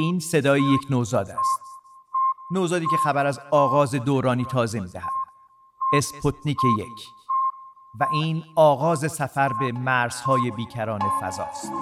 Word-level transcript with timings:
این 0.00 0.20
صدای 0.20 0.62
یک 0.62 0.80
نوزاد 0.90 1.30
است. 1.30 1.60
نوزادی 2.50 2.86
که 2.86 2.96
خبر 2.96 3.26
از 3.26 3.40
آغاز 3.50 3.94
دورانی 3.94 4.44
تازه 4.44 4.80
می‌دهد. 4.80 5.10
اسپوتنیک 5.92 6.56
یک. 6.78 7.08
و 8.00 8.06
این 8.12 8.44
آغاز 8.56 9.12
سفر 9.12 9.52
به 9.52 9.72
مرزهای 9.72 10.50
بیکران 10.50 11.00
فضاست. 11.20 11.72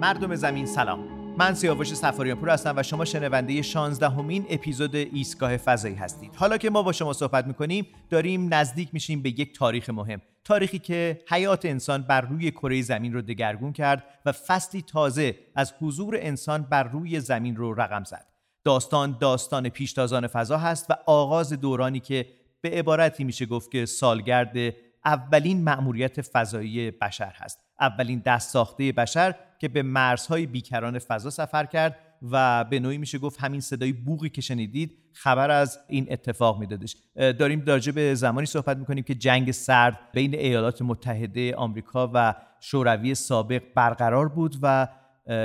مردم 0.00 0.34
زمین 0.34 0.66
سلام. 0.66 1.17
من 1.38 1.54
سیاوش 1.54 1.94
سفاریان 1.94 2.38
پور 2.38 2.50
هستم 2.50 2.74
و 2.76 2.82
شما 2.82 3.04
شنونده 3.04 3.62
16 3.62 4.08
همین 4.08 4.46
اپیزود 4.50 4.96
ایستگاه 4.96 5.56
فضایی 5.56 5.94
هستید. 5.94 6.34
حالا 6.34 6.56
که 6.58 6.70
ما 6.70 6.82
با 6.82 6.92
شما 6.92 7.12
صحبت 7.12 7.46
می‌کنیم 7.46 7.86
داریم 8.10 8.54
نزدیک 8.54 8.88
میشیم 8.92 9.22
به 9.22 9.28
یک 9.40 9.58
تاریخ 9.58 9.90
مهم. 9.90 10.22
تاریخی 10.44 10.78
که 10.78 11.20
حیات 11.28 11.64
انسان 11.64 12.02
بر 12.02 12.20
روی 12.20 12.50
کره 12.50 12.82
زمین 12.82 13.12
رو 13.12 13.22
دگرگون 13.22 13.72
کرد 13.72 14.04
و 14.26 14.32
فصلی 14.32 14.82
تازه 14.82 15.34
از 15.54 15.74
حضور 15.80 16.16
انسان 16.20 16.62
بر 16.62 16.82
روی 16.82 17.20
زمین 17.20 17.56
رو 17.56 17.74
رقم 17.74 18.04
زد. 18.04 18.26
داستان 18.64 19.16
داستان 19.20 19.68
پیشتازان 19.68 20.26
فضا 20.26 20.58
هست 20.58 20.90
و 20.90 20.94
آغاز 21.06 21.52
دورانی 21.52 22.00
که 22.00 22.26
به 22.60 22.70
عبارتی 22.70 23.24
میشه 23.24 23.46
گفت 23.46 23.70
که 23.70 23.86
سالگرد 23.86 24.74
اولین 25.04 25.64
مأموریت 25.64 26.22
فضایی 26.22 26.90
بشر 26.90 27.32
هست. 27.36 27.58
اولین 27.80 28.22
دست 28.26 28.50
ساخته 28.50 28.92
بشر 28.92 29.34
که 29.58 29.68
به 29.68 29.82
مرزهای 29.82 30.46
بیکران 30.46 30.98
فضا 30.98 31.30
سفر 31.30 31.64
کرد 31.66 31.96
و 32.22 32.64
به 32.64 32.80
نوعی 32.80 32.98
میشه 32.98 33.18
گفت 33.18 33.40
همین 33.40 33.60
صدای 33.60 33.92
بوغی 33.92 34.28
که 34.28 34.40
شنیدید 34.40 34.98
خبر 35.12 35.50
از 35.50 35.78
این 35.88 36.06
اتفاق 36.10 36.60
میدادش. 36.60 36.96
داریم 37.16 37.64
راجع 37.66 37.92
به 37.92 38.14
زمانی 38.14 38.46
صحبت 38.46 38.76
می‌کنیم 38.76 39.04
که 39.04 39.14
جنگ 39.14 39.50
سرد 39.50 39.98
بین 40.14 40.34
ایالات 40.34 40.82
متحده 40.82 41.54
آمریکا 41.54 42.10
و 42.14 42.34
شوروی 42.60 43.14
سابق 43.14 43.62
برقرار 43.74 44.28
بود 44.28 44.56
و 44.62 44.88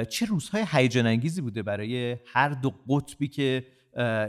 چه 0.10 0.26
روزهای 0.26 0.66
هیجان 0.72 1.08
انگیزی 1.08 1.42
بوده 1.42 1.64
برای 1.64 2.18
هر 2.26 2.50
دو 2.50 2.74
قطبی 2.90 3.28
که 3.28 3.66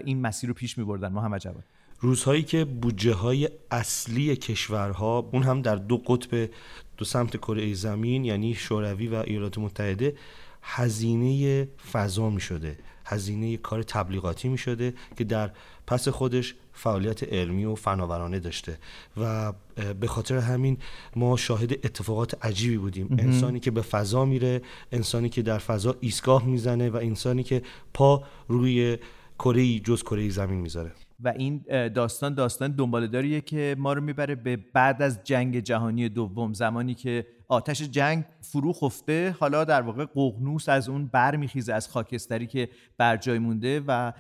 این 0.05 0.20
مسیر 0.20 0.48
رو 0.48 0.55
پیش 0.55 0.78
میبردن. 0.78 1.08
محمد 1.08 1.41
جواد. 1.41 1.64
روزهایی 2.01 2.42
که 2.42 2.64
بودجه 2.64 3.12
های 3.12 3.48
اصلی 3.70 4.36
کشورها 4.36 5.30
اون 5.33 5.42
هم 5.42 5.62
در 5.62 5.77
دو 5.77 5.97
قطب 5.97 6.51
دو 6.97 7.05
سمت 7.05 7.37
کره 7.37 7.75
زمین 7.75 8.25
یعنی 8.25 8.55
شوروی 8.55 9.09
و 9.09 9.14
ایالات 9.14 9.59
متحده 9.59 10.14
هزینه 10.62 11.69
فضا 11.92 12.31
می 12.31 12.41
شده 12.41 12.78
هزینه 13.05 13.56
کار 13.56 13.83
تبلیغاتی 13.83 14.48
می 14.48 14.59
شده 14.59 14.95
که 15.17 15.25
در 15.25 15.51
پس 15.86 16.09
خودش 16.09 16.55
فعالیت 16.73 17.33
علمی 17.33 17.64
و 17.64 17.75
فناورانه 17.75 18.39
داشته. 18.39 18.78
و 19.17 19.53
به 20.01 20.06
خاطر 20.06 20.39
همین 20.39 20.78
ما 21.17 21.36
شاهد 21.36 21.73
اتفاقات 21.73 22.45
عجیبی 22.47 22.78
بودیم. 22.78 23.17
انسانی 23.19 23.61
که 23.61 23.70
به 23.70 23.83
فضا 23.83 24.25
میره 24.25 24.62
انسانی 24.92 25.29
که 25.29 25.42
در 25.42 25.58
فضا 25.58 25.97
ایستگاه 26.01 26.45
می‌زنه 26.47 26.91
و 26.91 26.97
انسانی 26.97 27.42
که 27.42 27.62
پا 27.95 28.23
روی 28.48 28.98
کره 29.39 29.79
جز 29.79 30.03
کره 30.03 30.31
زمین 30.31 30.61
می‌ذاره. 30.61 30.92
و 31.25 31.28
این 31.28 31.64
داستان 31.89 32.34
داستان 32.34 32.72
دنبالداریه 32.72 33.41
که 33.41 33.77
ما 33.78 33.92
رو 33.92 34.00
می‌بره 34.00 34.34
به 34.34 34.56
بعد 34.56 35.03
از 35.03 35.25
جنگ 35.25 35.61
جهانی 35.61 36.08
دوم. 36.08 36.53
زمانی 36.53 36.94
که 36.94 37.27
آتش 37.48 37.83
جنگ 37.83 38.25
فرو 38.41 38.72
خفته 38.72 39.36
حالا 39.41 39.64
در 39.64 39.83
واقع 39.83 40.05
ققنوس 40.05 40.69
از 40.69 40.89
اون 40.89 41.06
بر 41.06 41.36
میخیزه 41.36 41.72
از 41.72 41.89
خاکستری 41.89 42.47
که 42.47 42.69
بر 42.98 43.17
جای 43.17 43.39
مونده 43.39 43.83
و 43.86 44.12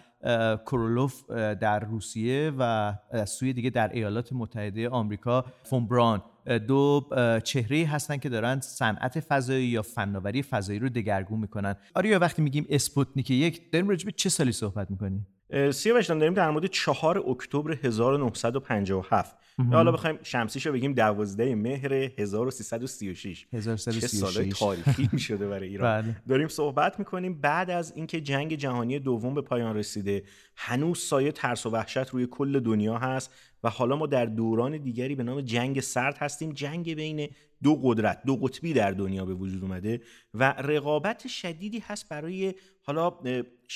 کرولوف 0.66 1.30
در 1.30 1.80
روسیه 1.80 2.52
و 2.58 2.94
سوی 3.26 3.52
دیگه 3.52 3.70
در 3.70 3.92
ایالات 3.92 4.32
متحده 4.32 4.88
آمریکا 4.88 5.44
فون 5.62 6.22
دو 6.68 7.08
چهره 7.44 7.86
هستن 7.86 8.16
که 8.16 8.28
دارن 8.28 8.60
صنعت 8.60 9.20
فضایی 9.20 9.66
یا 9.66 9.82
فناوری 9.82 10.42
فضایی 10.42 10.78
رو 10.78 10.88
دگرگون 10.88 11.40
می‌کنن. 11.40 11.76
آره 11.94 12.18
وقتی 12.18 12.42
میگیم 12.42 12.66
اسپوتنیک 12.70 13.30
یک 13.30 13.72
داریم 13.72 13.88
راجع 13.88 14.10
چه 14.10 14.28
سالی 14.28 14.52
صحبت 14.52 14.90
می‌کنیم؟ 14.90 15.26
سیاوش 15.72 16.06
داریم 16.06 16.34
در 16.34 16.50
مورد 16.50 16.66
4 16.66 17.18
اکتبر 17.28 17.78
1957 17.82 19.36
یا 19.58 19.64
حالا 19.64 19.92
بخوایم 19.92 20.18
شمسیشو 20.22 20.72
بگیم 20.72 20.92
12 20.92 21.54
مهر 21.54 21.92
1336 21.92 23.46
چه 23.84 24.06
سال 24.06 24.50
تاریخی 24.50 25.08
می 25.12 25.18
شده 25.18 25.48
برای 25.48 25.68
ایران. 25.68 26.02
بله. 26.02 26.16
داریم 26.28 26.48
صحبت 26.48 26.98
می‌کنیم 26.98 27.40
بعد 27.40 27.70
از 27.70 27.92
اینکه 27.96 28.20
جنگ 28.20 28.54
جهانی 28.54 28.98
دوم 28.98 29.34
به 29.34 29.42
پایان 29.42 29.76
رسیده. 29.76 30.22
هنوز 30.56 30.98
سایه 30.98 31.32
ترس 31.32 31.66
و 31.66 31.70
وحشت 31.70 32.10
روی 32.10 32.26
کل 32.30 32.60
دنیا 32.60 32.98
هست 32.98 33.30
و 33.64 33.70
حالا 33.70 33.96
ما 33.96 34.06
در 34.06 34.26
دوران 34.26 34.76
دیگری 34.76 35.14
به 35.14 35.22
نام 35.22 35.40
جنگ 35.40 35.80
سرد 35.80 36.16
هستیم. 36.18 36.52
جنگ 36.52 36.94
بین 36.94 37.28
دو 37.62 37.80
قدرت 37.82 38.20
دو 38.26 38.36
قطبی 38.36 38.72
در 38.72 38.90
دنیا 38.90 39.24
به 39.24 39.34
وجود 39.34 39.62
اومده 39.62 40.00
و 40.34 40.52
رقابت 40.52 41.28
شدیدی 41.28 41.78
هست 41.78 42.08
برای 42.08 42.54
حالا 42.82 43.12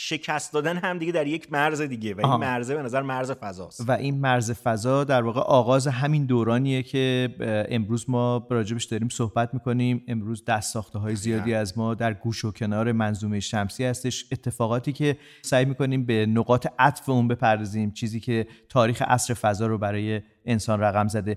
شکست 0.00 0.52
دادن 0.52 0.76
هم 0.76 0.98
دیگه 0.98 1.12
در 1.12 1.26
یک 1.26 1.52
مرز 1.52 1.80
دیگه 1.80 2.14
و 2.14 2.26
این 2.26 2.36
مرزه 2.36 2.74
به 2.74 2.82
نظر 2.82 3.02
مرز 3.02 3.32
فضاست. 3.32 3.88
و 3.88 3.92
این 3.92 4.20
مرز 4.20 4.52
فضا 4.52 5.04
در 5.04 5.22
واقع 5.22 5.40
آغاز 5.40 5.86
همین 5.86 6.26
دورانیه 6.26 6.82
که 6.82 7.28
امروز 7.70 8.10
ما 8.10 8.46
راجبش 8.50 8.84
داریم 8.84 9.08
صحبت 9.08 9.54
می‌کنیم. 9.54 10.04
امروز 10.08 10.44
دست 10.44 10.72
ساخته 10.72 10.98
های 10.98 11.16
زیادی 11.16 11.54
از 11.54 11.78
ما 11.78 11.94
در 11.94 12.14
گوش 12.14 12.44
و 12.44 12.52
کنار 12.52 12.92
منظومه 12.92 13.40
شمسی 13.40 13.84
هستش. 13.84 14.24
اتفاقاتی 14.32 14.92
که 14.92 15.16
سعی 15.42 15.64
می‌کنیم 15.64 16.06
به 16.06 16.26
نقاط 16.26 16.66
عطف 16.78 17.08
اون 17.08 17.28
بپردازیم 17.28 17.90
چیزی 17.90 18.20
که 18.20 18.46
تاریخ 18.68 19.02
عصر 19.02 19.34
فضا 19.34 19.66
رو 19.66 19.78
برای 19.78 20.20
انسان 20.46 20.80
رقم 20.80 21.08
زده. 21.08 21.36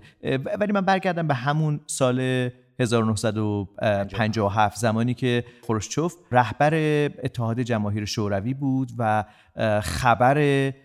ولی 0.59 0.73
من 0.73 0.81
برگردم 0.81 1.27
به 1.27 1.33
همون 1.33 1.79
سال 1.87 2.49
1957 2.79 4.77
زمانی 4.79 5.13
که 5.13 5.43
خروشچوف 5.61 6.15
رهبر 6.31 6.73
اتحاد 7.23 7.61
جماهیر 7.61 8.05
شوروی 8.05 8.53
بود 8.53 8.91
و 8.97 9.23
خبر 9.83 10.37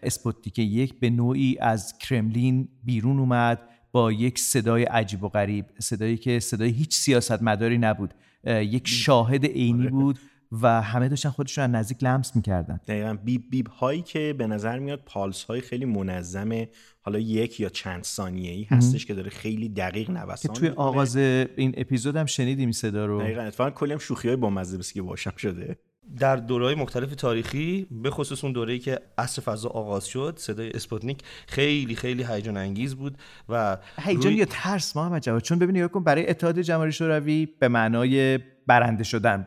اسپوتنیک 0.03 0.59
یک 0.59 1.01
به 1.01 1.11
نوعی 1.11 1.57
از 1.61 1.99
کرملین 1.99 2.69
بیرون 2.85 3.19
اومد 3.19 3.61
با 3.93 4.13
یک 4.13 4.39
صدای 4.39 4.85
عجیب 4.85 5.23
و 5.23 5.29
غریب 5.29 5.65
صدایی 5.79 6.17
که 6.17 6.41
صدای 6.41 6.71
هیچ 6.71 6.95
سیاستمداری 6.95 7.79
نبود. 7.79 8.15
یک 8.47 8.89
شاهد 8.89 9.45
عینی 9.45 9.89
بود. 9.89 10.19
و 10.53 10.83
همه 10.83 11.09
داشتن 11.09 11.31
خودشون 11.31 11.65
از 11.65 11.71
نزدیک 11.71 12.05
لمس 12.05 12.37
می‌کردن. 12.37 12.81
دقیقا. 12.89 13.17
بیب 13.25 13.51
بیب 13.51 13.67
هایی 13.67 14.03
که 14.03 14.34
به 14.39 14.47
نظر 14.47 14.79
میاد 14.79 15.03
پالس 15.07 15.45
های 15.45 15.61
خیلی 15.61 15.84
منظم 15.84 16.67
حالا 17.01 17.19
یک 17.19 17.61
یا 17.61 17.69
چند 17.69 18.05
ثانیه 18.05 18.53
ای 18.53 18.62
هستش 18.62 19.06
که 19.06 19.15
داره 19.15 19.31
خیلی 19.31 19.69
دقیق 19.69 20.11
نوسان 20.11 20.55
که 20.55 20.61
توی 20.61 20.69
آغاز 20.69 21.17
این 21.17 21.75
اپیزود 21.77 22.17
هم 22.17 22.27
شنیدیم 22.27 22.73
صدا 22.73 23.06
رو. 23.06 23.21
دقیقا. 23.21 23.43
اتفاقا 23.43 23.71
کلی 23.71 23.93
هم 23.93 23.99
شوخی 23.99 24.29
های 24.29 24.37
با 24.37 24.51
مزه 24.51 24.93
که 24.95 25.03
باشم 25.03 25.33
شده. 25.37 25.77
در 26.19 26.37
دورهای 26.37 26.75
مختلف 26.75 27.15
تاریخی 27.15 27.87
به 27.91 28.11
خصوص 28.11 28.45
اون 28.45 28.53
دوره‌ای 28.53 28.79
که 28.79 29.01
عصر 29.19 29.43
فضا 29.43 29.69
آغاز 29.69 30.06
شد 30.06 30.35
صدای 30.39 30.71
اسپوتنیک 30.71 31.23
خیلی 31.47 31.95
خیلی 31.95 32.25
هیجان 32.25 32.56
انگیز 32.56 32.95
بود 32.95 33.19
و 33.49 33.79
هیجان 33.99 34.23
روی... 34.23 34.35
یا 34.35 34.45
ترس 34.51 34.97
محمد 34.97 35.23
جواد؟ 35.23 35.43
چون 35.43 35.59
ببینید 35.59 35.91
کن 35.91 36.05
برای 36.05 36.31
اتحاد 36.31 36.61
جماهیر 36.61 36.91
شوروی 36.91 37.47
به 37.47 37.69
معنای 37.69 38.39
برنده 38.66 39.04
شدن 39.04 39.47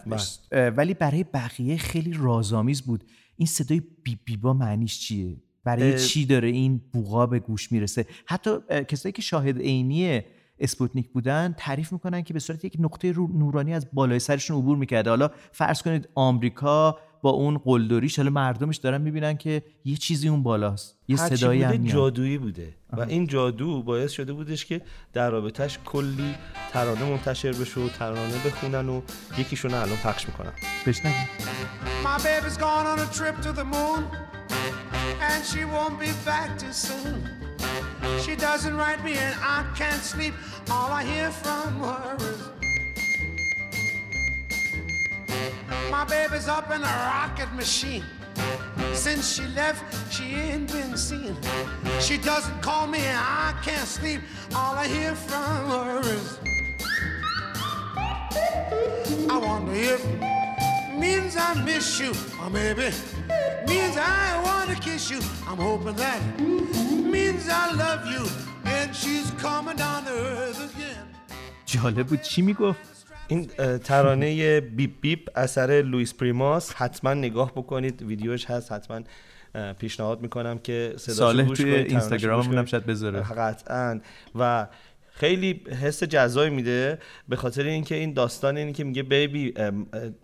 بله. 0.51 0.69
ولی 0.69 0.93
برای 0.93 1.23
بقیه 1.23 1.77
خیلی 1.77 2.13
رازآمیز 2.13 2.81
بود. 2.81 3.03
این 3.35 3.45
صدای 3.45 3.81
beep 4.03 4.19
beep 4.25 4.37
ها 4.37 4.53
معنیش 4.53 4.99
چیه؟ 4.99 5.37
برای 5.63 5.99
چی 5.99 6.25
داره 6.25 6.47
این 6.47 6.81
بوقا 6.93 7.25
به 7.25 7.39
گوش 7.39 7.71
می‌رسه؟ 7.71 8.05
حتی 8.25 8.51
کسایی 8.87 9.13
که 9.13 9.21
شاهد 9.21 9.57
عینی 9.57 10.21
اسپوتنیک 10.59 11.09
بودن 11.09 11.55
تعریف 11.57 11.93
می‌کنن 11.93 12.21
که 12.21 12.33
به 12.33 12.39
صورت 12.39 12.65
یک 12.65 12.77
نقطه 12.79 13.13
نورانی 13.17 13.73
از 13.73 13.87
بالای 13.93 14.19
سرشون 14.19 14.57
عبور 14.57 14.77
می‌کرده. 14.77 15.09
حالا 15.09 15.29
فرض 15.51 15.81
کنید 15.81 16.09
آمریکا 16.15 16.99
با 17.21 17.29
اون 17.29 17.57
قلدریش 17.57 18.17
حالا 18.17 18.29
مردمش 18.29 18.77
دارن 18.77 19.01
می‌بینن 19.01 19.37
که 19.37 19.63
یه 19.85 19.97
چیزی 19.97 20.27
اون 20.27 20.43
بالاست 20.43 20.97
یه 21.07 21.15
صدایی 21.15 21.63
هم 21.63 21.85
جادویی 21.85 22.37
بوده 22.37 22.73
و 22.93 23.01
این 23.01 23.27
جادو 23.27 23.83
باعث 23.83 24.11
شده 24.11 24.33
بودش 24.33 24.65
که 24.65 24.81
در 25.13 25.29
رابطش 25.29 25.79
کلی 25.85 26.35
ترانه 26.71 27.09
منتشر 27.09 27.51
بشه 27.51 27.81
و 27.81 27.89
ترانه 27.89 28.35
بخونن 28.45 28.89
و 28.89 29.01
یکیشون 29.37 29.73
الان 29.73 29.97
پخش 29.97 30.25
می‌کنن. 30.25 30.51
بشنویم 30.87 31.27
My 32.03 32.17
baby's 32.17 32.57
gone 32.57 32.85
on 32.91 32.99
a 32.99 33.09
trip 33.17 33.35
to 33.41 33.51
the 33.51 33.65
moon 33.75 34.03
And 35.21 35.43
she 35.45 35.65
won't 35.65 35.99
be 35.99 36.11
back 36.25 36.57
too 36.57 36.71
soon. 36.71 37.29
She 38.21 38.35
doesn't 38.35 38.75
write 38.75 39.03
me 39.03 39.13
and 39.13 39.35
I 39.41 39.65
can't 39.75 40.01
sleep. 40.01 40.33
All 40.71 40.91
I 40.91 41.03
hear 41.03 41.29
from 41.31 41.79
her 41.81 42.15
is 42.19 42.58
My 45.90 46.04
baby's 46.04 46.48
up 46.48 46.70
in 46.70 46.80
a 46.82 46.94
rocket 47.10 47.52
machine. 47.54 48.04
Since 48.92 49.34
she 49.34 49.46
left, 49.48 49.82
she 50.12 50.24
ain't 50.34 50.72
been 50.72 50.96
seen. 50.96 51.36
She 52.00 52.16
doesn't 52.18 52.60
call 52.62 52.86
me 52.86 53.00
and 53.00 53.18
I 53.18 53.54
can't 53.62 53.86
sleep. 53.86 54.20
All 54.54 54.74
I 54.74 54.86
hear 54.86 55.14
from 55.14 55.70
her 55.70 56.00
is. 56.00 56.38
I 59.30 59.36
wonder 59.38 59.72
if 59.74 60.04
means 60.98 61.36
I 61.36 61.54
miss 61.64 62.00
you, 62.00 62.12
my 62.38 62.48
baby. 62.48 62.90
means 63.66 63.96
I 63.96 64.40
wanna 64.46 64.76
kiss 64.76 65.10
you. 65.10 65.20
I'm 65.48 65.58
hoping 65.58 65.96
that 65.96 66.20
means 67.14 67.48
I 67.48 67.72
love 67.72 68.06
you 68.06 68.24
and 68.64 68.94
she's 68.94 69.30
coming 69.32 69.76
down 69.76 70.04
to 70.04 70.12
earth 70.12 70.60
again. 70.74 71.06
جالب 71.66 72.06
بود 72.06 72.22
چی 72.22 72.42
میگفت 72.42 72.97
این 73.29 73.47
ترانه 73.83 74.59
بیپ 74.59 74.91
بیپ 75.01 75.29
اثر 75.35 75.81
لوئیس 75.81 76.13
پریماس. 76.13 76.73
حتما 76.73 77.13
نگاه 77.13 77.51
بکنید. 77.51 78.01
ویدیوش 78.01 78.45
هست. 78.45 78.71
حتما 78.71 79.01
پیشنهاد 79.79 80.21
می‌کنم 80.21 80.59
که 80.59 80.93
صالح 80.97 81.53
توی 81.53 81.75
اینستاگراممون 81.75 82.57
هم 82.57 82.65
شاید 82.65 82.85
بذاره. 82.85 83.19
قطعا. 83.21 83.99
و 84.35 84.67
خیلی 85.19 85.61
حس 85.81 86.03
جزایی 86.03 86.49
میده 86.49 86.97
به 87.29 87.35
خاطر 87.35 87.63
اینکه 87.63 87.95
این 87.95 88.13
داستان 88.13 88.57
اینه 88.57 88.73
که 88.73 88.83
میگه 88.83 89.03
بیبی 89.03 89.53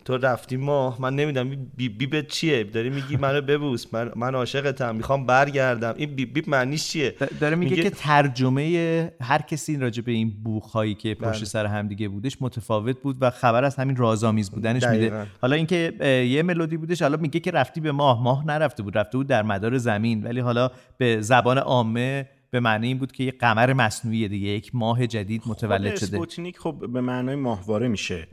تو 0.06 0.18
رفتی 0.18 0.58
ماه 0.58 1.02
من 1.02 1.16
نمی‌دونم 1.16 1.68
بی 1.78 1.90
بی 1.90 2.06
به 2.06 2.24
چیه؟ 2.24 2.64
داری 2.64 2.90
میگی 2.90 3.18
منو 3.18 3.42
ببوس 3.42 3.94
من 3.94 4.12
من 4.16 4.36
عاشقتم 4.36 4.96
می‌خوام 4.96 5.26
برگردم. 5.26 5.94
این 5.98 6.16
بی 6.16 6.26
بی 6.26 6.44
معنیش 6.48 6.88
چیه؟ 6.88 7.16
داره 7.40 7.56
میگه, 7.56 7.84
که 7.84 7.90
ترجمه 7.90 9.12
هر 9.22 9.42
کسی 9.42 9.78
راجع 9.78 10.04
به 10.04 10.12
این 10.12 10.34
بوخایی 10.44 10.96
که 10.96 11.16
پشت 11.16 11.38
بله. 11.38 11.46
سر 11.46 11.66
هم 11.66 11.88
دیگه 11.88 12.08
بودش 12.08 12.38
متفاوت 12.42 13.02
بود 13.02 13.18
و 13.22 13.30
خبر 13.30 13.64
از 13.64 13.76
همین 13.76 13.96
رازآمیز 13.96 14.52
بودنش 14.52 14.84
میده. 14.84 15.28
حالا 15.42 15.56
اینکه 15.56 15.94
یه 16.30 16.44
ملودی 16.44 16.78
بودش 16.78 17.02
حالا 17.02 17.18
میگه 17.18 17.40
که 17.40 17.52
رفتی 17.52 17.82
به 17.82 17.92
ماه 17.92 18.24
ماه 18.24 18.48
نرفته 18.48 18.84
بود 18.84 18.98
رفته 18.98 19.18
بود 19.18 19.28
در 19.28 19.44
مدار 19.44 19.78
زمین 19.78 20.24
ولی 20.24 20.40
حالا 20.40 20.72
به 20.98 21.22
زبان 21.22 21.58
عامه 21.58 22.26
به 22.56 22.60
معنی 22.60 22.88
این 22.88 22.98
بود 22.98 23.12
که 23.12 23.24
یه 23.24 23.32
قمر 23.32 23.74
مصنوعی 23.74 24.28
دیگه 24.28 24.48
یک 24.48 24.76
ماه 24.76 25.08
جدید 25.08 25.42
متولد 25.46 25.96
شده. 25.96 26.18
اسپوتنیک 26.18 26.60
خب 26.60 26.86
به 26.94 27.02
معنای 27.02 27.36
ماهواره 27.36 27.88
میشه. 27.88 28.28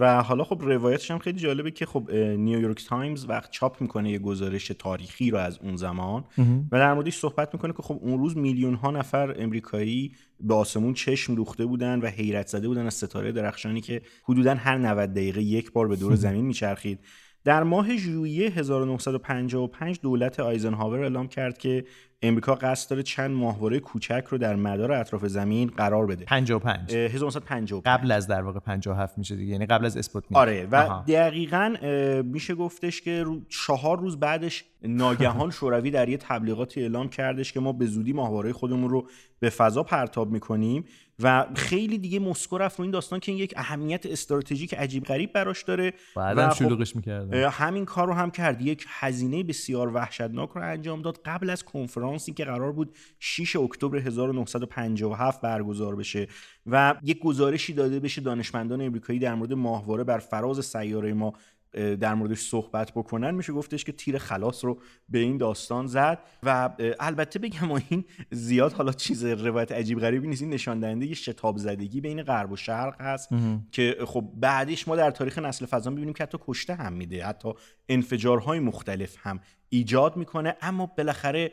و 0.00 0.22
حالا 0.22 0.44
خب 0.44 0.62
روایتش 0.62 1.10
هم 1.10 1.18
خیلی 1.18 1.38
جالبه 1.38 1.70
که 1.70 1.86
خب 1.86 2.10
نیویورک 2.14 2.84
تایمز 2.86 3.28
وقت 3.28 3.50
چاپ 3.50 3.80
می‌کنه 3.82 4.10
یه 4.10 4.18
گزارش 4.18 4.72
تاریخی 4.78 5.30
رو 5.30 5.38
از 5.38 5.58
اون 5.62 5.76
زمان. 5.76 6.24
و 6.72 6.78
در 6.78 6.94
موردش 6.94 7.16
صحبت 7.16 7.54
می‌کنه 7.54 7.72
که 7.72 7.82
خب 7.82 7.98
اون 8.02 8.18
روز 8.18 8.36
میلیون 8.36 8.74
ها 8.74 8.90
نفر 8.90 9.34
امریکایی 9.38 10.12
به 10.40 10.54
آسمون 10.54 10.94
چشم 10.94 11.34
دوخته 11.34 11.66
بودن 11.66 12.00
و 12.00 12.06
حیرت 12.06 12.46
زده 12.46 12.68
بودن 12.68 12.86
از 12.86 12.94
ستاره 12.94 13.32
درخشانی 13.32 13.80
که 13.80 14.02
حدودا 14.24 14.54
هر 14.54 14.78
90 14.78 15.10
دقیقه 15.10 15.42
یک 15.42 15.72
بار 15.72 15.88
به 15.88 15.96
دور 15.96 16.14
زمین 16.14 16.44
میچرخید. 16.44 16.98
در 17.44 17.62
ماه 17.62 17.96
ژوئیه 17.96 18.50
1955 18.50 20.00
دولت 20.02 20.40
آیزنهاور 20.40 21.00
اعلام 21.00 21.28
کرد 21.28 21.58
که 21.58 21.84
امریکا 22.22 22.54
قصد 22.54 22.90
داره 22.90 23.02
چند 23.02 23.30
ماهواره 23.30 23.80
کوچک 23.80 24.24
رو 24.28 24.38
در 24.38 24.56
مدار 24.56 24.92
اطراف 24.92 25.26
زمین 25.26 25.68
قرار 25.68 26.06
بده. 26.06 26.24
55 26.24 26.94
1955 26.94 27.82
قبل 27.84 28.12
از 28.12 28.26
در 28.26 28.42
واقع 28.42 28.60
57 28.60 29.18
میشه 29.18 29.36
دیگه 29.36 29.52
یعنی 29.52 29.66
قبل 29.66 29.84
از 29.84 29.96
اسپوتنیک 29.96 30.38
آره 30.38 30.68
و 30.70 31.02
دقیقا 31.08 31.74
میشه 32.24 32.54
گفتش 32.54 33.00
که 33.00 33.26
چهار 33.48 33.98
روز 33.98 34.20
بعدش 34.20 34.64
ناگهان 34.82 35.50
شوروی 35.60 35.90
در 35.90 36.08
یه 36.08 36.16
تبلیغاتی 36.16 36.80
اعلام 36.80 37.08
کردش 37.08 37.52
که 37.52 37.60
ما 37.60 37.72
به 37.72 37.86
زودی 37.86 38.12
ماهواره 38.12 38.52
خودمون 38.52 38.90
رو 38.90 39.08
به 39.40 39.50
فضا 39.50 39.82
پرتاب 39.82 40.30
می‌کنیم 40.30 40.84
و 41.22 41.46
خیلی 41.54 41.98
دیگه 41.98 42.18
مسکو 42.18 42.58
رفت 42.58 42.78
رو 42.78 42.82
این 42.82 42.90
داستان 42.90 43.20
که 43.20 43.32
این 43.32 43.40
یک 43.40 43.54
اهمیت 43.56 44.06
استراتژیک 44.06 44.74
عجیب 44.74 45.04
غریب 45.04 45.32
براش 45.32 45.62
داره 45.62 45.92
و 46.16 46.50
خب 46.50 46.72
همین 47.50 47.84
کار 47.84 48.06
رو 48.06 48.12
هم 48.12 48.30
کرد. 48.30 48.62
یک 48.62 48.86
هزینه 48.88 49.42
بسیار 49.42 49.94
وحشتناک 49.94 50.50
رو 50.50 50.62
انجام 50.62 51.02
داد 51.02 51.20
قبل 51.24 51.50
از 51.50 51.64
کنفرانسی 52.08 52.32
که 52.32 52.44
قرار 52.44 52.72
بود 52.72 52.96
6 53.18 53.56
اکتبر 53.56 53.98
1957 53.98 55.40
برگزار 55.40 55.96
بشه 55.96 56.26
و 56.66 56.94
یک 57.02 57.18
گزارشی 57.18 57.72
داده 57.72 58.00
بشه 58.00 58.20
دانشمندان 58.20 58.80
امریکایی 58.80 59.18
در 59.18 59.34
مورد 59.34 59.52
ماهواره 59.52 60.04
بر 60.04 60.18
فراز 60.18 60.66
سیاره 60.66 61.12
ما 61.12 61.32
در 61.72 62.14
موردش 62.14 62.38
صحبت 62.38 62.90
بکنن. 62.90 63.30
میشه 63.30 63.52
گفتش 63.52 63.84
که 63.84 63.92
تیر 63.92 64.18
خلاص 64.18 64.64
رو 64.64 64.80
به 65.08 65.18
این 65.18 65.36
داستان 65.38 65.86
زد 65.86 66.18
و 66.42 66.70
البته 67.00 67.38
بگم 67.38 67.72
این 67.72 68.04
زیاد 68.30 68.72
حالا 68.72 68.92
چیز 68.92 69.24
روایت 69.24 69.72
عجیب 69.72 70.00
غریبی 70.00 70.28
نیست. 70.28 70.42
این 70.42 70.50
نشان 70.50 70.80
دهنده 70.80 71.06
یه 71.06 71.14
شتاب 71.14 71.58
زدگی 71.58 72.00
بین 72.00 72.22
غرب 72.22 72.52
و 72.52 72.56
شرق 72.56 73.00
هست 73.00 73.28
که 73.72 73.96
خب 74.06 74.24
بعدش 74.34 74.88
ما 74.88 74.96
در 74.96 75.10
تاریخ 75.10 75.38
نسل 75.38 75.66
فضا 75.66 75.90
می‌بینیم 75.90 76.14
که 76.14 76.22
حتی 76.22 76.38
کشته 76.46 76.74
هم 76.74 76.92
میده. 76.92 77.26
حتی 77.26 77.52
انفجارهای 77.88 78.60
مختلف 78.60 79.16
هم 79.18 79.40
ایجاد 79.68 80.16
می‌کنه. 80.16 80.56
اما 80.62 80.86
بالاخره 80.86 81.52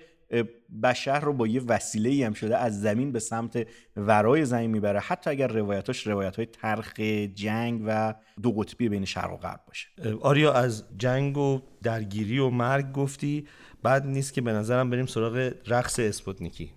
بشر 0.83 1.19
رو 1.19 1.33
با 1.33 1.47
یه 1.47 1.61
وسیله 1.61 2.09
ای 2.09 2.23
هم 2.23 2.33
شده 2.33 2.57
از 2.57 2.81
زمین 2.81 3.11
به 3.11 3.19
سمت 3.19 3.67
ورای 3.97 4.45
زمین 4.45 4.71
می‌بره. 4.71 4.99
حتی 4.99 5.29
اگر 5.29 5.47
روایتاش 5.47 6.07
روایت 6.07 6.35
های 6.35 6.45
ترخ 6.45 6.99
جنگ 7.33 7.81
و 7.85 8.13
دو 8.41 8.51
قطبی 8.51 8.89
بین 8.89 9.05
شرق 9.05 9.33
و 9.33 9.37
غرب 9.37 9.59
باشه. 9.67 9.87
آریا 10.21 10.53
از 10.53 10.83
جنگ 10.97 11.37
و 11.37 11.61
درگیری 11.83 12.39
و 12.39 12.49
مرگ 12.49 12.91
گفتی 12.91 13.47
بعد 13.83 14.05
نیست 14.05 14.33
که 14.33 14.41
به 14.41 14.53
نظرم 14.53 14.89
بریم 14.89 15.05
سراغ 15.05 15.51
رقص 15.67 15.99
اسپوتنیکی. 15.99 16.71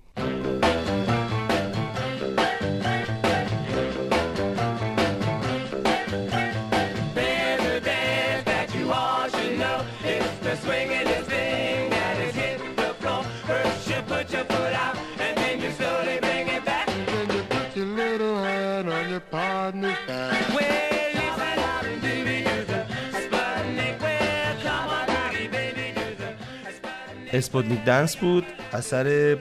Sputnik 27.38 27.84
Dance 27.84 28.16
بود. 28.16 28.44
اثر 28.72 29.36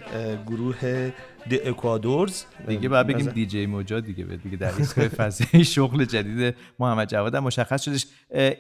گروه 0.47 1.11
The 1.50 1.59
Equadors 1.69 2.44
دیگه 2.68 2.90
باید 2.90 3.08
بگیم 3.08 3.25
دیجی 3.25 3.66
موجا 3.66 4.00
دیگه 4.00 4.24
دیگه 4.24 4.58
در 4.58 4.75
ایستگاه 4.78 5.08
فضایی 5.08 5.64
شغل 5.75 6.06
جدید 6.06 6.56
محمد 6.80 7.10
جواد 7.10 7.36
هم 7.36 7.44
مشخص 7.44 7.84
شدش. 7.84 8.06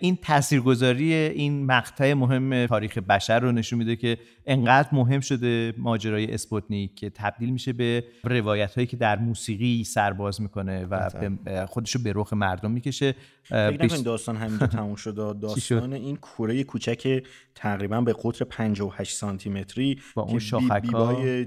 این 0.01 0.15
تاثیرگذاری 0.15 1.13
این 1.13 1.65
مقطع 1.65 2.13
مهم 2.13 2.65
تاریخ 2.65 2.97
بشر 2.97 3.39
رو 3.39 3.51
نشون 3.51 3.79
میده 3.79 3.95
که 3.95 4.17
انقدر 4.45 4.89
مهم 4.91 5.19
شده 5.19 5.73
ماجرای 5.77 6.33
اسپوتنیک 6.33 6.95
که 6.95 7.09
تبدیل 7.09 7.49
میشه 7.49 7.73
به 7.73 8.03
روایت 8.23 8.75
هایی 8.75 8.87
که 8.87 8.97
در 8.97 9.19
موسیقی 9.19 9.83
سرباز 9.83 10.41
می‌کنه 10.41 10.85
و 10.85 11.09
خودش 11.65 11.95
رو 11.95 12.01
به 12.03 12.13
رخ 12.15 12.33
مردم 12.33 12.71
می‌کشه. 12.71 13.15
فکر 13.43 13.87
داستان 13.87 14.35
همینجا 14.35 14.67
تموم 14.67 14.95
شده 15.05 15.33
داستان 15.33 15.93
این 15.93 16.15
کوره 16.15 16.63
کوچک 16.63 17.23
تقریبا 17.55 18.01
به 18.01 18.15
قطر 18.23 18.45
58 18.45 19.15
سانتی 19.15 19.49
متری 19.49 19.99
با 20.15 20.21
اون 20.21 20.39
شاخک 20.39 20.83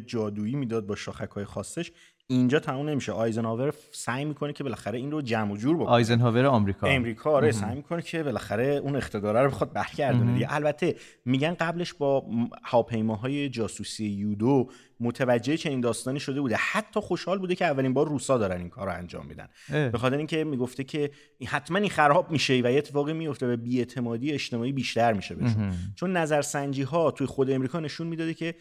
جادویی 0.06 0.54
می‌داد 0.54 0.86
با 0.86 0.96
شاخک 0.96 1.30
های 1.30 1.44
خاصش. 1.44 1.90
اینجا 2.30 2.60
تموم 2.60 2.88
نمیشه. 2.88 3.12
آیزنهاور 3.12 3.74
سعی 3.92 4.24
می‌کنه 4.24 4.52
که 4.52 4.64
بالاخره 4.64 4.98
این 4.98 5.10
رو 5.10 5.22
جمع 5.22 5.52
و 5.52 5.56
جور 5.56 5.76
بکنه. 5.76 5.88
آیزنهاور 5.88 6.46
آمریکا. 6.46 6.86
امریکا 6.86 7.30
آره 7.30 7.52
سعی 7.52 7.76
می‌کنه 7.76 8.02
که 8.02 8.22
بالاخره 8.22 8.66
اون 8.66 8.96
اقتدار 8.96 9.44
رو 9.44 9.50
بخواد 9.50 9.72
برگردونه 9.72 10.32
دیگه. 10.32 10.54
البته 10.54 10.96
میگن 11.24 11.54
قبلش 11.54 11.94
با 11.94 12.26
هواپیماهای 12.62 13.48
جاسوسی 13.48 14.06
یودو 14.06 14.68
متوجه 15.00 15.56
چنین 15.56 15.80
داستانی 15.80 16.20
شده 16.20 16.40
بوده. 16.40 16.56
حتی 16.56 17.00
خوشحال 17.00 17.38
بوده 17.38 17.54
که 17.54 17.64
اولین 17.64 17.94
بار 17.94 18.08
روسا 18.08 18.38
دارن 18.38 18.58
این 18.58 18.68
کار 18.68 18.86
رو 18.86 18.94
انجام 18.94 19.26
میدن. 19.26 19.48
به 19.68 19.98
خاطر 19.98 20.16
اینکه 20.16 20.44
می‌گفته 20.44 20.84
که 20.84 21.10
حتما 21.46 21.78
این 21.78 21.90
خراب 21.90 22.30
میشه 22.30 22.54
و 22.64 22.70
یه 22.70 22.78
اتفاقی 22.78 23.12
میفته 23.12 23.52
و 23.52 23.56
بیاعتمادی 23.56 24.32
اجتماعی 24.32 24.72
بیشتر 24.72 25.12
میشه 25.12 25.34
بهشون. 25.34 25.72
چون 25.96 26.16
نظرسنجی 26.16 26.82
ها 26.82 27.10
توی 27.10 27.26
خود 27.26 27.50
امریکا 27.50 27.80
نشون 27.80 28.06
می‌داده 28.06 28.34
که 28.34 28.54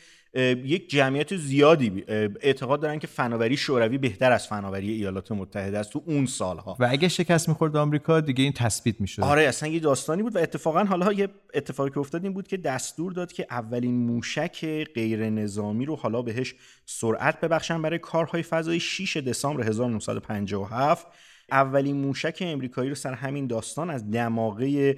یک 0.66 0.90
جمعیت 0.90 1.36
زیادی 1.38 2.04
اعتقاد 2.42 2.82
دارن 2.82 3.00
که 3.00 3.08
فناوری 3.08 3.58
شوروی 3.58 3.98
بهتر 3.98 4.32
از 4.32 4.48
فناوری 4.48 4.92
ایالات 4.92 5.32
متحده 5.32 5.78
است 5.78 5.92
تو 5.92 6.04
اون 6.06 6.26
سالها. 6.26 6.78
و 6.80 6.88
اگه 6.90 7.08
شکست 7.08 7.50
می‌خورد 7.50 7.76
آمریکا 7.76 8.20
دیگه 8.20 8.44
این 8.44 8.54
تثبیت 8.54 9.02
می‌شد. 9.02 9.22
آره 9.22 9.44
اصلا 9.44 9.70
یه 9.70 9.80
داستانی 9.80 10.24
بود 10.24 10.36
و 10.36 10.40
اتفاقا 10.40 10.84
حالا 10.84 11.14
یه 11.14 11.30
اتفاقی 11.54 11.90
که 11.90 11.98
افتاد 11.98 12.24
این 12.24 12.34
بود 12.34 12.48
که 12.48 12.58
دستور 12.58 13.14
داد 13.14 13.32
که 13.32 13.48
اولین 13.50 13.96
موشک 14.06 14.84
غیر 14.96 15.30
نظامی 15.30 15.86
رو 15.86 15.96
حالا 15.96 16.22
بهش 16.34 16.56
سرعت 16.86 17.40
ببخشن 17.40 17.82
برای 17.82 18.00
کارهای 18.00 18.44
فضایی. 18.44 18.80
6 18.80 19.18
دسامبر 19.18 19.64
1957 19.64 21.08
اولین 21.52 21.96
موشک 21.96 22.38
امریکایی 22.42 22.90
رو 22.90 22.96
سر 22.96 23.14
همین 23.14 23.48
داستان 23.48 23.90
از 23.90 24.12
دماغه 24.12 24.98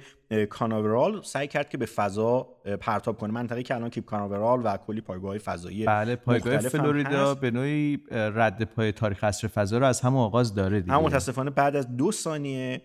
کاناورال 0.50 1.22
سعی 1.22 1.48
کرد 1.48 1.68
که 1.68 1.78
به 1.78 1.86
فضا 1.86 2.48
پرتاب 2.80 3.18
کنه. 3.18 3.32
منطقه 3.32 3.62
که 3.62 3.74
الان 3.74 3.90
کیپ 3.90 4.04
کاناورال 4.04 4.60
و 4.64 4.76
کلی 4.76 5.00
پایگاه 5.00 5.38
فضایی 5.38 5.84
بله 5.84 6.16
پایگاه 6.16 6.58
فلوریدا 6.58 7.34
به 7.34 7.50
نوعی 7.50 8.00
رد 8.10 8.64
پای 8.64 8.92
تاریخ 8.92 9.24
عصر 9.24 9.48
فضا 9.48 9.78
رو 9.78 9.86
از 9.86 10.00
همون 10.00 10.20
آغاز 10.20 10.54
داره 10.54 10.80
دیگه. 10.80 10.94
اما 10.94 11.06
متاسفانه 11.06 11.50
بعد 11.50 11.76
از 11.76 11.96
دو 11.96 12.12
ثانیه 12.12 12.82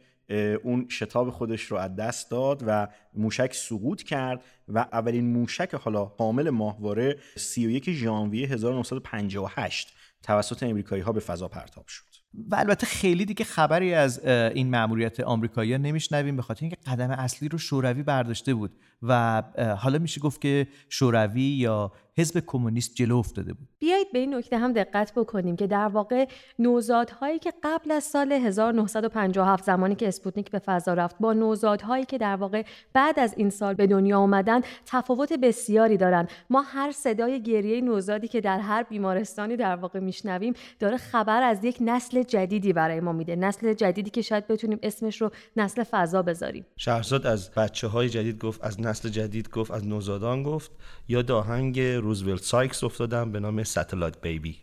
اون 0.64 0.88
شتاب 0.90 1.30
خودش 1.30 1.64
رو 1.64 1.78
از 1.78 1.96
دست 1.96 2.32
داد 2.32 2.64
و 2.68 2.88
موشک 3.14 3.54
سقوط 3.54 4.04
کرد 4.04 4.44
و 4.68 4.80
اولین 4.80 5.34
موشک 5.34 5.76
حالا 5.76 6.06
حامل 6.06 6.50
ماهواره 6.50 7.16
31 7.36 7.92
ژانویه 7.92 8.48
1958 8.48 9.94
توسط 10.24 10.64
امریکایی 10.64 11.02
ها 11.02 11.12
به 11.12 11.20
فضا 11.20 11.48
پرتاب 11.48 11.88
شد. 11.88 12.04
و 12.52 12.56
البته 12.56 12.88
خیلی 12.88 13.26
دیگه 13.26 13.46
خبری 13.46 13.94
از 13.94 14.26
این 14.26 14.70
مأموریت 14.70 15.20
آمریکایی‌ها 15.20 15.78
نمیشنویم 15.78 16.36
به 16.36 16.42
خاطر 16.42 16.62
اینکه 16.62 16.78
قدم 16.88 17.12
اصلی 17.12 17.50
رو 17.50 17.58
شوروی 17.58 18.04
برداشته 18.04 18.54
بود 18.54 18.72
و 19.04 19.44
حالا 19.80 20.00
میشه 20.00 20.22
گفت 20.22 20.42
که 20.42 20.68
شوروی 20.90 21.42
یا 21.42 21.92
حزب 22.18 22.44
کمونیست 22.48 22.96
جلو 22.96 23.18
افتاده 23.18 23.54
بود. 23.54 23.68
بیایید 23.80 24.12
به 24.14 24.20
این 24.20 24.36
نکته 24.36 24.58
هم 24.58 24.74
دقت 24.74 25.14
بکنیم 25.16 25.56
که 25.56 25.68
در 25.68 25.88
واقع 25.88 26.28
نوزادهایی 26.60 27.40
که 27.40 27.54
قبل 27.64 27.92
از 27.92 28.04
سال 28.04 28.32
1957 28.32 29.64
زمانی 29.64 29.96
که 29.96 30.08
اسپوتنیک 30.08 30.52
به 30.52 30.60
فضا 30.60 30.94
رفت 30.94 31.16
با 31.20 31.34
نوزادهایی 31.34 32.06
که 32.06 32.18
در 32.18 32.36
واقع 32.36 32.64
بعد 32.94 33.20
از 33.20 33.34
این 33.38 33.50
سال 33.50 33.74
به 33.74 33.88
دنیا 33.88 34.20
آمدن 34.20 34.62
تفاوت 34.86 35.34
بسیاری 35.34 35.98
دارن. 35.98 36.28
ما 36.50 36.62
هر 36.62 36.92
صدای 36.92 37.44
گریه 37.44 37.82
نوزادی 37.82 38.28
که 38.28 38.42
در 38.42 38.60
هر 38.60 38.84
بیمارستانی 38.84 39.56
در 39.56 39.76
واقع 39.76 40.00
میشنویم 40.00 40.54
داره 40.80 40.98
خبر 40.98 41.44
از 41.44 41.64
یک 41.64 41.78
نسل 41.82 42.24
جدیدی 42.24 42.74
برای 42.74 43.00
ما 43.00 43.12
میده. 43.12 43.36
نسل 43.36 43.74
جدیدی 43.74 44.10
که 44.10 44.22
شاید 44.22 44.48
بتونیم 44.48 44.80
اسمش 44.84 45.22
رو 45.22 45.32
نسل 45.58 45.84
فضا 45.84 46.22
بذاریم. 46.22 46.66
شهرزاد 46.78 47.28
از 47.28 47.52
بچه 47.52 47.88
های 47.88 48.10
جدید 48.10 48.40
گفت 48.40 48.64
از 48.64 48.82
نسل 48.82 49.10
جدید 49.10 49.50
گفت 49.50 49.72
از 49.72 49.88
نوزادان 49.88 50.44
گفت 50.44 50.72
یا 51.08 51.22
داهنگ 51.22 51.80
روزولت 52.07 52.43
سایکس 52.43 52.85
افتادم 52.85 53.33
به 53.33 53.41
نام 53.41 53.65
ستلایت 53.65 54.21
بیبی 54.21 54.57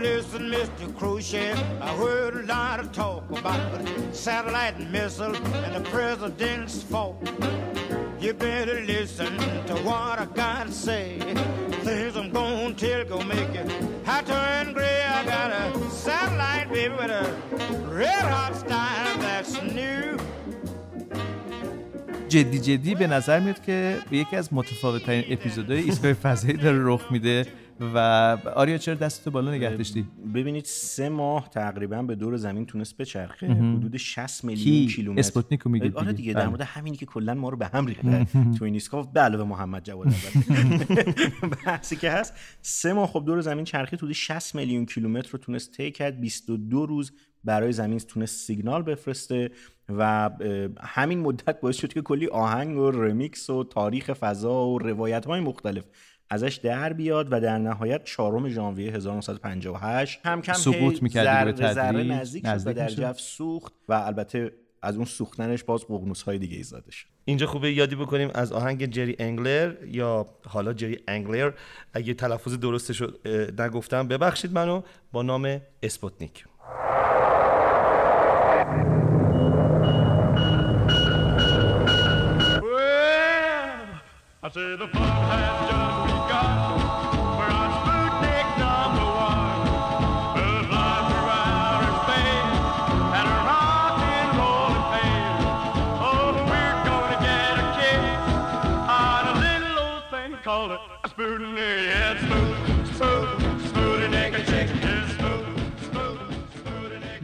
listen, 0.00 0.50
Mr. 0.50 0.96
Khrushchev, 0.98 1.58
I 1.80 1.88
heard 1.96 2.36
a 2.36 2.42
lot 2.46 2.80
of 2.80 2.92
talk 2.92 3.28
about 3.30 3.60
the 3.72 4.12
satellite 4.12 4.78
missile 4.90 5.34
and 5.36 5.74
the 5.74 5.90
president's 5.90 6.82
fault. 6.82 7.16
You 8.23 8.33
better 8.33 8.79
listen 8.85 9.35
to 9.67 9.75
what 9.87 10.17
I 10.17 10.25
gotta 10.33 10.71
say. 10.71 11.19
Things 11.83 12.15
I'm 12.15 12.31
gonna 12.31 12.73
tell 12.73 13.03
gonna 13.03 13.25
make 13.25 13.53
you 13.57 13.65
hot 14.05 14.29
and 14.29 14.73
gray. 14.73 15.03
I 15.17 15.25
got 15.25 15.49
a 15.51 15.63
satellite 15.89 16.69
baby 16.71 16.95
with 16.99 17.11
a 17.11 17.25
red 18.01 18.25
hot 18.35 18.55
style 18.55 19.17
that's 19.23 19.53
new. 19.61 20.17
جدی 22.29 22.59
جدی 22.59 22.95
به 22.95 23.07
نظر 23.07 23.39
میاد 23.39 23.61
که 23.61 23.97
یکی 24.11 24.35
از 24.35 24.53
متفاوت 24.53 25.05
ترین 25.05 25.23
اپیزودهای 25.29 25.81
ایستگاه 25.81 26.13
فضایی 26.13 26.57
داره 26.57 26.79
رخ 26.81 27.11
میده 27.11 27.45
و 27.79 27.97
آریا 28.55 28.77
چرا 28.77 28.95
دستتو 28.95 29.31
بالا 29.31 29.51
نگه 29.51 29.69
داشتی؟ 29.69 30.07
ببینید 30.33 30.65
سه 30.65 31.09
ماه 31.09 31.49
تقریبا 31.49 32.01
به 32.01 32.15
دور 32.15 32.37
زمین 32.37 32.65
تونست 32.65 32.97
بچرخه. 32.97 33.47
حدود 33.47 33.97
60 33.97 34.43
میلیون 34.43 34.87
کیلومتر. 34.87 35.19
اسپوتنیکو 35.19 35.69
میگه 35.69 35.91
آره 35.95 36.13
دیگه 36.13 36.33
در 36.33 36.39
بله. 36.39 36.49
مورد 36.49 36.61
همینی 36.61 36.97
که 36.97 37.05
کلا 37.05 37.33
ما 37.33 37.49
رو 37.49 37.57
به 37.57 37.65
هم 37.65 37.85
ریخته. 37.85 38.25
تو 38.57 38.65
این 38.65 38.73
اسکیل 38.73 39.07
به 39.07 39.19
علاوه 39.19 39.43
محمد 39.43 39.83
جواد 39.83 40.07
بحثی 41.65 41.95
که 41.95 42.11
هست 42.11 42.33
سه 42.61 42.93
ماه 42.93 43.07
خب 43.07 43.23
دور 43.25 43.41
زمین 43.41 43.65
چرخید. 43.65 43.99
حدود 43.99 44.11
60 44.11 44.55
میلیون 44.55 44.85
کیلومتر 44.85 45.29
رو 45.31 45.39
تونست 45.39 45.71
طی 45.71 45.91
کرد. 45.91 46.19
22 46.19 46.85
روز 46.85 47.11
برای 47.43 47.71
زمین 47.71 47.99
تونست 47.99 48.47
سیگنال 48.47 48.81
بفرسته 48.81 49.51
و 49.89 50.29
همین 50.81 51.19
مدت 51.19 51.61
باعث 51.61 51.75
شد 51.75 51.93
که 51.93 52.01
کلی 52.01 52.27
آهنگ 52.27 52.77
و 52.77 52.91
رمیکس 52.91 53.49
و 53.49 53.63
تاریخ 53.63 54.13
فضا 54.13 54.67
و 54.67 54.79
روایت 54.79 55.25
های 55.25 55.39
مختلف 55.39 55.85
ازش 56.33 56.55
در 56.55 56.93
بیاد 56.93 57.27
و 57.31 57.39
در 57.39 57.57
نهایت 57.57 58.03
4 58.03 58.49
ژانویه 58.49 58.91
1958 58.91 60.19
هم 60.25 60.41
کم 60.41 60.53
سقوط 60.53 61.03
می‌کرد 61.03 61.55
ذره 61.55 61.73
ذره 61.73 62.03
نزدیک 62.03 62.45
شد 62.45 62.67
و 62.67 62.73
در 62.73 62.87
جو 62.87 63.13
سوخت 63.13 63.73
و 63.89 63.93
البته 63.93 64.51
از 64.81 64.95
اون 64.95 65.05
سوختنش 65.05 65.63
باز 65.63 65.85
ققنوس 65.85 66.21
های 66.21 66.37
دیگه 66.37 66.57
ایجاد 66.57 66.89
شد. 66.89 67.07
اینجا 67.25 67.47
خوبه 67.47 67.71
یادی 67.71 67.95
بکنیم 67.95 68.29
از 68.35 68.51
آهنگ 68.51 68.85
جری 68.85 69.15
انگلر 69.19 69.73
یا 69.85 70.25
حالا 70.47 70.73
جری 70.73 70.99
انگلر 71.07 71.51
اگه 71.93 72.13
تلفظ 72.13 72.57
درستش 72.57 73.01
رو 73.01 73.07
نگفتم 73.59 74.07
ببخشید 74.07 74.53
منو 74.53 74.81
با 75.11 75.21
نام 75.21 75.61
اسپوتنیک. 75.83 76.45
I 84.45 84.49
say 84.49 84.75
the 84.75 84.87
fun 84.87 84.99
has 84.99 85.69
just 85.69 85.92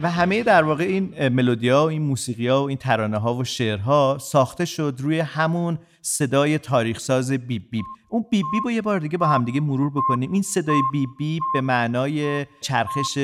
و 0.02 0.10
همه 0.10 0.42
در 0.42 0.64
واقع 0.64 0.84
این 0.84 1.28
ملودیا 1.28 1.84
و 1.84 1.88
این 1.88 2.02
موسیقی 2.02 2.48
ها 2.48 2.62
و 2.62 2.68
این 2.68 2.78
ترانه 2.78 3.18
ها 3.18 3.34
و 3.34 3.44
شعرها 3.44 4.18
ساخته 4.20 4.64
شد 4.64 4.96
روی 4.98 5.18
همون 5.18 5.78
صدای 6.02 6.58
تاریخساز 6.58 7.32
بیب 7.32 7.62
بیب. 7.70 7.84
اون 8.08 8.24
بیب 8.30 8.46
بیب 8.52 8.64
رو 8.64 8.70
یه 8.70 8.82
بار 8.82 8.98
دیگه 8.98 9.18
با 9.18 9.26
همدیگه 9.26 9.60
مرور 9.60 9.90
بکنیم. 9.90 10.32
این 10.32 10.42
صدای 10.42 10.80
بیب 10.92 11.10
بیب 11.18 11.42
به 11.54 11.60
معنای 11.60 12.46
چرخش 12.60 13.18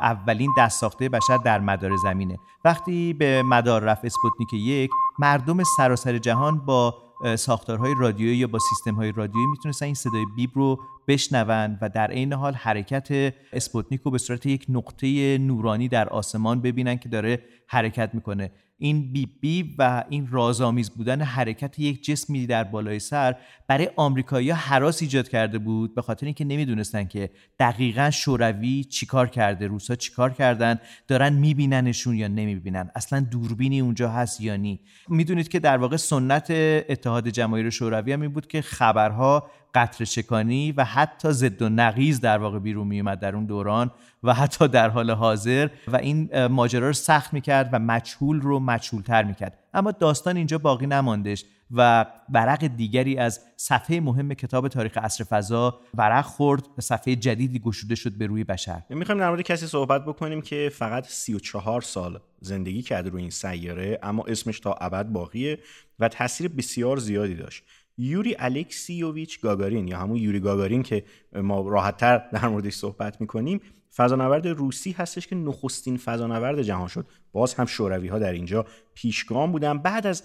اولین 0.00 0.50
دست 0.58 0.80
ساخته 0.80 1.08
بشر 1.08 1.36
در 1.36 1.60
مدار 1.60 1.96
زمینه. 1.96 2.38
وقتی 2.64 3.12
به 3.12 3.42
مدار 3.42 3.82
رفت 3.82 4.04
اسپوتنیک 4.04 4.52
یک 4.52 4.90
مردم 5.18 5.64
سراسر 5.76 6.18
جهان 6.18 6.58
با 6.58 6.94
ساختارهای 7.38 7.94
رادیویی 7.98 8.36
یا 8.36 8.46
با 8.46 8.58
سیستم‌های 8.58 9.12
رادیویی 9.12 9.46
می‌تونستن 9.46 9.86
این 9.86 9.94
صدای 9.94 10.26
بیب 10.36 10.50
رو 10.54 10.80
بشنوند 11.08 11.78
و 11.80 11.88
در 11.88 12.10
عین 12.10 12.32
حال 12.32 12.54
حرکت 12.54 13.34
اسپوتنیک 13.52 14.00
رو 14.00 14.10
به 14.10 14.18
صورت 14.18 14.46
یک 14.46 14.66
نقطه 14.68 15.38
نورانی 15.38 15.88
در 15.88 16.08
آسمان 16.08 16.60
ببینن 16.60 16.96
که 16.96 17.08
داره 17.08 17.42
حرکت 17.66 18.10
می‌کنه. 18.14 18.50
این 18.78 19.12
بیب 19.12 19.30
بیب 19.40 19.74
و 19.78 20.04
این 20.08 20.28
رازآمیز 20.30 20.90
بودن 20.90 21.22
حرکت 21.22 21.78
یک 21.78 22.04
جسمی 22.04 22.46
در 22.46 22.64
بالای 22.64 22.98
سر 22.98 23.36
برای 23.68 23.90
آمریکایی‌ها 23.96 24.56
هراس 24.56 25.02
ایجاد 25.02 25.28
کرده 25.28 25.58
بود 25.58 25.94
به 25.94 26.02
خاطر 26.02 26.26
اینکه 26.26 26.44
نمی‌دونستن 26.44 27.04
که 27.04 27.30
دقیقا 27.58 28.10
شوروی 28.10 28.84
چیکار 28.84 29.28
کرده 29.28 29.66
روسا 29.66 29.94
چیکار 29.94 30.32
کردن 30.32 30.78
دارن 31.08 31.32
میبیننشون 31.32 32.16
یا 32.16 32.28
نمی‌بینن 32.28 32.90
اصلا 32.94 33.20
دوربینی 33.20 33.80
اونجا 33.80 34.08
هست 34.08 34.40
یا 34.40 34.56
نی. 34.56 34.80
می‌دونید 35.08 35.48
که 35.48 35.60
در 35.60 35.76
واقع 35.76 35.96
سنت 35.96 36.46
اتحاد 36.88 37.28
جماهیر 37.28 37.70
شوروی 37.70 38.12
هم 38.12 38.20
این 38.20 38.32
بود 38.32 38.46
که 38.46 38.62
خبرها 38.62 39.50
قطر 39.76 40.04
شکانی 40.04 40.72
و 40.72 40.84
حتی 40.84 41.32
ضد 41.32 41.62
و 41.62 41.68
نقیز 41.68 42.20
در 42.20 42.38
واقع 42.38 42.58
بیرون 42.58 42.86
میومد 42.86 43.20
در 43.20 43.34
اون 43.34 43.46
دوران 43.46 43.90
و 44.22 44.34
حتی 44.34 44.68
در 44.68 44.88
حال 44.88 45.10
حاضر 45.10 45.68
و 45.88 45.96
این 45.96 46.46
ماجرا 46.46 46.86
رو 46.86 46.92
سخت 46.92 47.32
می‌کرد 47.32 47.68
و 47.72 47.78
مجهول 47.78 48.40
رو 48.40 48.60
مجهولتر 48.60 49.22
می‌کرد. 49.22 49.58
اما 49.74 49.90
داستان 49.90 50.36
اینجا 50.36 50.58
باقی 50.58 50.86
نماندش 50.86 51.44
و 51.70 52.06
برق 52.28 52.66
دیگری 52.66 53.18
از 53.18 53.40
صفحه 53.56 54.00
مهم 54.00 54.34
کتاب 54.34 54.68
تاریخ 54.68 54.98
عصر 54.98 55.24
فضا 55.24 55.80
برق 55.94 56.24
خورد 56.24 56.62
و 56.78 56.80
صفحه 56.80 57.16
جدیدی 57.16 57.58
گشوده 57.58 57.94
شد 57.94 58.12
به 58.12 58.26
روی 58.26 58.44
بشر. 58.44 58.82
می‌خوایم 58.88 59.20
در 59.20 59.28
مورد 59.28 59.40
کسی 59.40 59.66
صحبت 59.66 60.04
بکنیم 60.04 60.40
که 60.40 60.70
فقط 60.74 61.06
34 61.06 61.82
سال 61.82 62.20
زندگی 62.40 62.82
کرده 62.82 63.10
روی 63.10 63.20
این 63.20 63.30
سیاره 63.30 63.98
اما 64.02 64.24
اسمش 64.28 64.60
تا 64.60 64.72
ابد 64.72 65.06
باقیه 65.06 65.58
و 65.98 66.08
تاثیر 66.08 66.48
بسیار 66.48 66.96
زیادی 66.96 67.34
داشت. 67.34 67.64
یوری 67.98 68.36
الکسیوویچ 68.38 69.40
گاگارین 69.40 69.88
یا 69.88 69.98
همون 69.98 70.16
یوری 70.16 70.40
گاگارین 70.40 70.82
که 70.82 71.04
ما 71.32 71.68
راحتتر 71.68 72.18
در 72.32 72.48
موردش 72.48 72.74
صحبت 72.74 73.20
می‌کنیم 73.20 73.60
فضانورد 73.96 74.46
روسی 74.46 74.92
هستش 74.92 75.26
که 75.26 75.36
نخستین 75.36 75.96
فضانورد 75.96 76.62
جهان 76.62 76.88
شد. 76.88 77.06
باز 77.32 77.54
هم 77.54 77.66
شوروی 77.66 78.08
ها 78.08 78.18
در 78.18 78.32
اینجا 78.32 78.66
پیشگام 78.94 79.52
بودن. 79.52 79.78
بعد 79.78 80.06
از 80.06 80.22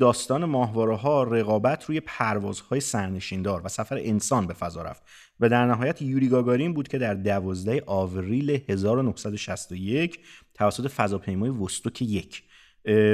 داستان 0.00 0.44
ماهواره 0.44 0.96
ها 0.96 1.22
رقابت 1.22 1.84
روی 1.84 2.00
پروازهای 2.00 2.80
سرنشیندار 2.80 3.62
و 3.64 3.68
سفر 3.68 3.96
انسان 3.96 4.46
به 4.46 4.54
فضا 4.54 4.82
رفت 4.82 5.02
و 5.40 5.48
در 5.48 5.66
نهایت 5.66 6.02
یوری 6.02 6.28
گاگارین 6.28 6.74
بود 6.74 6.88
که 6.88 6.98
در 6.98 7.14
12 7.14 7.82
آوریل 7.86 8.60
1961 8.68 10.18
توسط 10.54 10.86
فضاپیمای 10.86 11.50
وستوک 11.50 12.02
یک 12.02 12.42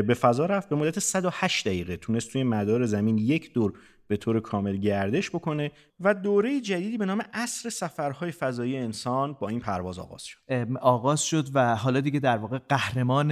به 0.07 0.17
فضا 0.21 0.47
رفت. 0.47 0.69
به 0.69 0.76
مدت 0.76 0.99
108 0.99 1.69
دقیقه 1.69 1.97
تونست 1.97 2.33
توی 2.33 2.43
مدار 2.43 2.87
زمین 2.87 3.19
یک 3.19 3.52
دور 3.52 3.73
به 4.09 4.17
طور 4.17 4.41
کامل 4.41 4.76
گردش 4.76 5.31
بکنه 5.31 5.71
و 6.00 6.14
دوره 6.14 6.61
جدیدی 6.61 6.99
به 6.99 7.07
نام 7.07 7.23
عصر 7.35 7.71
سفرهای 7.71 8.31
فضایی 8.31 8.76
انسان 8.76 9.37
با 9.41 9.49
این 9.49 9.61
پرواز 9.61 9.99
آغاز 9.99 10.23
شد. 10.23 10.38
آغاز 10.81 11.23
شد 11.23 11.49
و 11.55 11.76
حالا 11.76 12.00
دیگه 12.00 12.21
در 12.21 12.37
واقع 12.37 12.59
قهرمان 12.69 13.29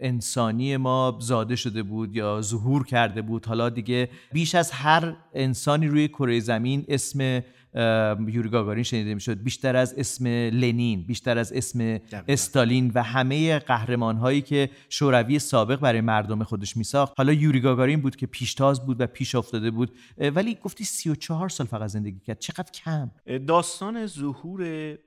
انسانی 0.00 0.76
ما 0.76 1.18
زاده 1.20 1.56
شده 1.56 1.82
بود 1.82 2.16
یا 2.16 2.40
ظهور 2.40 2.84
کرده 2.86 3.22
بود. 3.22 3.46
حالا 3.46 3.68
دیگه 3.68 4.08
بیش 4.32 4.54
از 4.54 4.70
هر 4.70 5.16
انسانی 5.34 5.86
روی 5.86 6.08
کره 6.08 6.40
زمین 6.40 6.84
اسم 6.88 7.40
یوری 7.74 8.48
گاگارین 8.48 8.84
شنیده 8.84 9.14
می‌شد. 9.14 9.42
بیشتر 9.42 9.76
از 9.76 9.94
اسم 9.94 10.26
لنین 10.26 11.02
بیشتر 11.02 11.38
از 11.38 11.52
اسم 11.52 12.00
استالین 12.28 12.92
و 12.94 13.02
همه 13.02 13.58
قهرمان 13.58 14.16
هایی 14.16 14.40
که 14.40 14.70
شوروی 14.88 15.38
سابق 15.38 15.80
برای 15.80 16.00
مردم 16.00 16.44
خودش 16.44 16.76
میساخت. 16.76 17.12
حالا 17.16 17.32
یوری 17.32 17.60
گاگارین 17.60 18.00
بود 18.00 18.16
که 18.16 18.26
پیشتاز 18.26 18.86
بود 18.86 19.00
و 19.00 19.06
پیش 19.06 19.34
افتاده 19.34 19.70
بود. 19.70 19.90
ولی 20.18 20.54
گفتی 20.54 20.84
34 20.84 21.48
سال 21.48 21.66
فقط 21.66 21.90
زندگی 21.90 22.20
کرد. 22.20 22.38
چقدر 22.38 22.70
کم؟ 22.72 23.10
داستان 23.46 24.06
ظهور 24.06 24.62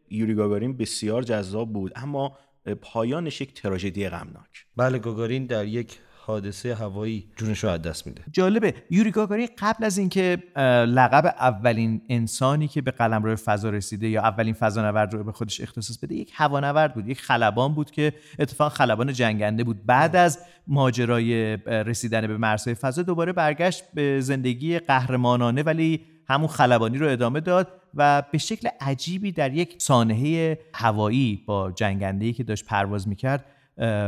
یوری 0.09 0.33
گاگارین 0.33 0.77
بسیار 0.77 1.23
جذاب 1.23 1.73
بود 1.73 1.91
اما 1.95 2.37
پایانش 2.81 3.41
یک 3.41 3.53
تراژدی 3.53 4.09
غمناک. 4.09 4.65
بله 4.77 4.99
گاگارین 4.99 5.45
در 5.45 5.65
یک 5.65 5.99
حادثه 6.31 6.75
هوایی 6.75 7.27
جونش 7.35 7.63
رو 7.63 7.69
از 7.69 7.81
دست 7.81 8.07
میده. 8.07 8.21
جالبه. 8.31 8.73
یوری 8.89 9.11
گاگارین 9.11 9.47
قبل 9.57 9.83
از 9.83 9.97
اینکه 9.97 10.43
لقب 10.87 11.25
اولین 11.25 12.01
انسانی 12.09 12.67
که 12.67 12.81
به 12.81 12.91
قلمرو 12.91 13.35
فضا 13.35 13.69
رسیده 13.69 14.07
یا 14.07 14.21
اولین 14.21 14.53
فضانورد 14.53 15.13
رو 15.13 15.23
به 15.23 15.31
خودش 15.31 15.61
اختصاص 15.61 15.97
بده 15.97 16.15
یک 16.15 16.31
هوانورد 16.35 16.93
بود 16.93 17.07
یک 17.07 17.21
خلبان 17.21 17.73
بود 17.73 17.91
که 17.91 18.13
اتفاق 18.39 18.73
خلبان 18.73 19.13
جنگنده 19.13 19.63
بود. 19.63 19.85
بعد 19.85 20.15
از 20.15 20.39
ماجرای 20.67 21.57
رسیدن 21.65 22.27
به 22.27 22.37
مرزهای 22.37 22.75
فضا 22.75 23.01
دوباره 23.01 23.33
برگشت 23.33 23.83
به 23.93 24.21
زندگی 24.21 24.79
قهرمانانه 24.79 25.63
ولی 25.63 26.01
همون 26.27 26.47
خلبانی 26.47 26.97
رو 26.97 27.09
ادامه 27.09 27.39
داد 27.39 27.67
و 27.95 28.23
به 28.31 28.37
شکل 28.37 28.69
عجیبی 28.81 29.31
در 29.31 29.53
یک 29.53 29.75
سانحه 29.81 30.59
هوایی 30.73 31.43
با 31.45 31.71
جنگنده‌ای 31.71 32.33
که 32.33 32.43
داشت 32.43 32.65
پرواز 32.65 33.07
می‌کرد 33.07 33.45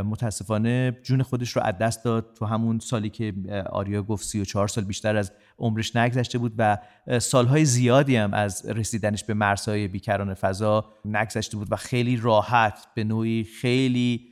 متاسفانه 0.06 0.98
جون 1.04 1.24
خودش 1.24 1.52
رو 1.56 1.62
از 1.62 1.78
دست 1.78 2.04
داد. 2.04 2.34
تو 2.40 2.46
همون 2.46 2.80
سالی 2.80 3.10
که 3.10 3.34
آریا 3.70 4.04
گفت 4.04 4.26
34 4.26 4.68
سال 4.68 4.84
بیشتر 4.84 5.16
از 5.16 5.32
عمرش 5.60 5.96
نگذشته 5.96 6.38
بود 6.38 6.54
و 6.58 6.78
سالهای 7.20 7.66
زیادی 7.66 8.16
هم 8.16 8.34
از 8.34 8.66
رسیدنش 8.66 9.24
به 9.24 9.34
مرزهای 9.34 9.88
بیکران 9.88 10.34
فضا 10.34 10.86
نگذشته 11.06 11.58
بود 11.58 11.72
و 11.72 11.76
خیلی 11.76 12.18
راحت 12.18 12.88
به 12.96 13.04
نوعی 13.04 13.44
خیلی 13.44 14.30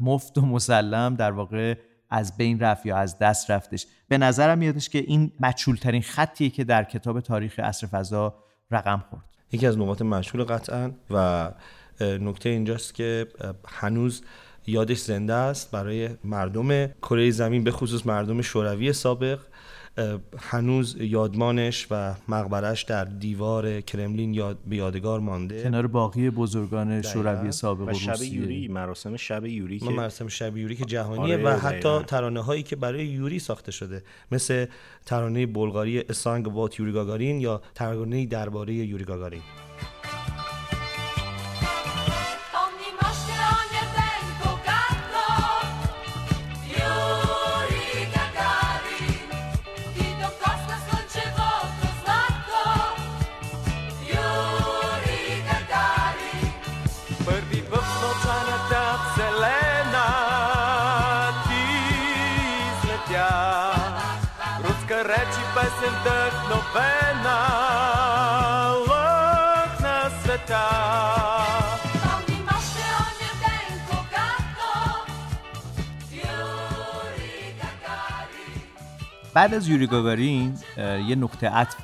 مفت 0.00 0.38
و 0.38 0.46
مسلم 0.46 1.14
در 1.14 1.32
واقع 1.32 1.74
از 2.10 2.36
بین 2.36 2.60
رفت 2.60 2.86
یا 2.86 2.96
از 2.96 3.18
دست 3.18 3.50
رفتش. 3.50 3.86
به 4.08 4.18
نظرم 4.18 4.58
میادش 4.58 4.88
که 4.88 4.98
این 4.98 5.32
مچولترین 5.40 6.02
خطیه 6.02 6.50
که 6.50 6.64
در 6.64 6.84
کتاب 6.84 7.20
تاریخ 7.20 7.58
عصر 7.60 7.86
فضا 7.86 8.34
رقم 8.70 9.04
خورد. 9.10 9.22
یکی 9.52 9.66
از 9.66 9.78
نقاط 9.78 10.02
مشهور 10.02 10.44
قطعا 10.44 10.90
و 11.10 11.50
نکته 12.00 12.48
اینجاست 12.48 12.94
که 12.94 13.26
هنوز 13.68 14.22
یادش 14.66 14.98
زنده 14.98 15.34
است 15.34 15.70
برای 15.70 16.08
مردم 16.24 16.86
کره 16.86 17.30
زمین 17.30 17.64
به 17.64 17.70
خصوص 17.70 18.06
مردم 18.06 18.42
شوروی 18.42 18.92
سابق. 18.92 19.38
هنوز 20.38 20.96
یادمانش 21.00 21.86
و 21.90 22.14
مقبرش 22.28 22.82
در 22.82 23.04
دیوار 23.04 23.80
کرملین 23.80 24.34
یاد 24.34 24.58
به 24.66 24.76
یادگار 24.76 25.20
مانده. 25.20 25.62
کنار 25.62 25.86
باقی 25.86 26.30
بزرگان 26.30 27.02
شوروی 27.02 27.52
سابق 27.52 27.88
و, 27.88 27.94
شب 27.94 28.22
یوری 28.22 28.68
مراسم 28.68 29.16
شب 29.16 29.46
یوری 29.46 29.78
که 29.78 29.90
مراسم 29.90 30.28
شب 30.28 30.56
یوری 30.56 30.76
که 30.76 30.84
جهانیه 30.84 31.34
آره 31.34 31.44
و 31.44 31.58
حتی 31.58 31.98
ترانه 31.98 32.40
هایی 32.40 32.62
که 32.62 32.76
برای 32.76 33.06
یوری 33.06 33.38
ساخته 33.38 33.72
شده 33.72 34.02
مثل 34.32 34.66
ترانه 35.06 35.46
بلغاری 35.46 36.00
اسانگ 36.00 36.48
بات 36.48 36.80
یوری 36.80 36.92
گاگارین 36.92 37.40
یا 37.40 37.62
ترانه 37.74 38.26
درباره 38.26 38.74
یوری 38.74 39.04
گاگارین. 39.04 39.42
بعد 79.34 79.54
از 79.54 79.68
یوری 79.68 79.86
گاگارین 79.86 80.58
یه 81.08 81.14
نقطه 81.14 81.48
عطف 81.48 81.80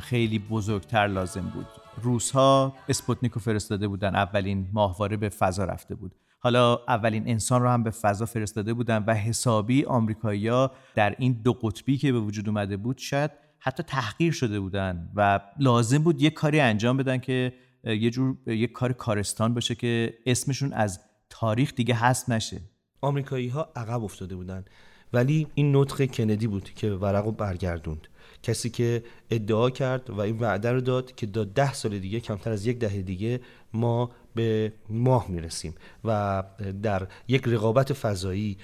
خیلی 0.00 0.38
بزرگتر 0.38 1.06
لازم 1.06 1.40
بود. 1.40 1.66
روس 2.02 2.30
ها 2.30 2.72
اسپوتنیک 2.88 3.32
رو 3.32 3.40
فرستاده 3.40 3.88
بودن 3.88 4.14
اولین 4.14 4.68
ماهواره 4.72 5.16
به 5.16 5.28
فضا 5.28 5.64
رفته 5.64 5.94
بود. 5.94 6.12
حالا 6.38 6.80
اولین 6.88 7.28
انسان 7.28 7.62
رو 7.62 7.68
هم 7.68 7.82
به 7.82 7.90
فضا 7.90 8.26
فرستاده 8.26 8.74
بودن 8.74 9.04
و 9.06 9.14
حسابی 9.14 9.84
آمریکایی‌ها 9.84 10.72
در 10.94 11.14
این 11.18 11.32
دو 11.32 11.52
قطبی 11.52 11.98
که 11.98 12.12
به 12.12 12.20
وجود 12.20 12.48
اومده 12.48 12.76
بود 12.76 12.98
شاید 12.98 13.30
حتی 13.58 13.82
تحقیر 13.82 14.32
شده 14.32 14.60
بودن 14.60 15.10
و 15.14 15.40
لازم 15.58 15.98
بود 15.98 16.22
یه 16.22 16.30
کاری 16.30 16.60
انجام 16.60 16.96
بدن 16.96 17.18
که 17.18 17.52
یه 17.84 18.10
جور 18.10 18.36
یه 18.46 18.66
کار 18.66 18.92
کارستان 18.92 19.54
باشه 19.54 19.74
که 19.74 20.14
اسمشون 20.26 20.72
از 20.72 21.00
تاریخ 21.30 21.74
دیگه 21.74 21.94
هست 21.94 22.30
نشه. 22.30 22.60
آمریکایی 23.00 23.48
ها 23.48 23.72
عقب 23.76 24.04
افتاده 24.04 24.36
بودن. 24.36 24.64
ولی 25.12 25.46
این 25.54 25.76
نطق 25.76 26.06
کندی 26.06 26.46
بود 26.46 26.70
که 26.70 26.90
ورق 26.90 27.24
رو 27.24 27.32
برگردوند. 27.32 28.08
کسی 28.42 28.70
که 28.70 29.04
ادعا 29.30 29.70
کرد 29.70 30.10
و 30.10 30.20
این 30.20 30.38
وعده 30.38 30.72
رو 30.72 30.80
داد 30.80 31.14
که 31.14 31.26
تا 31.26 31.44
ده 31.44 31.72
سال 31.72 31.98
دیگه 31.98 32.20
کمتر 32.20 32.50
از 32.50 32.66
یک 32.66 32.78
دهه 32.78 33.02
دیگه 33.02 33.40
ما 33.72 34.10
به 34.38 34.72
ماه 34.88 35.26
می‌رسیم 35.28 35.74
و 36.04 36.42
در 36.82 37.06
یک 37.28 37.42
رقابت 37.46 37.92
فضایی 37.92 38.58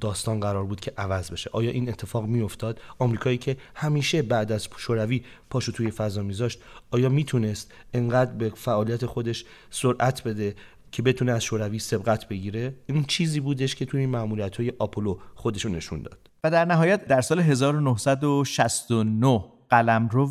داستان 0.00 0.40
قرار 0.40 0.64
بود 0.64 0.80
که 0.80 0.92
عوض 0.98 1.30
بشه. 1.30 1.50
آیا 1.52 1.70
این 1.70 1.88
اتفاق 1.88 2.26
میافتاد؟ 2.26 2.80
آمریکایی 2.98 3.38
که 3.38 3.56
همیشه 3.74 4.22
بعد 4.22 4.52
از 4.52 4.68
شوروی 4.76 5.22
پاشو 5.50 5.72
توی 5.72 5.90
فضا 5.90 6.22
میذاشت 6.22 6.60
آیا 6.90 7.08
می‌تونست 7.08 7.72
انقدر 7.92 8.32
به 8.32 8.52
فعالیت 8.56 9.06
خودش 9.06 9.44
سرعت 9.70 10.22
بده 10.22 10.54
که 10.92 11.02
بتونه 11.02 11.32
از 11.32 11.44
شوروی 11.44 11.78
سبقت 11.78 12.28
بگیره؟ 12.28 12.74
این 12.86 13.04
چیزی 13.04 13.40
بودش 13.40 13.74
که 13.74 13.84
توی 13.84 14.00
این 14.00 14.10
معمولیت 14.10 14.56
های 14.56 14.72
آپولو 14.78 15.18
خودشو 15.34 15.68
نشون 15.68 16.02
داد. 16.02 16.18
و 16.44 16.50
در 16.50 16.64
نهایت 16.64 17.06
در 17.06 17.20
سال 17.20 17.40
1969 17.40 19.44
قلمرو 19.70 20.30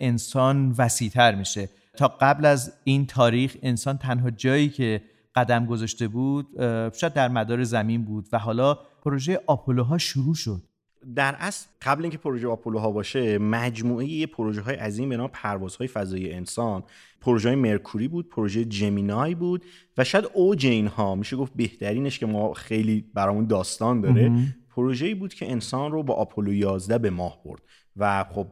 انسان 0.00 0.74
وسیعتر 0.78 1.34
میشه. 1.34 1.68
تا 1.98 2.08
قبل 2.08 2.44
از 2.44 2.72
این 2.84 3.06
تاریخ 3.06 3.56
انسان 3.62 3.98
تنها 3.98 4.30
جایی 4.30 4.68
که 4.68 5.00
قدم 5.34 5.66
گذاشته 5.66 6.08
بود 6.08 6.46
شاید 6.94 7.12
در 7.12 7.28
مدار 7.28 7.64
زمین 7.64 8.04
بود 8.04 8.28
و 8.32 8.38
حالا 8.38 8.78
پروژه 9.04 9.40
آپولوها 9.46 9.98
شروع 9.98 10.34
شد. 10.34 10.62
در 11.14 11.36
اصل 11.38 11.66
قبل 11.82 12.02
اینکه 12.02 12.18
پروژه 12.18 12.48
آپولوها 12.48 12.90
باشه 12.90 13.38
مجموعه 13.38 14.26
پروژه 14.26 14.60
های 14.60 14.74
عظیم 14.74 15.08
به 15.08 15.16
نام 15.16 15.30
پروازهای 15.32 15.88
فضایی 15.88 16.32
انسان. 16.32 16.82
پروژه 17.20 17.54
مرکوری 17.54 18.08
بود 18.08 18.28
پروژه 18.28 18.64
جمینای 18.64 19.34
بود 19.34 19.64
و 19.98 20.04
شاید 20.04 20.24
اوج 20.34 20.66
اینها 20.66 21.14
میشه 21.14 21.36
گفت 21.36 21.52
بهترینش 21.56 22.18
که 22.18 22.26
ما 22.26 22.54
خیلی 22.54 23.04
برامون 23.14 23.46
داستان 23.46 24.00
داره 24.00 24.32
پروژه‌ای 24.70 25.14
بود 25.14 25.34
که 25.34 25.50
انسان 25.50 25.92
رو 25.92 26.02
با 26.02 26.14
آپولو 26.14 26.52
11 26.52 26.98
به 26.98 27.10
ماه 27.10 27.42
برد. 27.44 27.62
و 27.98 28.24
خب 28.24 28.46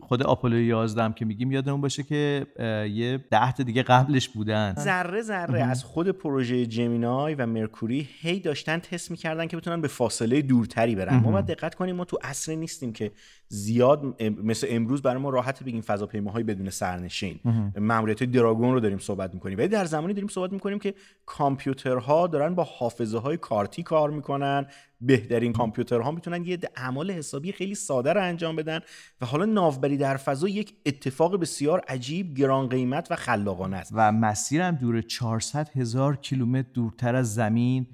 خود 0.00 0.22
آپولو 0.22 0.60
11 0.60 1.02
هم 1.02 1.12
که 1.12 1.24
میگیم 1.24 1.52
یادمون 1.52 1.80
باشه 1.80 2.02
که 2.02 2.46
یه 2.92 3.24
ده 3.30 3.52
تا 3.52 3.62
دیگه 3.62 3.82
قبلش 3.82 4.28
بودن. 4.28 4.74
ذره 4.78 5.22
ذره 5.22 5.62
از 5.62 5.84
خود 5.84 6.08
پروژه 6.08 6.66
جمینای 6.66 7.34
و 7.34 7.46
مرکوری 7.46 8.08
هی 8.20 8.40
داشتن 8.40 8.78
تست 8.78 9.10
می‌کردن 9.10 9.46
که 9.46 9.56
بتونن 9.56 9.80
به 9.80 9.88
فاصله 9.88 10.42
دورتری 10.42 10.94
برن. 10.94 11.16
ما 11.16 11.30
باید 11.30 11.46
دقت 11.46 11.74
کنیم 11.74 11.96
ما 11.96 12.04
تو 12.04 12.18
اصل 12.22 12.54
نیستیم 12.54 12.92
که 12.92 13.12
زیاد 13.50 14.22
مثل 14.22 14.66
امروز 14.70 15.02
برای 15.02 15.22
ما 15.22 15.30
راحت 15.30 15.62
بگیم 15.62 15.80
فضاپیماهای 15.80 16.42
بدون 16.42 16.70
سرنشین. 16.70 17.40
ماموریت 17.80 18.22
دراگون 18.24 18.72
رو 18.72 18.80
داریم 18.80 18.98
صحبت 18.98 19.34
می‌کنیم. 19.34 19.58
ولی 19.58 19.68
در 19.68 19.84
زمانی 19.84 20.14
داریم 20.14 20.28
صحبت 20.28 20.52
می‌کنیم 20.52 20.78
که 20.78 20.94
کامپیوترها 21.26 22.26
دارن 22.26 22.54
با 22.54 22.64
حافظه 22.64 23.18
های 23.18 23.36
کارتی 23.36 23.82
کار 23.82 24.10
می‌کنن. 24.10 24.66
بهترین 25.00 25.52
کامپیوترها 25.52 26.10
می‌تونن 26.10 26.44
یه 26.44 26.58
اعمال 26.76 27.10
حسابی 27.10 27.52
خیلی 27.52 27.74
ساده 27.74 28.12
رو 28.12 28.22
انجام 28.22 28.56
بدن 28.56 28.80
و 29.20 29.26
حالا 29.26 29.44
ناوبری 29.44 29.96
در 29.96 30.16
فضا 30.16 30.48
یک 30.48 30.74
اتفاق 30.86 31.40
بسیار 31.40 31.82
عجیب 31.88 32.34
گران 32.34 32.68
قیمت 32.68 33.10
و 33.10 33.16
خلاقانه 33.16 33.76
است. 33.76 33.90
و 33.94 34.12
مسیرم 34.12 34.74
دور 34.74 35.00
400 35.00 35.68
هزار 35.68 36.16
کیلومتر 36.16 36.68
دورتر 36.74 37.14
از 37.14 37.34
زمین. 37.34 37.86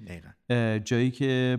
جایی 0.83 1.11
که 1.11 1.57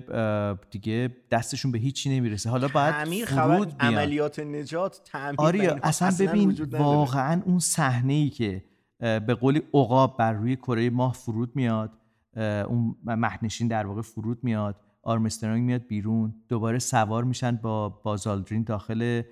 دیگه 0.71 1.17
دستشون 1.31 1.73
به 1.73 1.79
هیچی 1.79 2.11
نمی‌رسه. 2.11 2.51
حالا 2.51 2.69
باید 2.69 3.25
فرود 3.25 3.75
عملیات 3.81 4.39
نجات 4.39 5.01
تعمیر 5.05 5.41
آره 5.41 5.81
اصلا 5.83 6.27
ببین 6.27 6.51
واقعا 6.71 7.43
اون 7.45 7.59
صحنه 7.59 8.13
ای 8.13 8.31
که 8.31 8.65
به 9.01 9.35
قولی 9.41 9.63
عقاب 9.75 10.17
بر 10.19 10.33
روی 10.33 10.57
کره 10.57 10.91
ماه 10.91 11.13
فرود 11.13 11.57
میاد 11.57 11.93
اون 12.37 12.97
مهنشین 13.05 13.69
در 13.69 13.87
واقع 13.87 14.03
فرود 14.03 14.39
میاد 14.43 14.81
آرمسترانگ 15.03 15.63
میاد 15.63 15.87
بیرون 15.87 16.35
دوباره 16.49 16.79
سوار 16.79 17.25
میشن 17.25 17.57
با 17.57 17.89
بازالدرین 17.89 18.63
داخل 18.63 19.23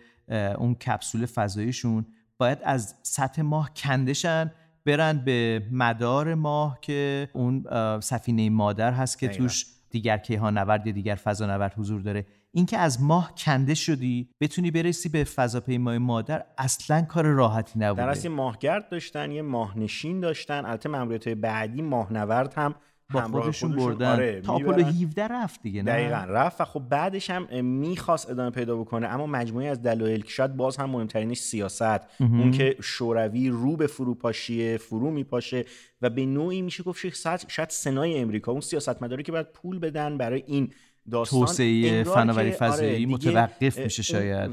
اون 0.59 0.75
کپسول 0.75 1.27
فضاییشون. 1.27 2.07
باید 2.39 2.59
از 2.65 2.95
سطح 3.03 3.43
ماه 3.43 3.71
کندشن 3.77 4.53
برن 4.87 5.19
به 5.19 5.63
مدار 5.73 6.35
ماه 6.35 6.79
که 6.81 7.29
اون 7.33 7.65
سفینه 8.01 8.51
مادر 8.51 8.93
هست 8.93 9.19
که 9.19 9.29
توش 9.29 9.67
دیگر 9.91 10.19
کیهان 10.19 10.59
نورد 10.59 10.87
یا 10.87 10.93
دیگر 10.93 11.15
فضانورد 11.15 11.75
حضور 11.79 12.01
داره. 12.01 12.27
اینکه 12.53 12.79
از 12.79 13.03
ماه 13.03 13.33
کنده 13.37 13.75
شدی 13.75 14.29
بتونی 14.41 14.71
برسی 14.71 15.09
به 15.09 15.25
فضاپیمای 15.25 15.99
مادر 15.99 16.45
اصلا 16.59 17.03
کار 17.03 17.25
راحتی 17.25 17.79
نبوده. 17.79 18.03
در 18.03 18.09
اصل 18.09 18.29
ماهگرد 18.29 18.89
داشتن 18.89 19.31
یه 19.33 19.43
ماهنشین 19.43 20.21
داشتن. 20.21 20.65
البته 20.65 20.89
ماموریت 20.89 21.29
با 21.29 21.67
ماهنورد 21.83 22.55
هم 22.57 22.75
با 23.13 23.23
خودشون 23.23 23.77
بردن. 23.77 24.13
آره 24.13 24.41
تا 24.41 24.53
آپولو 24.53 24.85
17 24.85 25.29
رفت 25.29 25.63
دیگه 25.63 25.83
نه؟ 25.83 25.93
دقیقا 25.93 26.25
رفت 26.29 26.61
و 26.61 26.65
خب 26.65 26.81
بعدش 26.89 27.31
هم 27.31 27.65
می‌خواست 27.65 28.31
ادامه 28.31 28.51
پیدا 28.51 28.77
بکنه 28.77 29.07
اما 29.07 29.27
مجموعی 29.27 29.69
از 29.69 29.83
دلایل 29.83 30.23
که 30.23 30.31
شاید 30.31 30.57
باز 30.57 30.77
هم 30.77 30.91
مهمترینش 30.91 31.39
سیاست. 31.39 32.01
اون 32.21 32.51
که 32.51 32.77
شوروی 32.83 33.49
رو 33.49 33.77
به 33.77 33.87
فروپاشیه 33.87 34.77
فرو 34.77 35.11
میپاشه 35.11 35.65
و 36.03 36.11
به 36.11 36.27
نوعی 36.27 36.63
میشه 36.63 36.83
گفت 36.83 37.09
شاید 37.49 37.71
سنای 37.71 38.19
امریکا 38.19 38.53
اون 38.53 38.61
سیاستمداری 38.61 39.23
که 39.23 39.33
باید 39.33 39.53
پول 39.53 39.79
بدن 39.79 40.19
برای 40.19 40.43
این 40.47 40.73
توسعه 41.11 42.05
فناوری 42.05 42.51
فضایی 42.51 43.05
آره 43.05 43.07
متوقف 43.07 43.79
میشه 43.79 44.03
شاید 44.03 44.51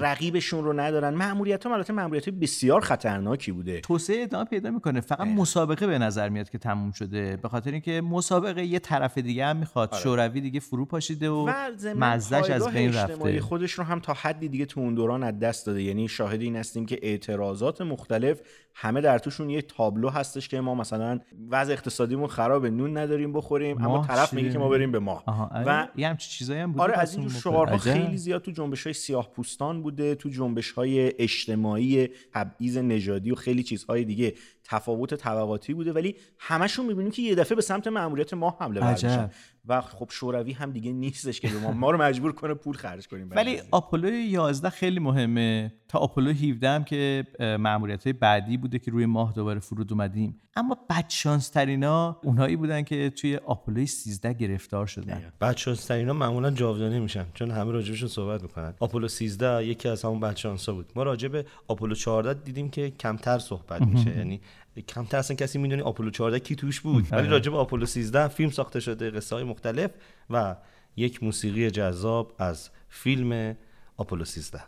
رقیبشون 0.00 0.64
رو 0.64 0.72
ندارن. 0.72 1.14
ماموریت 1.14 1.66
هم 1.66 1.72
البته 1.72 1.92
ماموریت 1.92 2.28
بسیار 2.28 2.80
خطرناکی 2.80 3.52
بوده. 3.52 3.80
توسعه 3.80 4.22
ادامه 4.22 4.44
پیدا 4.44 4.70
می‌کنه. 4.70 5.00
فقط 5.00 5.26
مسابقه 5.26 5.86
به 5.86 5.98
نظر 5.98 6.28
میاد 6.28 6.50
که 6.50 6.58
تموم 6.58 6.92
شده. 6.92 7.36
به 7.36 7.48
خاطر 7.48 7.70
اینکه 7.70 8.00
مسابقه 8.00 8.64
یه 8.64 8.78
طرف 8.78 9.18
دیگه 9.18 9.46
هم 9.46 9.56
می‌خواد. 9.56 9.88
آره. 9.92 10.02
شوروی 10.02 10.40
دیگه 10.40 10.60
فرو 10.60 10.84
پاشیده 10.84 11.30
و, 11.30 11.52
مزدش 11.96 12.50
از 12.50 12.68
بین 12.68 12.92
رفته. 12.92 13.40
خودش 13.40 13.72
رو 13.72 13.84
هم 13.84 14.00
تا 14.00 14.12
حدی 14.12 14.48
دیگه 14.48 14.66
تو 14.66 14.80
اون 14.80 14.94
دوران 14.94 15.22
از 15.22 15.38
دست 15.38 15.66
داده. 15.66 15.82
یعنی 15.82 16.08
شاهد 16.08 16.40
این 16.40 16.56
هستیم 16.56 16.86
که 16.86 16.98
اعتراضات 17.02 17.80
مختلف 17.80 18.40
همه 18.74 19.00
در 19.00 19.18
توشون 19.18 19.50
یه 19.50 19.62
تابلو 19.62 20.08
هستش 20.08 20.48
که 20.48 20.60
ما 20.60 20.74
مثلا 20.74 21.20
وضع 21.50 21.72
اقتصادیمون 21.72 22.26
خراب 22.26 22.66
نون 22.66 22.96
نداریم 22.96 23.32
بخوریم 23.32 23.84
اما 23.84 24.06
طرف 24.06 24.32
میگه 24.32 24.52
که 24.52 24.58
ما 24.58 24.68
بریم 24.68 24.92
به 24.92 24.98
ماه. 24.98 25.24
و 25.66 25.88
یه 25.96 26.08
همچین 26.08 26.30
چیزایی 26.30 26.60
هم 26.60 26.80
آره 26.80 26.98
از 26.98 27.14
اینجور 27.14 27.40
شعارها 27.40 27.78
خیلی 27.78 28.16
زیاد 28.16 28.42
تو 28.42 28.50
جنبش 28.50 28.84
های 28.84 28.92
سیاه 28.92 29.30
پوستان 29.30 29.82
بوده 29.82 30.14
تو 30.14 30.28
جنبش 30.28 30.70
های 30.70 31.12
اجتماعی 31.18 32.08
تبعیض 32.32 32.76
نژادی 32.76 33.30
و 33.30 33.34
خیلی 33.34 33.62
چیزهای 33.62 34.04
دیگه. 34.04 34.34
تفاوت 34.64 35.14
طبقاتی 35.14 35.74
بوده 35.74 35.92
ولی 35.92 36.16
همشون 36.38 36.86
می‌بینیم 36.86 37.10
که 37.10 37.22
یه 37.22 37.34
دفعه 37.34 37.56
به 37.56 37.62
سمت 37.62 37.86
ماموریت 37.86 38.34
ما 38.34 38.56
حمله 38.60 38.80
ورشن 38.80 39.30
و 39.66 39.80
خب 39.80 40.08
شوروی 40.10 40.52
هم 40.52 40.70
دیگه 40.70 40.92
نیستش 40.92 41.40
که 41.40 41.50
ما 41.62 41.72
ما 41.72 41.90
رو 41.90 41.98
مجبور 41.98 42.32
کنه 42.32 42.54
پول 42.54 42.76
خرج 42.76 43.08
کنیم 43.08 43.30
ولی 43.30 43.60
آپولو 43.70 44.08
11 44.08 44.70
خیلی 44.70 45.00
مهمه. 45.00 45.72
تا 45.88 45.98
آپولو 45.98 46.30
17 46.30 46.68
هم 46.68 46.84
که 46.84 47.26
ماموریت 47.40 48.08
بعدی 48.08 48.56
بوده 48.56 48.78
که 48.78 48.90
روی 48.90 49.06
ماه 49.06 49.32
دوباره 49.32 49.60
فرود 49.60 49.92
اومدیم. 49.92 50.40
اما 50.56 50.78
بدشانس 50.90 51.48
ترینا 51.48 52.20
اونهایی 52.22 52.56
بودن 52.56 52.82
که 52.82 53.10
توی 53.10 53.36
آپولو 53.36 53.86
13 53.86 54.32
گرفتار 54.32 54.86
شدن. 54.86 55.32
بدشانس 55.40 55.84
ترینا 55.84 56.12
معمولا 56.12 56.50
جاودانه 56.50 57.00
میشن 57.00 57.26
چون 57.34 57.50
همه 57.50 57.72
راجبشون 57.72 58.08
صحبت 58.08 58.42
می‌کنن. 58.42 58.74
آپولو 58.80 59.08
13 59.08 59.66
یکی 59.66 59.88
از 59.88 60.04
همون 60.04 60.20
بدشانسا 60.20 60.72
بود. 60.72 60.92
ما 60.96 61.02
راجع 61.02 61.28
به 61.28 61.46
آپولو 61.68 61.94
14 61.94 62.42
دیدیم 62.42 62.70
که 62.70 62.90
کمتر 62.90 63.38
صحبت 63.38 63.82
میشه. 63.82 64.16
یعنی 64.16 64.40
کمتر 64.80 65.18
اصلا 65.18 65.36
کسی 65.36 65.58
می‌دونی 65.58 65.82
آپولو 65.82 66.10
14 66.10 66.38
کی 66.38 66.56
توش 66.56 66.80
بود. 66.80 67.04
ولی 67.12 67.28
راجع 67.28 67.50
به 67.50 67.56
آپولو 67.58 67.86
13 67.86 68.28
فیلم 68.28 68.50
ساخته 68.50 68.80
شده 68.80 69.10
قصه 69.10 69.34
های 69.36 69.44
مختلف 69.44 69.90
و 70.30 70.56
یک 70.96 71.22
موسیقی 71.22 71.70
جذاب 71.70 72.34
از 72.38 72.70
فیلم 72.88 73.56
آپولو 73.96 74.24
13 74.24 74.60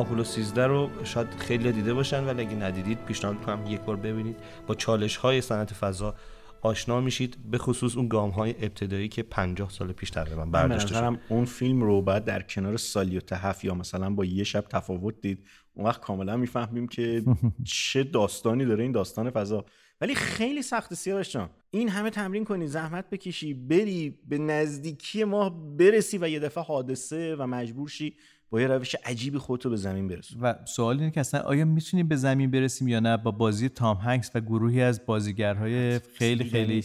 آپولو 0.00 0.24
13 0.24 0.66
رو 0.66 0.90
شاید 1.04 1.30
خیلی 1.38 1.72
دیده 1.72 1.94
باشن 1.94 2.24
ولی 2.24 2.40
اگه 2.40 2.54
ندیدید 2.56 2.98
پیشنهاد 3.04 3.38
می‌کنم 3.38 3.66
یک 3.66 3.80
بار 3.80 3.96
ببینید. 3.96 4.36
با 4.66 4.74
چالش 4.74 5.16
های 5.16 5.40
صنعت 5.40 5.74
فضا 5.74 6.14
آشنا 6.62 7.00
میشید 7.00 7.38
به 7.50 7.58
خصوص 7.58 7.96
اون 7.96 8.08
گام 8.08 8.30
های 8.30 8.50
ابتدایی 8.50 9.08
که 9.08 9.22
50 9.22 9.70
سال 9.70 9.92
پیش 9.92 10.10
تقریبا 10.10 10.44
برداشته 10.44 10.94
شد. 10.94 11.18
اون 11.28 11.44
فیلم 11.44 11.82
رو 11.82 12.02
بعد 12.02 12.24
در 12.24 12.42
کنار 12.42 12.76
سالی 12.76 13.20
تحف 13.20 13.64
یا 13.64 13.74
مثلا 13.74 14.10
با 14.10 14.24
یه 14.24 14.44
شب 14.44 14.60
تفاوت 14.60 15.20
دید 15.20 15.46
اون 15.74 15.86
وقت 15.86 16.00
کاملا 16.00 16.36
می‌فهمیم 16.36 16.88
که 16.88 17.22
چه 17.64 18.04
داستانی 18.04 18.64
داره 18.64 18.82
این 18.82 18.92
داستان 18.92 19.30
فضا. 19.30 19.64
ولی 20.00 20.14
خیلی 20.14 20.62
سخت 20.62 20.94
سیاوش 20.94 21.30
جان. 21.32 21.50
این 21.70 21.88
همه 21.88 22.10
تمرین 22.10 22.44
کنی 22.44 22.66
زحمت 22.66 23.10
بکشی 23.10 23.54
بری 23.54 24.18
به 24.28 24.38
نزدیکی 24.38 25.24
ما 25.24 25.50
برسی 25.50 26.18
و 26.18 26.28
یه 26.28 26.38
دفعه 26.38 26.64
حادثه 26.64 27.36
و 27.36 27.46
مجبور 27.46 27.88
شی 27.88 28.16
با 28.50 28.60
یه 28.60 28.66
روش 28.66 28.96
عجیبی 29.04 29.38
خودتو 29.38 29.70
به 29.70 29.76
زمین 29.76 30.08
برسون 30.08 30.40
و 30.40 30.54
سوال 30.64 30.98
اینه 30.98 31.10
که 31.10 31.20
اصلا 31.20 31.40
آیا 31.40 31.64
می‌تونیم 31.64 32.08
به 32.08 32.16
زمین 32.16 32.50
برسیم 32.50 32.88
یا 32.88 33.00
نه؟ 33.00 33.16
با 33.16 33.30
بازی 33.30 33.68
تام 33.68 33.96
هنگس 33.96 34.30
و 34.34 34.40
گروهی 34.40 34.82
از 34.82 35.06
بازیگرهای 35.06 35.98
خیلی 35.98 36.44
خیلی 36.44 36.84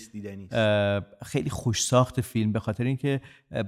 خیلی 1.24 1.50
خوش 1.50 1.84
ساخت 1.84 2.22
فیلم 2.22 2.52
به 2.52 2.60
خاطر 2.60 2.84
اینکه 2.84 3.22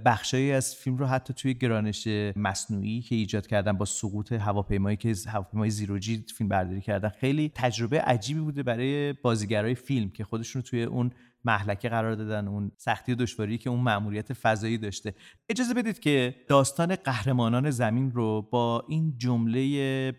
بخشایی 0.06 0.52
از 0.52 0.76
فیلم 0.76 0.98
رو 0.98 1.06
حتی 1.06 1.34
توی 1.34 1.54
گرانش 1.54 2.08
مصنوعی 2.36 3.02
که 3.02 3.16
ایجاد 3.16 3.48
کردن 3.48 3.74
با 3.74 3.86
سقوط 3.86 4.32
هواپیمایی 4.32 4.98
که 4.98 5.14
هواپیمای 5.28 5.70
زیروجی 5.70 6.26
فیلم 6.38 6.50
برداری 6.50 6.82
کردن 6.82 7.10
خیلی 7.10 7.52
تجربه 7.56 8.02
عجیبی 8.02 8.40
بوده 8.40 8.64
برای 8.64 9.14
بازیگرای 9.14 9.76
فیلم 9.76 10.10
که 10.10 10.24
خودشون 10.24 10.62
توی 10.62 10.84
اون 10.84 11.07
محلکه 11.46 11.90
قرار 11.90 12.16
دادن 12.16 12.48
اون 12.48 12.72
سختی 12.78 13.12
و 13.12 13.16
دشواری 13.16 13.58
که 13.58 13.70
اون 13.70 13.80
مأموریت 13.80 14.34
فضایی 14.34 14.78
داشته. 14.78 15.14
اجازه 15.50 15.74
بدید 15.74 16.00
که 16.00 16.36
داستان 16.48 16.96
قهرمانان 16.96 17.70
زمین 17.70 18.12
رو 18.12 18.42
با 18.42 18.86
این 18.88 19.14
جمله 19.18 19.62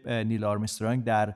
نیل 0.07 0.45
آرمسترانگ 0.45 1.05
در 1.05 1.35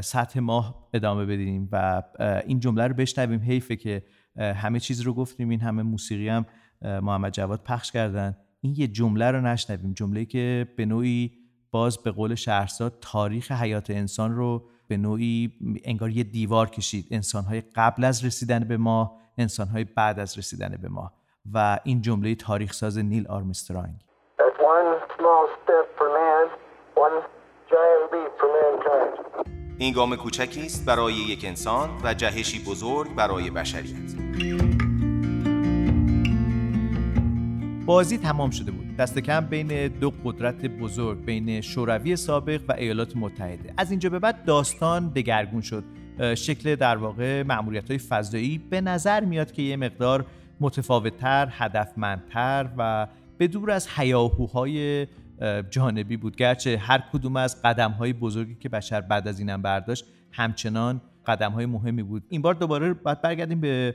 سطح 0.00 0.40
ماه 0.40 0.88
ادامه 0.94 1.26
بدیم 1.26 1.68
و 1.72 2.02
این 2.46 2.60
جمله 2.60 2.86
رو 2.86 2.94
بشنویم. 2.94 3.40
حیفه 3.40 3.76
که 3.76 4.04
همه 4.36 4.80
چیز 4.80 5.00
رو 5.00 5.14
گفتیم 5.14 5.48
این 5.48 5.60
همه 5.60 5.82
موسیقی 5.82 6.28
هم 6.28 6.46
محمد 6.82 7.32
جواد 7.32 7.62
پخش 7.64 7.92
کردن. 7.92 8.36
این 8.60 8.74
یه 8.76 8.88
جمله 8.88 9.30
رو 9.30 9.40
نشنویم 9.40 9.92
جمله 9.92 10.24
که 10.24 10.68
به 10.76 10.86
نوعی 10.86 11.32
باز 11.70 11.98
به 11.98 12.10
قول 12.10 12.34
شهرزاد 12.34 12.98
تاریخ 13.00 13.52
حیات 13.52 13.90
انسان 13.90 14.34
رو 14.34 14.70
به 14.90 14.96
نوعی 14.96 15.52
انگار 15.84 16.10
یه 16.10 16.22
دیوار 16.22 16.70
کشید. 16.70 17.06
انسانهای 17.10 17.62
قبل 17.76 18.04
از 18.04 18.24
رسیدن 18.24 18.58
به 18.58 18.76
ما 18.76 19.16
انسانهای 19.38 19.84
بعد 19.84 20.18
از 20.18 20.38
رسیدن 20.38 20.78
به 20.82 20.88
ما. 20.88 21.12
و 21.54 21.78
این 21.84 22.00
جمله 22.00 22.34
تاریخ 22.34 22.72
ساز 22.72 22.98
نیل 22.98 23.26
آرمسترانگ. 23.26 23.94
این 29.78 29.94
گام 29.94 30.16
کوچکی 30.16 30.66
است 30.66 30.86
برای 30.86 31.14
یک 31.14 31.44
انسان 31.44 31.90
و 32.04 32.14
جهشی 32.14 32.64
بزرگ 32.64 33.14
برای 33.14 33.50
بشریت. 33.50 34.89
بازی 37.90 38.18
تمام 38.18 38.50
شده 38.50 38.70
بود. 38.70 38.96
دست 38.96 39.18
کم 39.18 39.40
بین 39.40 39.88
دو 39.88 40.12
قدرت 40.24 40.66
بزرگ 40.66 41.24
بین 41.24 41.60
شوروی 41.60 42.16
سابق 42.16 42.60
و 42.68 42.72
ایالات 42.72 43.16
متحده. 43.16 43.74
از 43.76 43.90
اینجا 43.90 44.10
به 44.10 44.18
بعد 44.18 44.44
داستان 44.44 45.08
دگرگون 45.08 45.60
شد. 45.60 45.84
شکل 46.34 46.74
در 46.76 46.96
واقع 46.96 47.42
معمولیت 47.42 47.88
های 47.88 47.98
فضایی 47.98 48.58
به 48.58 48.80
نظر 48.80 49.24
میاد 49.24 49.52
که 49.52 49.62
یه 49.62 49.76
مقدار 49.76 50.26
متفاوتتر 50.60 51.48
هدفمندتر 51.50 52.68
و 52.78 53.06
به 53.38 53.48
دور 53.48 53.70
از 53.70 53.88
حیاهوهای 53.88 55.06
جانبی 55.70 56.16
بود. 56.16 56.36
گرچه 56.36 56.78
هر 56.78 57.02
کدوم 57.12 57.36
از 57.36 57.62
قدم 57.62 57.90
های 57.90 58.12
بزرگی 58.12 58.54
که 58.54 58.68
بشر 58.68 59.00
بعد 59.00 59.28
از 59.28 59.38
اینم 59.38 59.62
برداشت 59.62 60.04
همچنان 60.32 61.00
قدم 61.26 61.52
های 61.52 61.66
مهمی 61.66 62.02
بود. 62.02 62.22
این 62.28 62.42
بار 62.42 62.54
دوباره 62.54 62.94
باید 62.94 63.22
برگردیم 63.22 63.60
به 63.60 63.94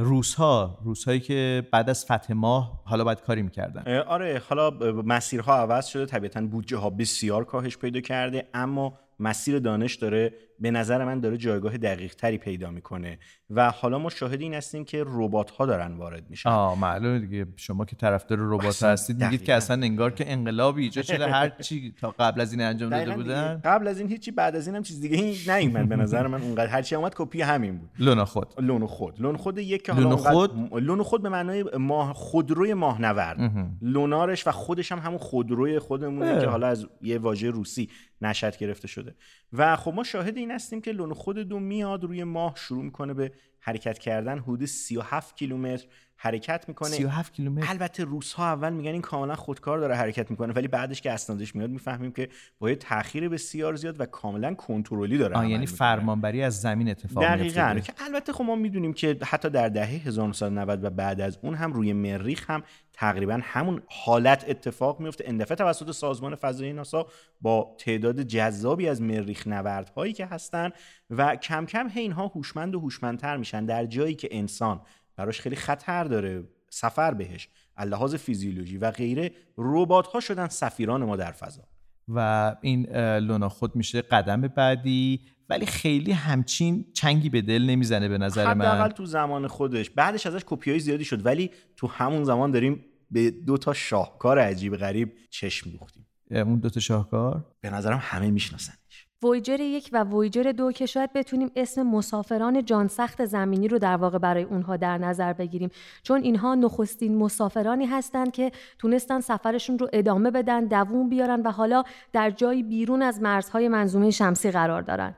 روس 0.00 0.34
ها 0.34 0.78
روس 0.84 1.04
هایی 1.04 1.20
که 1.20 1.68
بعد 1.72 1.90
از 1.90 2.04
فتح 2.04 2.32
ماه 2.34 2.82
حالا 2.84 3.04
باید 3.04 3.20
کاری 3.20 3.42
می‌کردن. 3.42 3.98
آره 3.98 4.42
حالا 4.48 4.70
مسیرها 5.02 5.56
عوض 5.56 5.86
شده. 5.86 6.06
طبیعتا 6.06 6.40
بودجه 6.40 6.76
ها 6.76 6.90
بسیار 6.90 7.44
کاهش 7.44 7.76
پیدا 7.76 8.00
کرده 8.00 8.48
اما 8.54 8.98
مسیر 9.20 9.58
دانش 9.58 9.94
داره 9.94 10.34
به 10.60 10.70
نظر 10.70 11.04
من 11.04 11.20
داره 11.20 11.36
جایگاه 11.36 11.76
دقیق 11.76 12.14
تری 12.14 12.38
پیدا 12.38 12.70
می‌کنه 12.70 13.18
و 13.50 13.70
حالا 13.70 13.98
ما 13.98 14.10
شاهد 14.10 14.40
این 14.40 14.54
هستیم 14.54 14.84
که 14.84 15.04
ربات 15.06 15.50
ها 15.50 15.66
دارن 15.66 15.92
وارد 15.92 16.30
میشن. 16.30 16.48
آه 16.48 16.80
معلومه 16.80 17.18
دیگه. 17.18 17.46
شما 17.56 17.84
که 17.84 17.96
طرفدار 17.96 18.38
ربات 18.40 18.82
هستید 18.82 19.24
میگید 19.24 19.44
که 19.44 19.54
اصلا 19.54 19.82
انگار 19.82 20.10
که 20.10 20.32
انقلابی 20.32 20.82
ایجاد 20.82 21.04
شده. 21.04 21.30
هر 21.36 21.48
چی 21.48 21.94
تا 22.00 22.14
قبل 22.18 22.40
از 22.40 22.52
این 22.52 22.62
انجام 22.62 22.90
داده 22.90 23.14
بودن. 23.14 23.60
قبل 23.64 23.88
از 23.88 23.98
این 24.00 24.08
هیچی 24.08 24.30
بعد 24.30 24.56
از 24.56 24.66
این 24.66 24.76
هم 24.76 24.82
چیز 24.82 25.00
دیگه 25.00 25.54
نیومد. 25.56 25.88
به 25.88 25.96
نظر 25.96 26.26
من 26.26 26.42
اونقدر. 26.42 26.66
هر 26.66 26.82
چی 26.82 26.94
اومد 26.94 27.14
کپی 27.16 27.40
همین 27.40 27.78
بود. 27.78 27.90
لون 27.98 28.24
خود. 28.24 28.54
لون 28.58 28.86
خود. 28.86 29.20
لون 29.20 29.36
خود 29.36 29.58
یک 29.58 29.82
که 29.82 29.92
لون 29.94 30.16
خود؟ 30.16 30.74
لون 30.74 31.02
خود 31.02 31.22
به 31.22 31.28
معنای 31.28 31.64
ماه 31.78 32.12
خودروی 32.12 32.74
ماهنورد. 32.74 33.38
لونارش 33.82 34.46
و 34.46 34.50
خودش 34.50 34.92
هم 34.92 34.98
همون 34.98 35.18
خودروی 35.18 35.78
خودمونه 35.78 36.40
که 36.40 36.46
حالا 36.46 36.66
از 36.66 36.86
یه 37.02 37.18
واژه 37.18 37.50
روسی 37.50 37.88
نشد 38.22 38.56
گرفته 38.56 38.88
شده. 38.88 39.14
و 39.52 39.76
خب 39.76 39.94
ما 39.94 40.04
شاهد 40.04 40.36
این 40.46 40.54
هستیم 40.54 40.80
که 40.80 40.92
لون 40.92 41.14
خود 41.14 41.38
دو 41.38 41.60
میاد 41.60 42.04
روی 42.04 42.24
ماه 42.24 42.54
شروع 42.56 42.84
می‌کنه 42.84 43.14
به 43.14 43.32
حرکت 43.60 43.98
کردن 43.98 44.38
حدود 44.38 44.64
37 44.64 45.36
کیلومتر. 45.36 45.86
حرکت 46.16 46.64
می‌کنه. 46.68 46.88
37 46.88 47.32
کیلومتر. 47.32 47.70
البته 47.70 48.04
روس 48.04 48.32
ها 48.32 48.46
اول 48.46 48.72
میگن 48.72 48.90
این 48.90 49.02
کاملا 49.02 49.36
خودکار 49.36 49.78
داره 49.78 49.94
حرکت 49.94 50.30
می‌کنه 50.30 50.52
ولی 50.52 50.68
بعدش 50.68 51.00
که 51.00 51.12
اسنادش 51.12 51.54
میاد 51.54 51.70
می‌فهمیم 51.70 52.12
که 52.12 52.28
با 52.58 52.70
یه 52.70 52.76
تاخیر 52.76 53.28
بسیار 53.28 53.76
زیاد 53.76 54.00
و 54.00 54.06
کاملا 54.06 54.54
کنترلی 54.54 55.18
داره 55.18 55.50
یعنی 55.50 55.66
فرمانبری 55.66 56.42
از 56.42 56.60
زمین 56.60 56.88
اتفاق 56.88 57.24
دقیقاً 57.24 57.80
که 57.84 57.92
البته 57.98 58.32
خب 58.32 58.44
ما 58.44 58.56
می‌دونیم 58.56 58.92
که 58.92 59.18
حتی 59.24 59.50
در 59.50 59.68
دهه 59.68 59.88
1990 59.88 60.84
و 60.84 60.90
بعد 60.90 61.20
از 61.20 61.38
اون 61.42 61.54
هم 61.54 61.72
روی 61.72 61.92
مریخ 61.92 62.50
هم 62.50 62.62
تقریبا 62.92 63.40
همون 63.42 63.82
حالت 63.86 64.44
اتفاق 64.48 65.00
میفته 65.00 65.24
اندفعه 65.26 65.56
توسط 65.56 65.90
سازمان 65.90 66.34
فضایی 66.34 66.72
ناسا 66.72 67.06
با 67.40 67.74
تعداد 67.78 68.22
جذابی 68.22 68.88
از 68.88 69.02
مریخ 69.02 69.46
نوردهایی 69.46 70.12
که 70.12 70.26
هستن 70.26 70.70
و 71.10 71.36
کم 71.36 71.66
کم 71.66 71.90
اینها 71.94 72.26
هوشمند 72.26 72.74
و 72.74 72.80
هوشمندتر 72.80 73.36
میشن. 73.36 73.64
در 73.64 73.86
جایی 73.86 74.14
که 74.14 74.28
انسان 74.30 74.80
براش 75.16 75.40
خیلی 75.40 75.56
خطر 75.56 76.04
داره. 76.04 76.44
سفر 76.70 77.14
بهش. 77.14 77.48
لحاظ 77.86 78.14
فیزیولوژی 78.14 78.78
و 78.78 78.90
غیره 78.90 79.30
ربات 79.58 80.06
ها 80.06 80.20
شدن 80.20 80.48
سفیران 80.48 81.04
ما 81.04 81.16
در 81.16 81.32
فضا. 81.32 81.62
و 82.08 82.56
این 82.60 82.96
لونا 82.96 83.48
خود 83.48 83.76
میشه 83.76 84.02
قدم 84.02 84.40
بعدی 84.40 85.20
ولی 85.48 85.66
خیلی 85.66 86.12
همچین 86.12 86.84
چنگی 86.94 87.30
به 87.30 87.42
دل 87.42 87.62
نمی‌زنه 87.62 88.08
به 88.08 88.18
نظر 88.18 88.54
من. 88.54 88.66
حداقل 88.66 88.90
تو 88.90 89.06
زمان 89.06 89.46
خودش. 89.46 89.90
بعدش 89.90 90.26
ازش 90.26 90.42
کپی 90.46 90.70
های 90.70 90.80
زیادی 90.80 91.04
شد 91.04 91.26
ولی 91.26 91.50
تو 91.76 91.86
همون 91.86 92.24
زمان 92.24 92.50
داریم 92.50 92.84
به 93.10 93.30
دو 93.30 93.58
تا 93.58 93.72
شاهکار 93.72 94.38
عجیب 94.38 94.76
غریب 94.76 95.12
چشم 95.30 95.70
دوختیم 95.70 96.06
اون 96.30 96.58
دو 96.58 96.70
تا 96.70 96.80
شاهکار؟ 96.80 97.44
به 97.60 97.70
نظرم 97.70 97.98
همه 98.02 98.30
می‌شناسن. 98.30 98.74
وویجر 99.22 99.60
یک 99.60 99.90
و 99.92 100.04
وویجر 100.04 100.52
دو 100.52 100.72
که 100.72 100.86
شاید 100.86 101.12
بتونیم 101.12 101.50
اسم 101.56 101.82
مسافران 101.82 102.64
جانسخت 102.64 103.24
زمینی 103.24 103.68
رو 103.68 103.78
در 103.78 103.96
واقع 103.96 104.18
برای 104.18 104.42
اونها 104.42 104.76
در 104.76 104.98
نظر 104.98 105.32
بگیریم. 105.32 105.70
چون 106.02 106.22
اینها 106.22 106.54
نخستین 106.54 107.18
مسافرانی 107.18 107.86
هستند 107.86 108.32
که 108.32 108.52
تونستن 108.78 109.20
سفرشون 109.20 109.78
رو 109.78 109.88
ادامه 109.92 110.30
بدن 110.30 110.64
دووم 110.64 111.08
بیارن 111.08 111.42
و 111.42 111.50
حالا 111.50 111.82
در 112.12 112.30
جایی 112.30 112.62
بیرون 112.62 113.02
از 113.02 113.22
مرزهای 113.22 113.68
منظومه 113.68 114.10
شمسی 114.10 114.50
قرار 114.50 114.82
دارن. 114.82 115.14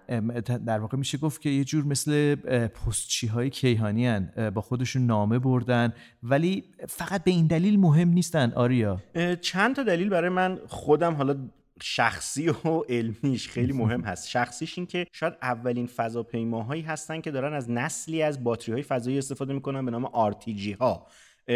در 0.66 0.78
واقع 0.78 0.98
میشه 0.98 1.18
گفت 1.18 1.40
که 1.40 1.50
یه 1.50 1.64
جور 1.64 1.84
مثل 1.84 2.34
پستچی 2.68 3.26
های 3.26 3.50
کیهانی 3.50 4.06
هن. 4.06 4.50
با 4.54 4.60
خودشون 4.60 5.06
نامه 5.06 5.38
بردن. 5.38 5.92
ولی 6.22 6.64
فقط 6.88 7.24
به 7.24 7.30
این 7.30 7.46
دلیل 7.46 7.80
مهم 7.80 8.08
نیستن 8.08 8.52
آریا. 8.52 9.00
چند 9.40 9.76
تا 9.76 9.82
دلیل 9.82 10.08
برای 10.08 10.30
من 10.30 10.58
خودم 10.66 11.14
حالا 11.14 11.36
شخصی 11.82 12.48
و 12.48 12.80
علمیش 12.88 13.48
خیلی 13.48 13.72
مهم 13.72 14.00
هست. 14.00 14.28
شخصیش 14.28 14.78
این 14.78 14.86
که 14.86 15.06
شاید 15.12 15.34
اولین 15.42 15.86
فضاپیماهایی 15.86 16.82
هستن 16.82 17.20
که 17.20 17.30
دارن 17.30 17.52
از 17.52 17.70
نسلی 17.70 18.22
از 18.22 18.44
باتری 18.44 18.72
های 18.72 18.82
فضایی 18.82 19.18
استفاده 19.18 19.52
می‌کنن 19.52 19.84
به 19.84 19.90
نام 19.90 20.30
RTG 20.30 20.76
ها. 20.80 21.06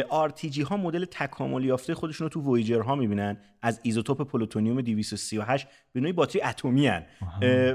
RTG 0.01 0.59
ها 0.59 0.77
مدل 0.77 1.05
تکامل 1.05 1.65
یافته 1.65 1.95
خودشون 1.95 2.25
رو 2.25 2.29
تو 2.29 2.41
وویجر 2.41 2.81
ها 2.81 2.95
می‌بینن. 2.95 3.37
از 3.63 3.81
ایزوتوپ 3.83 4.23
پلوتونیوم 4.23 4.81
238 4.81 5.67
به 5.93 6.01
نوعی 6.01 6.13
باتری 6.13 6.43
اتمی 6.43 6.87
هن. 6.87 7.07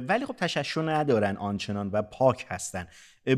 ولی 0.07 0.25
خب 0.25 0.35
تشعشع 0.35 0.81
ندارن 0.81 1.37
آنچنان 1.37 1.89
و 1.93 2.01
پاک 2.01 2.45
هستن. 2.49 2.87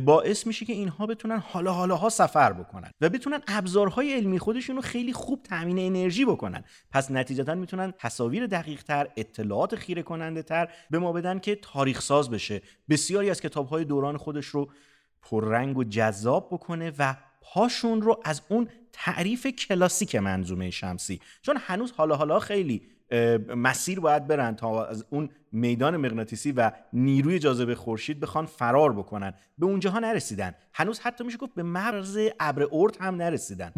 باعث 0.05 0.47
میشه 0.47 0.65
که 0.65 0.73
اینها 0.73 1.05
بتونن 1.05 1.37
حالا 1.37 1.73
حالا 1.73 1.95
ها 1.95 2.09
سفر 2.09 2.53
بکنن 2.53 2.91
و 3.01 3.09
بتونن 3.09 3.39
ابزارهای 3.47 4.13
علمی 4.13 4.39
خودشون 4.39 4.75
رو 4.75 4.81
خیلی 4.81 5.13
خوب 5.13 5.43
تامین 5.43 5.79
انرژی 5.79 6.25
بکنن. 6.25 6.63
پس 6.91 7.11
نتیجتا 7.11 7.55
می‌تونن 7.55 7.93
تصاویر 7.97 8.47
دقیق 8.47 8.83
تر 8.83 9.07
اطلاعات 9.17 9.75
خیره 9.75 10.03
کننده 10.03 10.43
تر 10.43 10.69
به 10.89 10.99
ما 10.99 11.11
بدن 11.11 11.39
که 11.39 11.55
تاریخ 11.55 12.01
ساز 12.01 12.29
بشه. 12.29 12.61
بسیاری 12.89 13.29
از 13.29 13.41
کتاب 13.41 13.67
های 13.67 13.85
دوران 13.85 14.17
خودش 14.17 14.45
رو 14.45 14.71
پررنگ 15.21 15.77
و 15.77 15.83
جذاب 15.83 16.49
بکنه 16.51 16.91
و 16.99 17.15
پاشون 17.53 18.01
رو 18.01 18.21
از 18.25 18.41
اون 18.49 18.67
تعریف 18.93 19.47
کلاسیک 19.47 20.15
منظومه 20.15 20.69
شمسی. 20.69 21.19
چون 21.41 21.57
هنوز 21.59 21.91
حالا 21.91 22.15
حالا 22.15 22.39
خیلی 22.39 22.81
مسیر 23.55 23.99
باید 23.99 24.27
برن 24.27 24.55
تا 24.55 24.85
از 24.85 25.05
اون 25.09 25.29
میدان 25.51 25.97
مغناطیسی 25.97 26.51
و 26.51 26.71
نیروی 26.93 27.39
جاذبه 27.39 27.75
خورشید 27.75 28.19
بخوان 28.19 28.45
فرار 28.45 28.93
بکنن. 28.93 29.33
به 29.57 29.65
اونجاها 29.65 29.99
نرسیدن. 29.99 30.53
هنوز 30.73 30.99
حتی 30.99 31.23
میشه 31.23 31.37
گفت 31.37 31.55
به 31.55 31.63
مرز 31.63 32.19
ابر 32.39 32.63
اورت 32.63 33.01
هم 33.01 33.15
نرسیدن. 33.15 33.73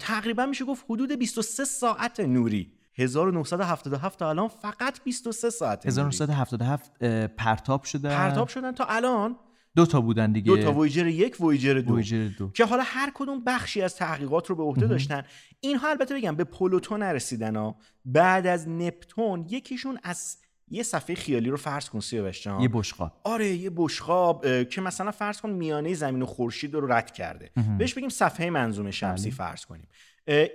تقریبا 0.00 0.46
میشه 0.46 0.64
گفت 0.64 0.84
حدود 0.90 1.12
23 1.12 1.64
ساعت 1.64 2.20
نوری. 2.20 2.72
1977 2.98 4.18
تا 4.18 4.30
الان 4.30 4.48
فقط 4.48 5.02
23 5.04 5.50
ساعت 5.50 5.86
1977 5.86 7.04
پرتاب 7.26 7.84
شدن 7.84 8.10
پرتاب 8.10 8.48
شدن 8.48 8.72
تا 8.72 8.84
الان. 8.84 9.36
دو 9.76 9.86
تا 9.86 10.00
بودن 10.00 10.32
دیگه. 10.32 10.56
دو 10.56 10.62
تا 10.62 10.72
وویجر 10.72 11.06
یک 11.06 11.40
وویجر 11.40 11.74
دو. 11.74 11.92
وویجر 11.92 12.28
دو. 12.38 12.50
که 12.50 12.64
حالا 12.64 12.82
هر 12.86 13.10
کدوم 13.14 13.44
بخشی 13.44 13.82
از 13.82 13.96
تحقیقات 13.96 14.46
رو 14.46 14.56
به 14.56 14.62
عهده 14.62 14.86
داشتن. 14.86 15.22
اینها 15.60 15.88
البته 15.90 16.14
بگم 16.14 16.36
به 16.36 16.44
پلوتو 16.44 16.96
نرسیدن 16.96 17.56
ها. 17.56 17.76
بعد 18.04 18.46
از 18.46 18.68
نپتون 18.68 19.46
یکیشون 19.50 19.98
از 20.02 20.36
یه 20.68 20.82
صفحه 20.82 21.16
خیالی 21.16 21.50
رو 21.50 21.56
فرض 21.56 21.88
کن 21.88 22.00
سیاوش 22.00 22.42
جان. 22.42 22.60
یه 22.60 22.68
بشقاب. 22.72 23.12
آره 23.24 23.48
یه 23.48 23.70
بشقاب 23.76 24.64
که 24.64 24.80
مثلا 24.80 25.10
فرض 25.10 25.40
کن 25.40 25.50
میانه 25.50 25.94
زمین 25.94 26.22
و 26.22 26.26
خورشید 26.26 26.74
رو 26.74 26.92
رد 26.92 27.10
کرده. 27.10 27.50
بهش 27.78 27.94
بگیم 27.94 28.08
صفحه 28.08 28.50
منظومه 28.50 28.90
شمسی 28.90 29.30
بله. 29.30 29.36
فرض 29.36 29.64
کنیم. 29.64 29.88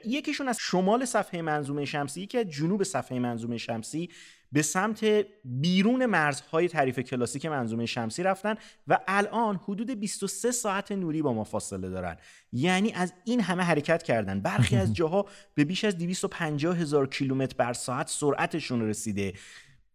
یکیشون 0.05 0.47
از 0.47 0.57
شمال 0.61 1.05
صفحه 1.05 1.41
منظومه 1.41 1.85
شمسی 1.85 2.21
یکی 2.21 2.37
از 2.37 2.49
جنوب 2.49 2.83
صفحه 2.83 3.19
منظومه 3.19 3.57
شمسی. 3.57 4.09
به 4.51 4.61
سمت 4.61 5.05
بیرون 5.45 6.05
مرزهای 6.05 6.67
تعریف 6.67 6.99
کلاسیک 6.99 7.45
منظومه 7.45 7.85
شمسی 7.85 8.23
رفتن 8.23 8.55
و 8.87 8.99
الان 9.07 9.59
حدود 9.63 9.91
23 9.91 10.51
ساعت 10.51 10.91
نوری 10.91 11.21
با 11.21 11.33
ما 11.33 11.43
فاصله 11.43 11.89
دارن. 11.89 12.17
یعنی 12.53 12.91
از 12.93 13.13
این 13.25 13.41
همه 13.41 13.63
حرکت 13.63 14.03
کردن. 14.03 14.39
برخی 14.39 14.75
از 14.75 14.93
جاها 15.01 15.25
به 15.55 15.63
بیش 15.65 15.85
از 15.85 15.97
250 15.97 16.77
هزار 16.77 17.07
کیلومتر 17.07 17.55
بر 17.57 17.73
ساعت 17.73 18.09
سرعتشون 18.09 18.81
رسیده. 18.81 19.33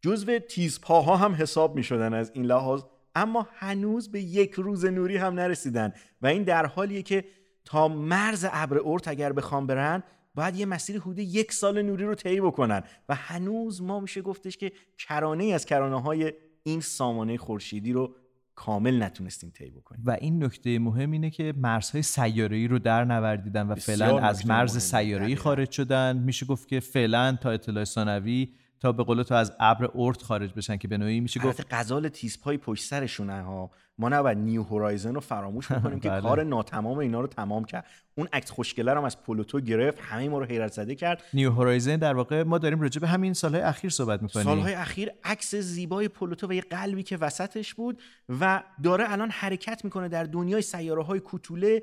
جزو 0.01 0.39
تیزپاها 0.39 1.17
هم 1.17 1.35
حساب 1.35 1.77
می 1.77 1.83
شدن 1.83 2.15
از 2.15 2.31
این 2.35 2.45
لحاظ. 2.45 2.83
اما 3.15 3.49
هنوز 3.55 4.13
به 4.13 4.21
یک 4.21 4.53
روز 4.53 4.85
نوری 4.85 5.17
هم 5.17 5.35
نرسیدن. 5.35 5.93
و 6.23 6.27
این 6.27 6.43
در 6.43 6.67
حالیه 6.67 7.03
که 7.03 7.25
تا 7.65 7.89
مرز 7.89 8.47
ابر 8.53 8.79
اورت 8.79 9.09
اگر 9.09 9.33
بخوام 9.33 9.67
برن 9.67 10.03
باید 10.37 10.57
یه 10.57 10.67
مسیر 10.67 11.01
حدود 11.01 11.19
یک 11.19 11.53
سال 11.53 11.83
نوری 11.83 12.05
رو 12.05 12.15
طی 12.15 12.41
بکنن. 12.41 12.83
و 13.09 13.15
هنوز 13.15 13.83
ما 13.83 14.01
میشه 14.01 14.23
گفتش 14.23 14.57
که 14.57 14.73
کرانه 14.99 15.45
ای 15.45 15.53
از 15.53 15.67
کرانه 15.67 16.03
های 16.03 16.33
این 16.63 16.81
سامانه 16.81 17.37
خورشیدی 17.37 17.93
رو 17.93 18.15
کامل 18.55 19.03
نتونستیم 19.03 19.51
طی 19.51 19.71
بکنیم. 19.71 20.03
و 20.07 20.17
این 20.21 20.45
نکته 20.45 20.79
مهم 20.79 21.11
اینه 21.11 21.31
که 21.31 21.55
مرزهای 21.57 22.03
سیاره‌ای 22.03 22.69
رو 22.69 22.79
در 22.79 23.05
نوردیدن 23.05 23.67
و 23.67 23.75
فعلا 23.75 24.19
از 24.19 24.47
مرز 24.47 24.79
سیاره‌ای 24.79 25.37
خارج 25.37 25.71
شدن. 25.71 26.17
میشه 26.17 26.47
گفت 26.47 26.69
که 26.69 26.81
فعلا 26.81 27.39
تا 27.41 27.51
اطلاع 27.51 27.85
ثانوی 27.85 28.49
تا 28.87 28.93
به 28.93 29.05
قول 29.05 29.23
تو 29.23 29.35
از 29.35 29.53
ابر 29.61 29.85
اورت 29.85 30.23
خارج 30.23 30.53
بشن 30.53 30.77
که 30.77 30.89
به 30.89 30.99
نوعی 30.99 31.21
میشه 31.21 31.41
گفت 31.41 31.67
غزال 31.71 32.09
تیزپای 32.09 32.57
پشت 32.57 32.85
سرشونه 32.85 33.43
ها. 33.43 33.71
ما 33.99 34.09
نباید 34.09 34.39
نیو 34.39 34.63
هورایزن 34.63 35.15
رو 35.15 35.21
فراموش 35.21 35.73
بکنیم 35.73 36.01
که 36.05 36.09
بله. 36.09 36.21
کار 36.21 36.43
ناتمام 36.43 36.99
اینا 36.99 37.21
رو 37.21 37.27
تمام 37.27 37.65
کرد. 37.65 37.87
اون 38.15 38.29
عکس 38.33 38.51
خوشگله 38.51 38.91
هم 38.91 39.05
از 39.05 39.23
پلوتو 39.23 39.61
گرفت 39.61 39.99
همه 40.01 40.29
ما 40.29 40.39
رو 40.39 40.45
حیرت 40.45 40.73
زده 40.73 40.95
کرد. 40.95 41.23
نیو 41.35 41.51
هورایزن 41.51 41.97
در 41.97 42.15
واقع 42.15 42.43
ما 42.43 42.59
داریم 42.59 42.81
راجع 42.81 43.01
به 43.01 43.09
همین 43.09 43.33
سالهای 43.33 43.63
اخیر 43.63 43.91
صحبت 43.91 44.23
می‌کنیم. 44.23 44.45
سالهای 44.45 44.75
اخیر 44.75 45.11
عکس 45.25 45.55
زیبای 45.55 46.09
پلوتو 46.09 46.49
و 46.49 46.53
یه 46.53 46.61
قلبی 46.61 47.03
که 47.03 47.17
وسطش 47.17 47.75
بود 47.75 48.03
و 48.41 48.63
داره 48.83 49.13
الان 49.13 49.31
حرکت 49.31 49.85
می‌کنه 49.85 50.09
در 50.09 50.25
دنیای 50.25 50.63
سیاره 50.63 51.03
های 51.03 51.21
کوتوله 51.21 51.83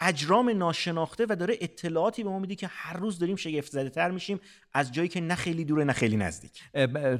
اجرام 0.00 0.50
ناشناخته 0.50 1.26
و 1.28 1.36
داره 1.36 1.56
اطلاعاتی 1.60 2.24
به 2.24 2.30
ما 2.30 2.38
میده 2.38 2.54
که 2.54 2.66
هر 2.70 2.96
روز 2.96 3.18
داریم 3.18 3.36
شگفت 3.36 3.72
زده 3.72 3.90
تر 3.90 4.10
میشیم 4.10 4.40
از 4.74 4.92
جایی 4.92 5.08
که 5.08 5.20
نه 5.20 5.34
خیلی 5.34 5.64
دوره 5.64 5.84
نه 5.84 5.92
خیلی 5.92 6.16
نزدیک. 6.16 6.62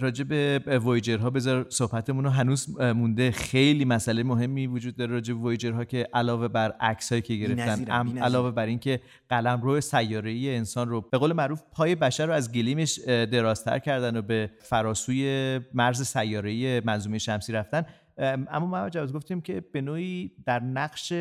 راجع 0.00 0.24
به 0.24 0.78
وویجرها 0.78 1.30
بذار 1.30 1.66
صحبتمون 1.68 2.24
رو 2.24 2.30
هنوز 2.30 2.80
مونده. 2.80 3.30
خیلی 3.30 3.84
مسئله 3.84 4.22
مهمی 4.22 4.66
وجود 4.66 4.96
داره 4.96 5.12
راجع 5.12 5.34
وویجرها 5.34 5.84
که 5.84 6.08
علاوه 6.14 6.48
بر 6.48 6.70
عکسایی 6.80 7.22
که 7.22 7.34
گرفتن 7.34 8.18
علاوه 8.18 8.50
بر 8.50 8.66
اینکه 8.66 9.00
قلم 9.28 9.62
روی 9.62 9.80
سیاره 9.80 10.32
انسان 10.32 10.88
رو 10.88 11.00
به 11.00 11.18
قول 11.18 11.32
معروف 11.32 11.62
پای 11.72 11.94
بشر 11.94 12.26
رو 12.26 12.32
از 12.32 12.52
گلیمش 12.52 12.98
درازتر 13.08 13.78
کردن 13.78 14.16
و 14.16 14.22
به 14.22 14.50
فراسوی 14.62 15.60
مرز 15.74 16.02
سیاره 16.02 16.80
منظومه 16.80 17.18
شمسی 17.18 17.52
رفتن 17.52 17.86
اما 18.18 18.66
ما 18.66 18.90
جواز 18.90 19.12
گفتیم 19.12 19.40
که 19.40 19.60
به 19.60 19.80
نوعی 19.80 20.32
در 20.46 20.60
نقش 20.60 21.12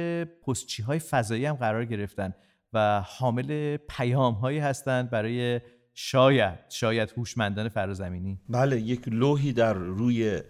پستچی 0.47 0.83
های 0.83 0.99
فضایی 0.99 1.45
هم 1.45 1.55
قرار 1.55 1.85
گرفتن 1.85 2.33
و 2.73 3.01
حامل 3.05 3.77
پیام 3.77 4.33
هایی 4.33 4.59
هستند 4.59 5.09
برای 5.09 5.61
شاید 6.01 6.59
شاید 6.69 7.13
هوشمندان 7.17 7.69
فرازمینی 7.69 8.39
بله 8.49 8.81
یک 8.81 9.07
لوحی 9.07 9.53
در 9.53 9.73
روی 9.73 10.41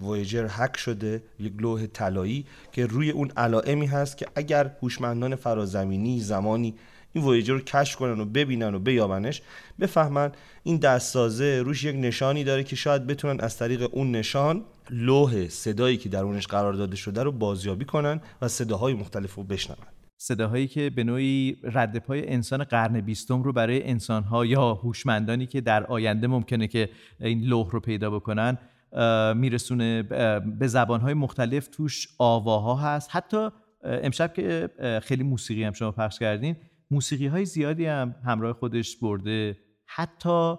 وویجر 0.00 0.46
هک 0.50 0.76
شده 0.76 1.22
یک 1.38 1.52
لوح 1.58 1.86
طلایی 1.86 2.46
که 2.72 2.86
روی 2.86 3.10
اون 3.10 3.30
علائمی 3.36 3.86
هست 3.86 4.16
که 4.16 4.26
اگر 4.34 4.76
هوشمندان 4.82 5.34
فرازمینی 5.34 6.20
زمانی 6.20 6.74
این 7.18 7.26
وویجر 7.26 7.54
رو 7.54 7.60
کشف 7.60 7.96
کنن 7.96 8.20
و 8.20 8.24
ببینن 8.24 8.74
و 8.74 8.78
بیابنش 8.78 9.42
بفهمن 9.80 10.32
این 10.62 10.76
دستسازه 10.76 11.62
روش 11.64 11.84
یک 11.84 11.96
نشانی 11.96 12.44
داره 12.44 12.64
که 12.64 12.76
شاید 12.76 13.06
بتونن 13.06 13.40
از 13.40 13.56
طریق 13.56 13.88
اون 13.92 14.10
نشان 14.10 14.64
لوح 14.90 15.48
صدایی 15.48 15.96
که 15.96 16.08
در 16.08 16.22
اونش 16.22 16.46
قرار 16.46 16.72
داده 16.72 16.96
شده 16.96 17.22
رو 17.22 17.32
بازیابی 17.32 17.84
کنن 17.84 18.20
و 18.42 18.48
صداهای 18.48 18.94
مختلف 18.94 19.34
رو 19.34 19.44
بشنون. 19.44 19.86
صداهایی 20.16 20.68
که 20.68 20.90
به 20.90 21.04
نوعی 21.04 21.56
رد 21.62 21.98
پای 21.98 22.28
انسان 22.28 22.64
قرن 22.64 23.00
بیستم 23.00 23.42
رو 23.42 23.52
برای 23.52 23.88
انسانها 23.88 24.46
یا 24.46 24.74
هوشمندانی 24.74 25.46
که 25.46 25.60
در 25.60 25.84
آینده 25.84 26.26
ممکنه 26.26 26.66
که 26.66 26.90
این 27.20 27.40
لوح 27.40 27.70
رو 27.70 27.80
پیدا 27.80 28.10
بکنن 28.10 28.58
میرسونه 29.36 30.02
به 30.58 30.66
زبانهای 30.66 31.14
مختلف 31.14 31.68
توش 31.68 32.08
آواها 32.18 32.76
هست. 32.76 33.08
حتی 33.12 33.48
امشب 33.84 34.32
که 34.32 34.68
خیلی 35.02 35.22
موسیقی 35.22 35.64
هم 35.64 35.72
شما 35.72 35.92
پخش 35.92 36.18
کردین 36.18 36.56
موسیقی 36.90 37.26
های 37.26 37.44
زیادی 37.44 37.86
هم 37.86 38.14
همراه 38.24 38.52
خودش 38.52 38.96
برده. 38.96 39.56
حتی 39.86 40.56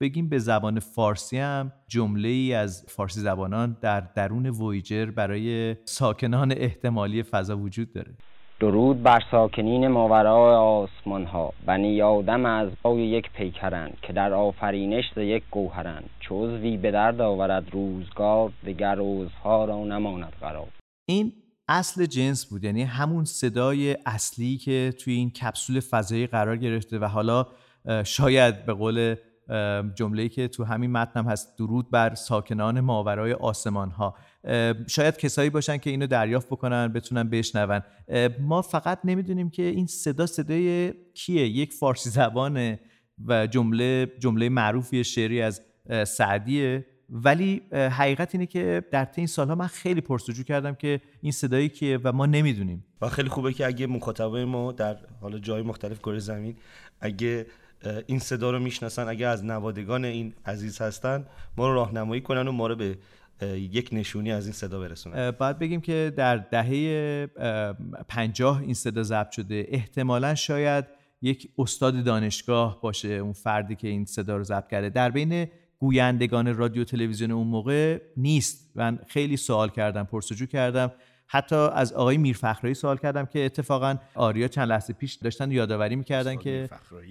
بگیم 0.00 0.28
به 0.28 0.38
زبان 0.38 0.80
فارسی 0.80 1.38
هم 1.38 1.72
جمله 1.88 2.28
ای 2.28 2.54
از 2.54 2.86
فارسی 2.88 3.20
زبانان 3.20 3.76
در 3.82 4.00
درون 4.00 4.46
وویجر 4.46 5.06
برای 5.06 5.76
ساکنان 5.84 6.52
احتمالی 6.52 7.22
فضا 7.22 7.58
وجود 7.58 7.92
داره. 7.92 8.14
درود 8.60 9.02
بر 9.02 9.22
ساکنین 9.30 9.88
ماورای 9.88 10.54
آسمان 10.54 11.24
ها 11.24 11.52
بنی 11.66 12.02
آدم 12.02 12.46
از 12.46 12.68
بای 12.82 13.06
یک 13.06 13.30
پیکرند 13.32 13.96
که 14.02 14.12
در 14.12 14.32
آفرینش 14.32 15.04
ز 15.14 15.18
یک 15.18 15.42
گوهرند. 15.50 16.10
چوزوی 16.20 16.76
به 16.76 16.90
درد 16.90 17.20
آورد 17.20 17.64
روزگار 17.72 18.52
دگر 18.66 18.94
روزها 18.94 19.64
را 19.64 19.84
نماند 19.84 20.32
قرار. 20.40 20.68
این 21.08 21.32
اصل 21.68 22.06
جنس 22.06 22.46
بود. 22.46 22.64
یعنی 22.64 22.82
همون 22.82 23.24
صدای 23.24 23.96
اصلی 24.06 24.56
که 24.56 24.94
توی 24.98 25.14
این 25.14 25.30
کپسول 25.30 25.80
فضایی 25.80 26.26
قرار 26.26 26.56
گرفته 26.56 26.98
و 26.98 27.04
حالا 27.04 27.46
شاید 28.04 28.66
به 28.66 28.72
قول 28.72 29.14
جمله‌ای 29.94 30.28
که 30.28 30.48
تو 30.48 30.64
همین 30.64 30.92
متنم 30.92 31.28
هست 31.28 31.58
درود 31.58 31.90
بر 31.90 32.14
ساکنان 32.14 32.80
ماورای 32.80 33.32
آسمان 33.32 33.90
ها 33.90 34.14
شاید 34.86 35.16
کسایی 35.16 35.50
باشن 35.50 35.78
که 35.78 35.90
اینو 35.90 36.06
دریافت 36.06 36.46
بکنن 36.46 36.88
بتونن 36.88 37.28
بشنون. 37.30 37.82
ما 38.40 38.62
فقط 38.62 38.98
نمی‌دونیم 39.04 39.50
که 39.50 39.62
این 39.62 39.86
صدا 39.86 40.26
صدای 40.26 40.94
کیه. 41.14 41.46
یک 41.48 41.72
فارسی 41.72 42.10
زبانه 42.10 42.80
و 43.26 43.46
جمله 43.46 44.12
جمله 44.18 44.48
معروفی 44.48 45.04
شعری 45.04 45.42
از 45.42 45.60
سعدیه. 46.06 46.86
ولی 47.10 47.62
حقیقت 47.72 48.34
اینه 48.34 48.46
که 48.46 48.84
در 48.90 49.04
طی 49.04 49.20
این 49.20 49.26
سالها 49.26 49.54
من 49.54 49.66
خیلی 49.66 50.00
پرسجو 50.00 50.42
کردم 50.42 50.74
که 50.74 51.00
این 51.20 51.32
صدایی 51.32 51.68
کیه 51.68 51.98
و 52.04 52.12
ما 52.12 52.26
نمی‌دونیم. 52.26 52.84
و 53.00 53.08
خیلی 53.08 53.28
خوبه 53.28 53.52
که 53.52 53.66
اگه 53.66 53.86
مخاطبای 53.86 54.44
ما 54.44 54.72
در 54.72 54.96
حالا 55.20 55.38
جای 55.38 55.62
مختلف 55.62 55.98
کره 55.98 56.18
زمین 56.18 56.56
اگه 57.00 57.46
این 58.06 58.18
صدا 58.18 58.50
رو 58.50 58.58
می‌شناسن 58.58 59.08
اگه 59.08 59.26
از 59.26 59.44
نوادگان 59.44 60.04
این 60.04 60.34
عزیز 60.46 60.80
هستن 60.80 61.26
ما 61.56 61.68
رو 61.68 61.74
راهنمایی 61.74 62.20
کنن 62.20 62.48
و 62.48 62.52
ما 62.52 62.66
رو 62.66 62.76
به 62.76 62.98
یک 63.56 63.88
نشونی 63.92 64.32
از 64.32 64.46
این 64.46 64.52
صدا 64.52 64.80
برسونن. 64.80 65.30
باید 65.30 65.58
بگیم 65.58 65.80
که 65.80 66.12
در 66.16 66.36
دهه 66.36 67.26
پنجاه 68.08 68.60
این 68.60 68.74
صدا 68.74 69.02
ضبط 69.02 69.30
شده. 69.30 69.66
احتمالا 69.68 70.34
شاید 70.34 70.84
یک 71.22 71.48
استاد 71.58 72.04
دانشگاه 72.04 72.80
باشه 72.80 73.08
اون 73.08 73.32
فردی 73.32 73.76
که 73.76 73.88
این 73.88 74.04
صدا 74.04 74.36
رو 74.36 74.44
ضبط 74.44 74.68
کرده. 74.68 74.90
در 74.90 75.10
بین 75.10 75.48
گویندگان 75.78 76.56
رادیو 76.56 76.84
تلویزیون 76.84 77.30
اون 77.30 77.46
موقع 77.46 78.00
نیست. 78.16 78.70
من 78.74 78.98
خیلی 79.08 79.36
سوال 79.36 79.68
کردم 79.68 80.04
پرسجو 80.04 80.46
کردم. 80.46 80.92
حتی 81.28 81.54
از 81.54 81.92
آقای 81.92 82.16
میرفخرایی 82.18 82.74
سوال 82.74 82.96
کردم 82.96 83.26
که 83.26 83.44
اتفاقا 83.44 83.96
آریا 84.14 84.48
چند 84.48 84.68
لحظه 84.68 84.92
پیش 84.92 85.14
داشتن 85.14 85.50
یادآوری 85.50 85.96
می‌کردن 85.96 86.36
که 86.36 86.68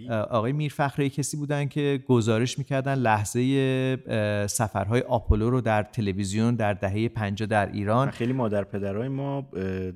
آقای 0.10 0.52
میرفخرایی 0.52 1.10
کسی 1.10 1.38
بودن 1.38 1.68
که 1.68 2.04
گزارش 2.08 2.58
می‌کردن 2.58 2.96
لحظه 2.96 4.48
سفرهای 4.50 5.02
آپولو 5.02 5.50
رو 5.50 5.62
در 5.62 5.84
تلویزیون 5.84 6.56
در 6.56 6.74
دهه 6.74 7.10
50 7.10 7.48
در 7.48 7.72
ایران. 7.72 8.12
خیلی 8.12 8.34
مادر 8.34 8.64
پدرای 8.64 9.08
ما 9.08 9.50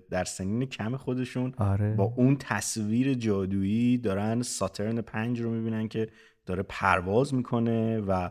در 0.09 0.23
سنین 0.23 0.65
کم 0.65 0.97
خودشون 0.97 1.53
آره. 1.57 1.95
با 1.95 2.13
اون 2.17 2.37
تصویر 2.39 3.13
جادویی 3.13 3.97
دارن 3.97 4.41
ساترن 4.41 5.01
پنج 5.01 5.41
رو 5.41 5.51
می‌بینن 5.51 5.87
که 5.87 6.07
داره 6.45 6.63
پرواز 6.69 7.33
می‌کنه 7.33 7.99
و 7.99 8.29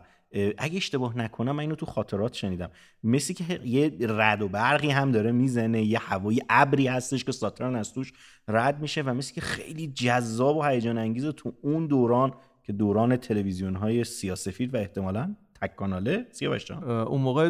اگه 0.57 0.77
اشتباه 0.77 1.17
نکنم 1.17 1.51
من 1.51 1.59
اینو 1.59 1.75
تو 1.75 1.85
خاطرات 1.85 2.33
شنیدم. 2.33 2.69
مثل 3.03 3.33
که 3.33 3.61
یه 3.65 3.97
رد 3.99 4.41
و 4.41 4.47
برقی 4.47 4.89
هم 4.89 5.11
داره 5.11 5.31
می‌زنه 5.31 5.83
یه 5.83 5.99
هوایی 5.99 6.41
ابری 6.49 6.87
هستش 6.87 7.23
که 7.23 7.31
ساترن 7.31 7.75
از 7.75 7.93
توش 7.93 8.13
رد 8.47 8.81
میشه 8.81 9.01
و 9.01 9.13
مثل 9.13 9.33
که 9.33 9.41
خیلی 9.41 9.87
جذاب 9.87 10.57
و 10.57 10.63
هیجان 10.63 10.97
انگیزه 10.97 11.31
تو 11.31 11.53
اون 11.61 11.87
دوران 11.87 12.33
که 12.63 12.73
دوران 12.73 13.17
تلویزیون 13.17 13.75
های 13.75 14.03
سیاسفید 14.03 14.73
و 14.73 14.77
احتمالا 14.77 15.35
تک 15.61 15.75
کاناله 15.75 16.25
سیاوش 16.31 16.65
جان. 16.65 16.83
اون 16.83 17.21
موقع 17.21 17.49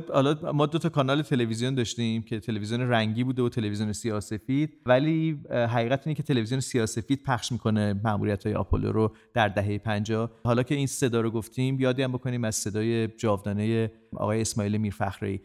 ما 0.51 0.65
دو 0.65 0.77
تا 0.77 0.89
کانال 0.89 1.21
تلویزیون 1.21 1.75
داشتیم 1.75 2.21
که 2.21 2.39
تلویزیون 2.39 2.81
رنگی 2.81 3.23
بوده 3.23 3.41
و 3.41 3.49
تلویزیون 3.49 3.93
سیاسفید. 3.93 4.77
ولی 4.85 5.39
حقیقت 5.51 6.07
اینه 6.07 6.15
که 6.15 6.23
تلویزیون 6.23 6.61
سیاسفید 6.61 7.23
پخش 7.23 7.51
می‌کنه 7.51 8.01
ماموریت 8.03 8.45
های 8.45 8.55
آپولو 8.55 8.91
رو 8.91 9.15
در 9.33 9.47
دهه 9.47 9.77
50 9.77 10.31
حالا 10.43 10.63
که 10.63 10.75
این 10.75 10.87
صدا 10.87 11.21
رو 11.21 11.31
گفتیم 11.31 11.79
یادی 11.79 12.03
هم 12.03 12.11
بکنیم 12.11 12.43
از 12.43 12.55
صدای 12.55 13.07
جاودانه 13.07 13.91
آقای 14.15 14.41
اسماعیل 14.41 14.77
میرفخری. 14.77 15.41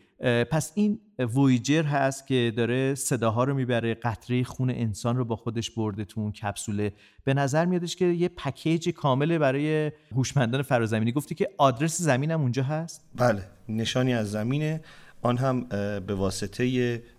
پس 0.50 0.72
این 0.74 1.00
وویجر 1.18 1.82
هست 1.82 2.26
که 2.26 2.52
داره 2.56 2.94
صداها 2.94 3.44
رو 3.44 3.54
می‌بره 3.54 3.94
قطره 3.94 4.44
خون 4.44 4.70
انسان 4.70 5.16
رو 5.16 5.24
با 5.24 5.36
خودش 5.36 5.70
برده 5.70 6.04
تو 6.04 6.20
اون 6.20 6.32
کپسوله. 6.32 6.92
به 7.24 7.34
نظر 7.34 7.64
میادش 7.64 7.96
که 7.96 8.04
یه 8.04 8.28
پکیج 8.28 8.88
کامله 8.88 9.38
برای 9.38 9.92
هوشمندان 10.12 10.62
فرازمینی. 10.62 11.12
گفتی 11.12 11.34
که 11.34 11.48
آدرس 11.58 12.02
زمینم 12.02 12.40
اونجا 12.40 12.62
هست؟ 12.62 13.04
بله 13.16 13.42
نشانی 13.68 14.14
از 14.14 14.30
زمینه. 14.30 14.80
آن 15.24 15.36
هم 15.36 15.64
به 16.06 16.14
واسطه 16.14 16.66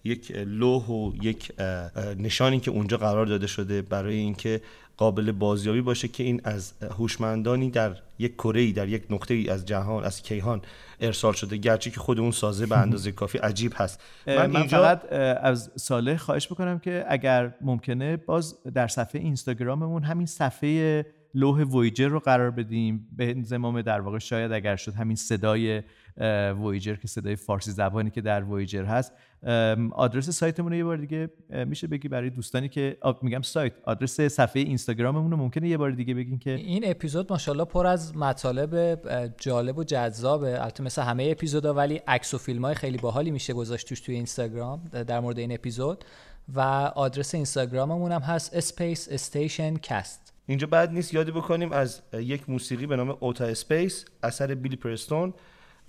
یک 0.03 0.31
لوح 0.31 0.87
و 0.87 1.11
یک 1.21 1.51
نشانی 2.17 2.59
که 2.59 2.71
اونجا 2.71 2.97
قرار 2.97 3.25
داده 3.25 3.47
شده 3.47 3.81
برای 3.81 4.15
اینکه 4.15 4.61
قابل 4.97 5.31
بازیابی 5.31 5.81
باشه 5.81 6.07
که 6.07 6.23
این 6.23 6.41
از 6.43 6.73
هوشمندانی 6.97 7.69
در 7.69 7.95
یک 8.19 8.33
کره 8.35 8.71
در 8.71 8.87
یک 8.87 9.03
نقطه 9.09 9.33
ای 9.33 9.49
از 9.49 9.65
جهان 9.65 10.03
از 10.03 10.21
کیهان 10.21 10.61
ارسال 11.01 11.33
شده. 11.33 11.57
گرچه 11.57 11.91
که 11.91 11.99
خود 11.99 12.19
اون 12.19 12.31
سازه 12.31 12.65
به 12.65 12.77
اندازه 12.77 13.11
کافی 13.21 13.37
عجیب 13.37 13.73
هست. 13.75 14.01
من, 14.27 14.51
من 14.51 14.67
فقط 14.67 15.13
از 15.41 15.71
ساله 15.75 16.17
خواهش 16.17 16.47
بکنم 16.47 16.79
که 16.79 17.05
اگر 17.07 17.53
ممکنه 17.61 18.17
باز 18.17 18.55
در 18.73 18.87
صفحه 18.87 19.21
اینستاگراممون 19.21 20.03
همین 20.03 20.25
صفحه 20.25 21.05
لوح 21.35 21.61
وویجر 21.61 22.07
رو 22.07 22.19
قرار 22.19 22.51
بدیم. 22.51 23.07
به 23.17 23.35
زمام 23.43 23.81
در 23.81 24.01
واقع 24.01 24.19
شاید 24.19 24.51
اگر 24.51 24.75
شد 24.75 24.93
همین 24.93 25.15
صدای 25.15 25.81
وویجر 26.51 26.95
که 26.95 27.07
صدای 27.07 27.35
فارسی 27.35 27.71
زبانی 27.71 28.09
که 28.09 28.21
در 28.21 28.43
وویجر 28.43 28.83
هست. 28.83 29.13
آدرس 29.91 30.29
سایتمون 30.29 30.71
رو 30.71 30.77
یه 30.77 30.83
بار 30.83 30.97
دیگه 30.97 31.29
میشه 31.65 31.87
بگی 31.87 32.07
برای 32.07 32.29
دوستانی 32.29 32.69
که 32.69 32.97
میگم 33.21 33.41
سایت 33.41 33.73
آدرس 33.83 34.21
صفحه 34.21 34.61
اینستاگراممون 34.61 35.31
رو 35.31 35.37
ممکنه 35.37 35.67
یه 35.67 35.77
بار 35.77 35.91
دیگه 35.91 36.13
بگین 36.13 36.39
که 36.39 36.51
این 36.51 36.83
اپیزود 36.85 37.31
ماشاءالله 37.31 37.65
پر 37.65 37.87
از 37.87 38.17
مطالب 38.17 38.99
جالب 39.37 39.77
و 39.77 39.83
جذابه. 39.83 40.61
البته 40.61 40.83
مثل 40.83 41.01
همه 41.01 41.27
اپیزودا 41.31 41.73
ولی 41.73 42.01
عکس 42.07 42.33
و 42.33 42.37
فیلم 42.37 42.65
های 42.65 42.75
خیلی 42.75 42.97
باحالی 42.97 43.31
میشه 43.31 43.53
گذاشت 43.53 43.89
توش 43.89 43.99
توی 43.99 44.15
اینستاگرام 44.15 44.83
در 45.07 45.19
مورد 45.19 45.39
این 45.39 45.51
اپیزود. 45.51 46.05
و 46.55 46.59
آدرس 46.95 47.35
اینستاگراممون 47.35 48.11
هم 48.11 48.21
هست 48.21 48.55
space 48.55 49.07
station 49.11 49.77
cast 49.77 50.24
اینجا 50.47 50.67
بد 50.67 50.91
نیست 50.91 51.13
یادی 51.13 51.31
بکنیم 51.31 51.71
از 51.71 52.01
یک 52.13 52.49
موسیقی 52.49 52.85
به 52.85 52.95
نام 52.95 53.17
Outa-Space 53.19 54.05
اثر 54.23 54.55
بیلی 54.55 54.75
پرستون 54.75 55.33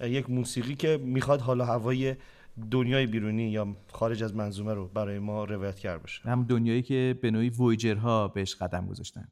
یک 0.01 0.31
موسیقی 0.31 0.75
که 0.75 1.01
می‌خواد 1.03 1.41
حال 1.41 1.57
و 1.57 1.65
هوای 1.65 2.17
دنیای 2.71 3.07
بیرونی 3.07 3.51
یا 3.51 3.77
خارج 3.93 4.23
از 4.23 4.35
منظومه 4.35 4.75
رو 4.75 4.89
برای 4.89 5.19
ما 5.19 5.45
روایت 5.45 5.79
کرد 5.79 6.03
باشه. 6.03 6.23
هم 6.23 6.45
دنیایی 6.45 6.83
که 6.83 7.19
به 7.23 7.31
نوعی 7.31 7.51
وویجرها 7.51 8.29
بهش 8.29 8.55
قدم 8.55 8.87
گذاشتن. 8.87 9.29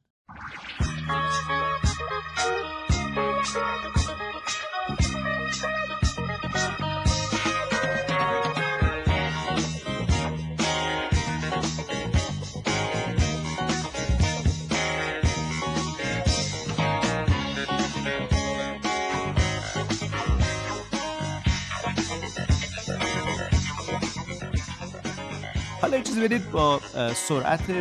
حالا 25.95 26.05
چیزی 26.05 26.21
بدید 26.21 26.51
با 26.51 26.81
سرعت 27.15 27.73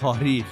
تاریخ 0.00 0.46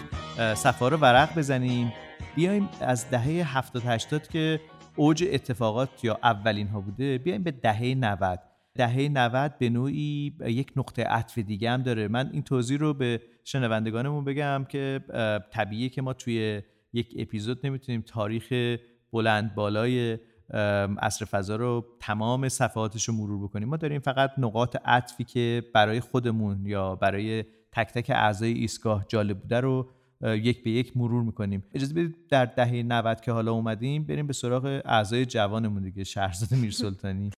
صفحه 0.54 0.88
رو 0.88 0.96
ورق 0.96 1.38
بزنیم. 1.38 1.92
بیایم 2.36 2.68
از 2.80 3.10
دهه 3.10 3.56
70 3.56 3.82
80 3.86 4.28
که 4.28 4.60
اوج 4.96 5.24
اتفاقات 5.32 6.04
یا 6.04 6.18
اولین 6.22 6.68
ها 6.68 6.80
بوده 6.80 7.18
بیایم 7.18 7.42
به 7.42 7.50
دهه 7.50 7.94
90 7.94 8.40
دهه 8.74 9.08
90 9.08 9.58
به 9.58 9.68
نوعی 9.68 10.32
یک 10.46 10.72
نقطه 10.76 11.04
عطف 11.04 11.38
دیگه 11.38 11.70
هم 11.70 11.82
داره. 11.82 12.08
من 12.08 12.30
این 12.32 12.42
توضیح 12.42 12.78
رو 12.78 12.94
به 12.94 13.20
شنوندگانمون 13.44 14.24
بگم 14.24 14.66
که 14.68 15.00
طبیعیه 15.52 15.88
که 15.88 16.02
ما 16.02 16.12
توی 16.12 16.62
یک 16.92 17.14
اپیزود 17.18 17.66
نمی‌تونیم 17.66 18.02
تاریخ 18.02 18.78
بلند 19.12 19.54
بالای 19.54 20.18
اصر 20.50 21.24
فضا 21.24 21.56
رو 21.56 21.84
تمام 22.00 22.48
صفحاتش 22.48 23.08
رو 23.08 23.14
مرور 23.14 23.48
بکنیم. 23.48 23.68
ما 23.68 23.76
داریم 23.76 24.00
فقط 24.00 24.30
نقاط 24.38 24.76
عطفی 24.84 25.24
که 25.24 25.62
برای 25.74 26.00
خودمون 26.00 26.66
یا 26.66 26.94
برای 26.94 27.44
تک 27.72 27.92
تک 27.92 28.10
اعضای 28.10 28.52
ایستگاه 28.52 29.04
جالب 29.08 29.38
بوده 29.38 29.60
رو 29.60 29.88
یک 30.22 30.64
به 30.64 30.70
یک 30.70 30.96
مرور 30.96 31.22
می‌کنیم. 31.22 31.64
اجازه 31.74 31.94
بدید 31.94 32.16
در 32.28 32.44
دهه 32.44 32.82
90 32.82 33.20
که 33.20 33.32
حالا 33.32 33.52
اومدیم 33.52 34.04
بریم 34.04 34.26
به 34.26 34.32
سراغ 34.32 34.82
اعضای 34.84 35.26
جوانمون 35.26 35.82
دیگه 35.82 36.04
شهرزاد 36.04 36.58
میرسلطانی. 36.60 37.30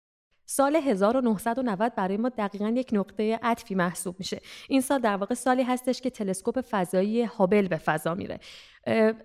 سال 0.49 0.77
1990 0.77 1.95
برای 1.95 2.17
ما 2.17 2.29
دقیقا 2.29 2.69
یک 2.69 2.91
نقطه 2.93 3.39
عطفی 3.43 3.75
محسوب 3.75 4.17
میشه. 4.19 4.41
این 4.69 4.81
سال 4.81 5.01
در 5.01 5.17
واقع 5.17 5.35
سالی 5.35 5.63
هستش 5.63 6.01
که 6.01 6.11
تلسکوپ 6.11 6.61
فضایی 6.71 7.25
هابل 7.25 7.69
به 7.69 7.77
فضا 7.77 8.15
میره. 8.15 8.41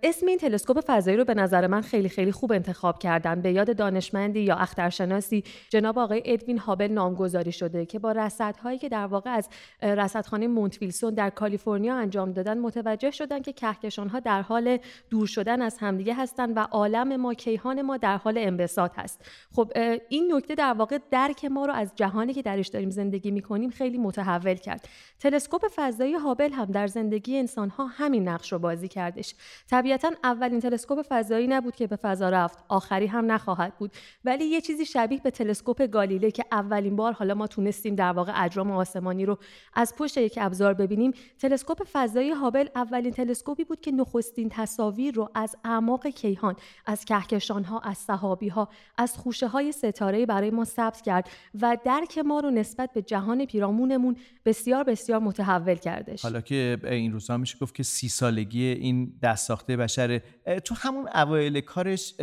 اسم 0.03 0.28
این 0.28 0.38
تلسکوپ 0.38 0.84
فضایی 0.88 1.18
رو 1.18 1.26
به 1.26 1.34
نظر 1.34 1.68
من 1.68 1.82
خیلی 1.82 2.09
خیلی 2.09 2.32
خوب 2.32 2.51
انتخاب 2.51 2.99
کردن. 2.99 3.41
به 3.41 3.51
یاد 3.51 3.78
دانشمندی 3.78 4.39
یا 4.39 4.55
اخترشناسی 4.55 5.43
جناب 5.70 5.99
آقای 5.99 6.22
ادوین 6.26 6.57
هابل 6.57 6.88
نامگذاری 6.88 7.51
شده 7.51 7.86
که 7.86 7.99
با 7.99 8.12
رصدهایی 8.12 8.78
که 8.78 8.89
در 8.89 9.05
واقع 9.05 9.30
از 9.30 9.49
رصدخانه 9.82 10.47
مونت 10.47 10.82
ویلسون 10.82 11.14
در 11.14 11.30
کالیفرنیا 11.30 11.95
انجام 11.95 12.32
دادن 12.32 12.59
متوجه 12.59 13.12
شدن 13.12 13.41
که 13.41 13.53
کهکشانها 13.53 14.20
در 14.20 14.41
حال 14.41 14.78
دور 15.09 15.28
شدن 15.28 15.62
از 15.62 15.78
همدیگه 15.78 16.14
هستند 16.14 16.57
و 16.57 16.59
عالم 16.59 17.16
ما 17.16 17.34
کیهان 17.34 17.82
ما 17.82 17.97
در 17.97 18.18
حال 18.18 18.38
انبساط 18.38 18.91
هست. 18.99 19.26
خب 19.55 19.72
این 20.09 20.34
نکته 20.36 20.55
در 20.55 20.74
واقع 20.74 20.97
درک 21.12 21.45
ما 21.45 21.66
رو 21.66 21.74
از 21.74 21.91
جهانی 21.95 22.34
که 22.34 22.41
درش 22.41 22.68
داریم 22.68 22.89
زندگی 22.89 23.32
می‌کنیم 23.32 23.70
خیلی 23.70 23.97
متحول 23.97 24.55
کرد. 24.55 24.88
تلسکوپ 25.20 25.66
فضایی 25.76 26.14
هابل 26.14 26.51
هم 26.51 26.66
در 26.66 26.88
زندگی 26.88 27.38
انسانها 27.38 27.86
همین 27.86 28.28
نقش 28.28 28.51
رو 28.51 28.59
بازی 28.59 28.88
کردش. 28.88 29.36
طبیعتا 29.70 30.12
اولین 30.24 30.60
تلسکوپ 30.60 31.06
فضایی 31.10 31.47
نبود 31.47 31.76
که 31.76 31.88
به 31.88 31.95
فضا 31.95 32.30
رفت. 32.30 32.58
آخری 32.70 33.08
هم 33.08 33.32
نخواهد 33.32 33.78
بود. 33.78 33.91
ولی 34.26 34.45
یه 34.45 34.62
چیزی 34.62 34.86
شبیه 34.86 35.20
به 35.24 35.32
تلسکوپ 35.32 35.82
گالیله 35.82 36.32
که 36.32 36.45
اولین 36.52 36.95
بار 36.95 37.14
حالا 37.14 37.34
ما 37.34 37.47
تونستیم 37.47 37.95
در 37.95 38.12
واقع 38.12 38.43
اجرام 38.43 38.72
آسمانی 38.72 39.26
رو 39.26 39.38
از 39.74 39.93
پشت 39.97 40.18
یک 40.18 40.39
ابزار 40.41 40.74
ببینیم 40.74 41.12
تلسکوپ 41.39 41.84
فضایی 41.93 42.30
هابل 42.30 42.68
اولین 42.76 43.12
تلسکوپی 43.12 43.64
بود 43.64 43.82
که 43.82 43.91
نخستین 43.91 44.49
تصاویر 44.49 45.14
رو 45.16 45.30
از 45.36 45.56
اعماق 45.64 46.08
کیهان 46.08 46.56
از 46.86 47.06
کهکشان 47.06 47.64
ها 47.64 47.80
از 47.80 47.97
صحابی 47.97 48.47
ها 48.47 48.70
از 48.97 49.18
خوشه 49.18 49.47
های 49.47 49.72
ستاره 49.72 50.26
برای 50.26 50.49
ما 50.52 50.66
ثبت 50.66 51.02
کرد 51.02 51.30
و 51.62 51.78
درک 51.86 52.18
ما 52.18 52.39
رو 52.39 52.52
نسبت 52.52 52.93
به 52.93 53.02
جهان 53.02 53.45
پیرامونمون 53.45 54.16
بسیار 54.45 54.84
بسیار 54.84 55.20
متحول 55.20 55.76
کردش. 55.76 56.22
حالا 56.22 56.41
که 56.41 56.78
این 56.84 57.12
روزها 57.12 57.38
میشه 57.38 57.58
گفت 57.62 57.76
که 57.76 57.84
سی 57.84 58.10
سالگی 58.10 58.66
این 58.66 59.14
دست 59.22 59.40
ساخته 59.41 59.77
بشره 59.77 60.23
تو 60.65 60.75
همون 60.75 61.07
اوایل 61.15 61.61
کارش 61.61 62.13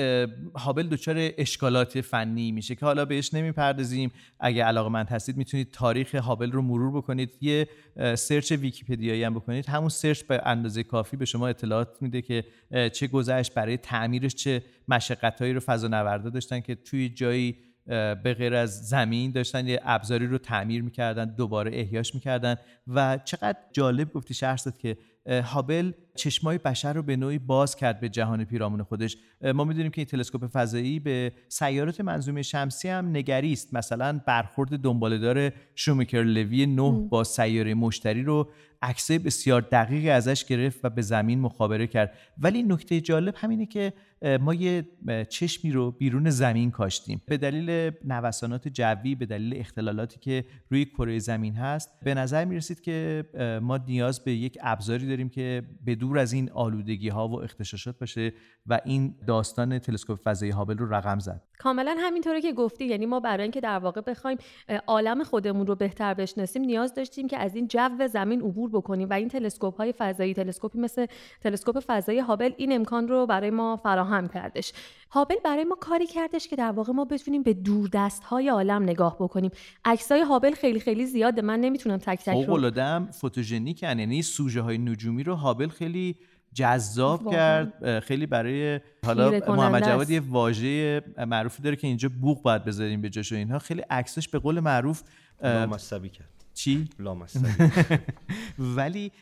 هابل 0.56 0.88
دچار 0.88 1.16
اشکالات 1.38 2.00
فنی 2.00 2.52
میشه 2.52 2.74
که 2.74 2.86
حالا 2.86 3.04
بهش 3.04 3.34
نمی‌پردازیم. 3.34 4.12
اگه 4.40 4.64
علاقه 4.64 4.88
مند 4.90 5.08
هستید 5.08 5.36
می‌تونید 5.36 5.70
تاریخ 5.72 6.14
هابل 6.14 6.52
رو 6.52 6.62
مرور 6.62 6.96
بکنید. 6.96 7.30
یه 7.40 7.68
search 8.14 8.52
ویکیپدیایی 8.52 9.24
هم 9.24 9.34
بکنید. 9.34 9.66
همون 9.66 9.88
search 9.88 10.22
به 10.22 10.42
اندازه 10.44 10.82
کافی 10.82 11.16
به 11.16 11.24
شما 11.24 11.48
اطلاعات 11.48 11.88
میده 12.00 12.22
که 12.22 12.44
چه 12.92 13.06
گذشت 13.06 13.54
برای 13.54 13.76
تعمیرش 13.76 14.34
چه 14.34 14.62
مشقتهایی 14.88 15.52
رو 15.52 15.60
فضا 15.60 15.88
نوردا 15.88 16.30
داشتن 16.30 16.60
که 16.60 16.74
توی 16.74 17.08
جایی 17.08 17.56
به 18.22 18.34
غیر 18.38 18.54
از 18.54 18.88
زمین 18.88 19.30
داشتن 19.30 19.68
یه 19.68 19.80
ابزاری 19.84 20.26
رو 20.26 20.38
تعمیر 20.38 20.82
می‌کردن 20.82 21.34
دوباره 21.34 21.70
احیاش 21.74 22.14
می‌کردن. 22.14 22.56
و 22.86 23.18
چقدر 23.24 23.58
جالب 23.72 24.12
گفتی 24.12 24.34
شهرزاد 24.34 24.78
که 24.78 24.96
هابل 25.28 25.92
چشمای 26.14 26.58
بشر 26.58 26.92
رو 26.92 27.02
به 27.02 27.16
نوعی 27.16 27.38
باز 27.38 27.76
کرد 27.76 28.00
به 28.00 28.08
جهان 28.08 28.44
پیرامون 28.44 28.82
خودش. 28.82 29.16
ما 29.54 29.64
می‌دونیم 29.64 29.90
که 29.90 30.00
این 30.00 30.06
تلسکوپ 30.06 30.46
فضایی 30.46 31.00
به 31.00 31.32
سیارات 31.48 32.00
منظومه 32.00 32.42
شمسی 32.42 32.88
هم 32.88 33.08
نگریست. 33.08 33.74
مثلا 33.74 34.20
برخورد 34.26 34.78
دنبالدار 34.80 35.52
شومیکر 35.74 36.22
لوی 36.22 36.66
9 36.66 37.08
با 37.10 37.24
سیاره 37.24 37.74
مشتری 37.74 38.22
رو 38.22 38.50
عکسه 38.82 39.18
بسیار 39.18 39.60
دقیقی 39.60 40.10
ازش 40.10 40.44
گرفت 40.44 40.84
و 40.84 40.90
به 40.90 41.02
زمین 41.02 41.40
مخابره 41.40 41.86
کرد. 41.86 42.14
ولی 42.38 42.62
نکته 42.62 43.00
جالب 43.00 43.34
همینه 43.36 43.66
که 43.66 43.92
ما 44.40 44.54
یه 44.54 44.88
چشمی 45.28 45.72
رو 45.72 45.90
بیرون 45.90 46.30
زمین 46.30 46.70
کاشتیم. 46.70 47.22
به 47.26 47.36
دلیل 47.36 47.90
نوسانات 48.04 48.68
جوی 48.68 49.14
به 49.14 49.26
دلیل 49.26 49.60
اختلالاتی 49.60 50.20
که 50.20 50.44
روی 50.70 50.84
کره 50.84 51.18
زمین 51.18 51.54
هست 51.54 51.90
به 52.02 52.14
نظر 52.14 52.44
می‌رسید 52.44 52.80
که 52.80 53.24
ما 53.62 53.76
نیاز 53.76 54.24
به 54.24 54.32
یک 54.32 54.58
ابزاری 54.62 55.08
داریم 55.08 55.28
که 55.28 55.62
به 55.84 55.94
دور 55.94 56.18
از 56.18 56.32
این 56.32 56.50
آلودگی 56.50 57.08
ها 57.08 57.28
و 57.28 57.42
اختشاشات 57.42 57.98
باشه 57.98 58.32
و 58.66 58.80
این 58.84 59.14
داستان 59.26 59.78
تلسکوپ 59.78 60.20
فضایی 60.24 60.52
هابل 60.52 60.78
رو 60.78 60.94
رقم 60.94 61.18
زد. 61.18 61.42
کاملا 61.58 61.96
همینطوره 62.00 62.40
که 62.40 62.52
گفتی. 62.52 62.84
یعنی 62.84 63.06
ما 63.06 63.20
برای 63.20 63.42
اینکه 63.42 63.60
در 63.60 63.78
واقع 63.78 64.00
بخوایم 64.00 64.38
عالم 64.86 65.24
خودمون 65.24 65.66
رو 65.66 65.74
بهتر 65.74 66.14
بشناسیم 66.14 66.62
نیاز 66.62 66.94
داشتیم 66.94 67.28
که 67.28 67.38
از 67.38 67.56
این 67.56 67.68
جو 67.68 68.08
زمین 68.12 68.40
عبور 68.40 68.70
بکنیم 68.70 69.10
و 69.10 69.12
این 69.12 69.28
تلسکوپ 69.28 69.76
های 69.76 69.92
فضایی 69.92 70.34
تلسکوپی 70.34 70.78
مثل 70.78 71.06
تلسکوپ 71.40 71.78
فضایی 71.86 72.18
هابل 72.18 72.52
این 72.56 72.72
امکان 72.72 73.08
رو 73.08 73.26
برای 73.26 73.50
ما 73.50 73.76
فراهم 73.76 74.28
کردش. 74.28 74.72
هابل 75.10 75.34
برای 75.44 75.64
ما 75.64 75.74
کاری 75.74 76.06
کردش 76.06 76.48
که 76.48 76.56
در 76.56 76.72
واقع 76.72 76.92
ما 76.92 77.04
بتونیم 77.04 77.42
به 77.42 77.54
دوردست 77.54 78.24
های 78.24 78.48
عالم 78.48 78.82
نگاه 78.82 79.16
بکنیم. 79.20 79.50
عکسای 79.84 80.20
هابل 80.20 80.52
خیلی 80.52 80.80
خیلی 80.80 81.06
زیاده. 81.06 81.42
من 81.42 81.60
نمی‌تونم 81.60 81.96
تک 81.96 82.18
تک 82.24 82.46
رو 82.46 83.06
فوتوژنیک 83.12 83.82
یعنی 83.82 84.22
سوژه 84.22 84.60
های 84.60 84.78
نجومی 84.78 85.22
رو 85.22 85.34
هابل 85.34 85.68
خیلی 85.68 86.16
جذاب 86.54 87.32
کرد. 87.32 88.00
خیلی 88.00 88.26
برای 88.26 88.80
حالا 89.06 89.30
محمد 89.48 89.84
جواد 89.84 90.10
یه 90.10 90.20
واژه 90.20 91.02
معروفی 91.26 91.62
داره 91.62 91.76
که 91.76 91.86
اینجا 91.86 92.08
بوق 92.20 92.42
باید 92.42 92.64
بذاریم 92.64 93.00
به 93.00 93.10
جاش 93.10 93.32
و 93.32 93.34
اینها. 93.34 93.58
خیلی 93.58 93.80
عکسش 93.90 94.28
به 94.28 94.38
قول 94.38 94.60
معروف 94.60 95.02
لامصبی 95.42 96.08
کرد. 96.08 96.37
چی؟ 96.58 96.88
لامصبی 96.98 97.48
ولی 98.76 99.12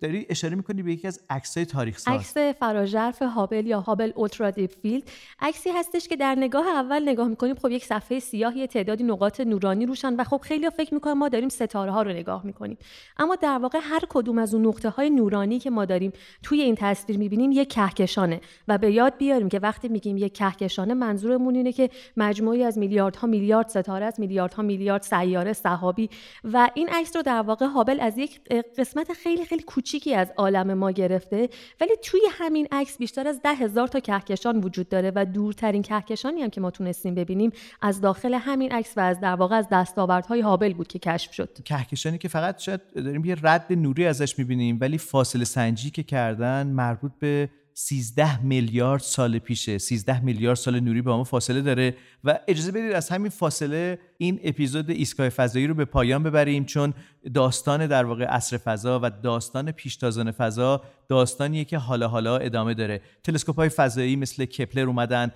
داری 0.00 0.26
اشاره 0.28 0.56
می‌کنی 0.56 0.82
به 0.82 0.92
یکی 0.92 1.08
از 1.08 1.20
عکسای 1.30 1.64
تاریخ 1.64 1.98
ساز. 1.98 2.14
عکس 2.14 2.36
فراژرف 2.58 3.22
هابل 3.22 3.66
یا 3.66 3.80
Hubble 3.80 4.12
Ultra 4.14 4.50
Deep 4.50 4.72
Field 4.82 5.10
عکسی 5.40 5.70
هستش 5.70 6.08
که 6.08 6.16
در 6.16 6.34
نگاه 6.34 6.66
اول 6.66 7.08
نگاه 7.08 7.28
می‌کنیم 7.28 7.54
خب 7.54 7.70
یک 7.70 7.84
صفحه 7.84 8.18
سیاهی 8.18 8.66
تعدادی 8.66 9.04
نقاط 9.04 9.40
نورانی 9.40 9.86
روشن 9.86 10.14
و 10.16 10.24
خب 10.24 10.40
خیلی 10.44 10.70
فکر 10.70 10.94
می‌کنن 10.94 11.12
ما 11.12 11.28
داریم 11.28 11.48
ستاره 11.48 11.92
ها 11.92 12.02
رو 12.02 12.10
نگاه 12.10 12.46
می‌کنیم. 12.46 12.78
اما 13.18 13.34
در 13.34 13.58
واقع 13.58 13.78
هر 13.82 14.02
کدوم 14.08 14.38
از 14.38 14.54
اون 14.54 14.66
نقطه 14.66 14.88
های 14.88 15.10
نورانی 15.10 15.58
که 15.58 15.70
ما 15.70 15.84
داریم 15.84 16.12
توی 16.42 16.60
این 16.60 16.74
تصویر 16.74 17.18
می‌بینیم 17.18 17.52
یک 17.52 17.68
کهکشانه. 17.68 18.40
و 18.68 18.78
به 18.78 18.92
یاد 18.92 19.16
بیاریم 19.16 19.48
که 19.48 19.58
وقتی 19.58 19.88
میگیم 19.88 20.16
یک 20.16 20.34
کهکشانه 20.34 20.94
منظورمون 20.94 21.54
اینه 21.54 21.72
که 21.72 21.90
مجموعی 22.16 22.64
از 22.64 22.78
میلیاردها 22.78 23.26
میلیارد 23.26 23.68
ستاره 23.68 24.06
از 24.06 24.20
میلیاردها 24.20 24.62
میلیارد 24.62 25.02
سیاره 25.02 25.52
صحابی 25.52 26.10
و 26.44 26.70
این 26.74 26.88
عکس 26.88 27.16
رو 27.16 27.22
در 27.22 27.42
واقع 27.42 27.66
هابل 27.66 28.00
از 28.00 28.18
یک 28.18 28.40
قسمت 28.78 29.12
خیلی 29.12 29.44
خیلی 29.44 29.62
کوچیکی 29.62 30.14
از 30.14 30.32
عالم 30.36 30.74
ما 30.74 30.90
گرفته. 30.90 31.48
ولی 31.80 31.92
توی 32.02 32.20
همین 32.30 32.68
عکس 32.72 32.98
بیشتر 32.98 33.28
از 33.28 33.42
ده 33.42 33.54
هزار 33.54 33.88
تا 33.88 34.00
کهکشان 34.00 34.60
وجود 34.60 34.88
داره 34.88 35.12
و 35.14 35.24
دورترین 35.24 35.82
کهکشانی 35.82 36.42
هم 36.42 36.50
که 36.50 36.60
ما 36.60 36.70
تونستیم 36.70 37.14
ببینیم 37.14 37.50
از 37.80 38.00
داخل 38.00 38.34
همین 38.34 38.72
عکس 38.72 38.92
و 38.96 39.00
از 39.00 39.20
در 39.20 39.34
واقع 39.34 39.56
از 39.56 39.66
دستاوردهای 39.72 40.40
هابل 40.40 40.72
بود 40.72 40.88
که 40.88 40.98
کشف 40.98 41.32
شد. 41.32 41.58
کهکشانی 41.64 42.18
که 42.18 42.28
فقط 42.28 42.58
شاید 42.58 42.80
داریم 42.94 43.24
یه 43.24 43.36
رد 43.42 43.66
نوری 43.70 44.06
ازش 44.06 44.38
می‌بینیم 44.38 44.78
ولی 44.80 44.98
فاصله 44.98 45.44
سنجی 45.44 45.90
که 45.90 46.02
کردن 46.02 46.66
مربوط 46.66 47.12
به 47.18 47.48
13 47.74 48.42
میلیارد 48.42 49.00
سال 49.00 49.38
پیشه. 49.38 49.78
13 49.78 50.20
میلیارد 50.20 50.56
سال 50.56 50.80
نوری 50.80 51.02
با 51.02 51.16
ما 51.16 51.24
فاصله 51.24 51.60
داره 51.62 51.96
و 52.24 52.38
اجازه 52.48 52.72
بدید 52.72 52.92
از 52.92 53.08
همین 53.08 53.30
فاصله 53.30 53.98
این 54.18 54.40
اپیزود 54.44 54.90
ایستگاه 54.90 55.28
فضایی 55.28 55.66
رو 55.66 55.74
به 55.74 55.84
پایان 55.84 56.22
ببریم 56.22 56.64
چون 56.64 56.94
داستان 57.34 57.86
در 57.86 58.04
واقع 58.04 58.24
عصر 58.24 58.56
فضا 58.56 59.00
و 59.02 59.10
داستان 59.10 59.72
پیشتازان 59.72 60.30
فضا 60.30 60.82
داستانیه 61.08 61.64
که 61.64 61.78
حالا 61.78 62.08
حالا 62.08 62.36
ادامه 62.36 62.74
داره. 62.74 63.00
تلسکوپ 63.24 63.56
های 63.56 63.68
فضایی 63.68 64.16
مثل 64.16 64.44
کپلر 64.44 64.86
اومدن 64.86 65.32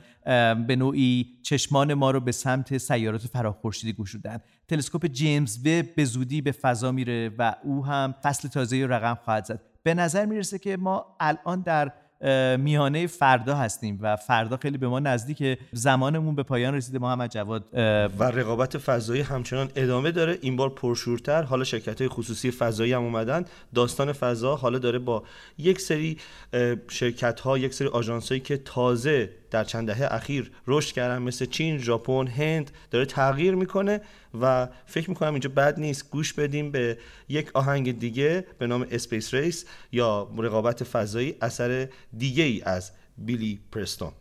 به 0.66 0.76
نوعی 0.76 1.26
چشمان 1.43 1.95
ما 1.95 2.11
رو 2.11 2.20
به 2.20 2.32
سمت 2.32 2.78
سیارات 2.78 3.26
فراخورشیدی 3.26 3.93
گشودن. 3.93 4.39
تلسکوپ 4.68 5.07
جیمز 5.07 5.59
وب 5.66 5.95
به 5.95 6.05
زودی 6.05 6.41
به 6.41 6.53
فضا 6.53 6.93
میره 6.93 7.30
و 7.39 7.55
او 7.64 7.87
هم 7.87 8.14
فصل 8.22 8.49
تازه 8.49 8.87
رقم 8.87 9.18
خواهد 9.24 9.45
زد. 9.45 9.61
به 9.82 9.95
نظر 9.95 10.26
می‌رسه 10.26 10.59
که 10.59 10.76
ما 10.76 11.16
الان 11.20 11.61
در 11.61 11.93
میانه 12.58 13.06
فردا 13.06 13.54
هستیم 13.54 13.98
و 14.02 14.16
فردا 14.16 14.56
خیلی 14.56 14.78
به 14.78 14.88
ما 14.88 15.00
نزدیک 15.00 15.58
زمانمون 15.72 16.34
به 16.34 16.42
پایان 16.42 16.74
رسیده. 16.74 16.98
محمد 16.98 17.30
جواد 17.30 17.64
و 18.18 18.24
رقابت 18.24 18.78
فضایی 18.78 19.22
همچنان 19.22 19.70
ادامه 19.76 20.10
داره. 20.10 20.38
این 20.40 20.56
بار 20.56 20.70
پرشورتر 20.70 21.42
حالا 21.42 21.64
شرکت 21.64 22.00
های 22.00 22.08
خصوصی 22.08 22.50
فضایی 22.50 22.92
هم 22.92 23.02
اومدن. 23.02 23.44
داستان 23.74 24.12
فضا 24.12 24.56
حالا 24.56 24.78
داره 24.78 24.98
با 24.98 25.22
یک 25.58 25.80
سری 25.80 26.18
شرکت 26.88 27.40
ها 27.40 27.58
یک 27.58 27.74
سری 27.74 27.88
آژانس 27.88 28.28
هایی 28.28 28.40
که 28.40 28.56
تازه 28.56 29.30
در 29.57 29.64
چند 29.64 29.86
دهه 29.86 30.14
اخیر 30.14 30.50
رشد 30.66 30.94
کردن 30.94 31.22
مثل 31.22 31.46
چین، 31.46 31.78
ژاپن، 31.78 32.26
هند 32.26 32.70
داره 32.90 33.07
تغییر 33.07 33.54
می‌کنه 33.54 34.00
و 34.40 34.68
فکر 34.86 35.11
می‌کنم 35.11 35.32
اینجا 35.32 35.50
بد 35.50 35.80
نیست 35.80 36.11
گوش 36.11 36.32
بدیم 36.32 36.70
به 36.70 36.98
یک 37.28 37.50
آهنگ 37.54 37.98
دیگه 37.98 38.46
به 38.59 38.66
نام 38.66 38.86
Space 38.90 39.34
Race 39.34 39.64
یا 39.92 40.30
رقابت 40.38 40.84
فضایی 40.84 41.34
اثر 41.40 41.88
دیگه 42.18 42.44
ای 42.44 42.62
از 42.62 42.90
بیلی 43.18 43.61
پرستون. 43.72 44.12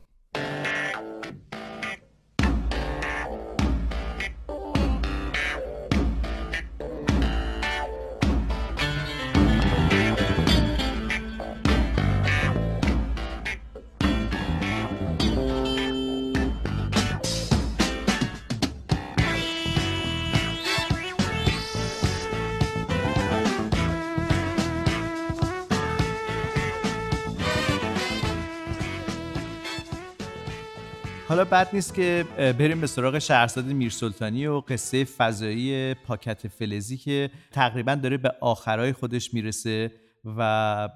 بد 31.45 31.69
نیست 31.73 31.93
که 31.93 32.25
بریم 32.37 32.81
به 32.81 32.87
سراغ 32.87 33.19
شهرزاد 33.19 33.65
میرسلطانی 33.65 34.45
و 34.47 34.59
قصه 34.59 35.03
فضایی 35.03 35.93
پاکت 35.93 36.47
فلزی 36.47 36.97
که 36.97 37.29
تقریبا 37.51 37.95
داره 37.95 38.17
به 38.17 38.31
آخرای 38.41 38.93
خودش 38.93 39.33
می‌رسه 39.33 39.91
و 40.25 40.39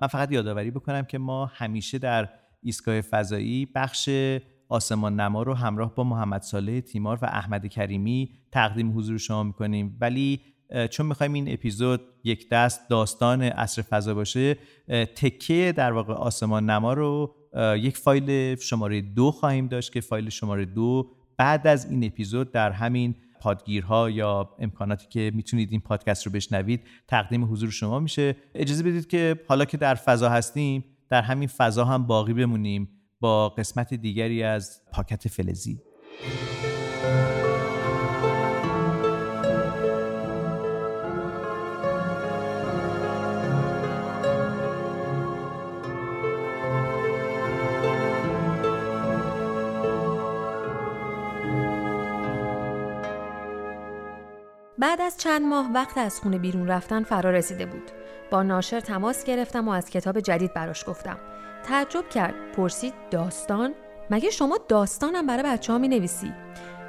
من 0.01 0.07
فقط 0.07 0.31
یادآوری 0.31 0.71
بکنم 0.71 1.05
که 1.05 1.17
ما 1.17 1.45
همیشه 1.45 1.97
در 1.97 2.29
ایستگاه 2.63 3.01
فضایی 3.01 3.67
بخش 3.75 4.09
آسمان 4.69 5.19
نما 5.19 5.43
رو 5.43 5.53
همراه 5.53 5.95
با 5.95 6.03
محمد 6.03 6.41
صالح 6.41 6.79
تیمار 6.79 7.19
و 7.21 7.25
احمد 7.25 7.65
کریمی 7.65 8.29
تقدیم 8.51 8.97
حضور 8.97 9.17
شما 9.17 9.43
می‌کنیم. 9.43 9.97
ولی 10.01 10.41
چون 10.89 11.05
می‌خوایم 11.05 11.33
این 11.33 11.53
اپیزود 11.53 12.01
یک 12.23 12.49
دست 12.49 12.89
داستان 12.89 13.41
اصر 13.41 13.81
فضا 13.81 14.13
باشه 14.13 14.57
تکه 15.15 15.73
در 15.77 15.91
واقع 15.91 16.13
آسمان 16.13 16.69
نما 16.69 16.93
رو 16.93 17.35
یک 17.57 17.97
فایل 17.97 18.55
شماره 18.55 19.01
دو 19.01 19.31
خواهیم 19.31 19.67
داشت 19.67 19.93
که 19.93 20.01
فایل 20.01 20.29
شماره 20.29 20.65
دو 20.65 21.11
بعد 21.37 21.67
از 21.67 21.91
این 21.91 22.03
اپیزود 22.03 22.51
در 22.51 22.71
همین 22.71 23.15
پادگیرها 23.41 24.09
یا 24.09 24.55
امکاناتی 24.59 25.07
که 25.09 25.31
می‌تونید 25.35 25.71
این 25.71 25.81
پادکست 25.81 26.25
رو 26.25 26.31
بشنوید 26.31 26.81
تقدیم 27.07 27.51
حضور 27.51 27.69
شما 27.69 27.99
میشه. 27.99 28.35
اجازه 28.55 28.83
بدید 28.83 29.07
که 29.07 29.39
حالا 29.47 29.65
که 29.65 29.77
در 29.77 29.95
فضا 29.95 30.29
هستیم 30.29 30.83
در 31.09 31.21
همین 31.21 31.47
فضا 31.47 31.85
هم 31.85 32.07
باقی 32.07 32.33
بمونیم 32.33 32.89
با 33.19 33.49
قسمت 33.49 33.93
دیگری 33.93 34.43
از 34.43 34.81
پاکت 34.93 35.27
فلزی. 35.27 35.79
بعد 54.79 55.01
از 55.01 55.17
چند 55.17 55.41
ماه 55.41 55.71
وقت 55.73 55.97
از 55.97 56.19
خونه 56.19 56.37
بیرون 56.37 56.67
رفتن 56.67 57.03
فرا 57.03 57.31
رسیده 57.31 57.65
بود. 57.65 57.91
با 58.31 58.43
ناشر 58.43 58.79
تماس 58.79 59.23
گرفتم 59.23 59.67
و 59.67 59.71
از 59.71 59.89
کتاب 59.89 60.19
جدید 60.19 60.53
براش 60.53 60.89
گفتم. 60.89 61.17
تعجب 61.63 62.09
کرد. 62.09 62.33
پرسید 62.57 62.93
داستان؟ 63.11 63.73
مگه 64.09 64.29
شما 64.29 64.59
داستانم 64.67 65.27
برای 65.27 65.43
بچه 65.43 65.73
ها 65.73 65.79
می 65.79 65.87
نویسی؟ 65.87 66.33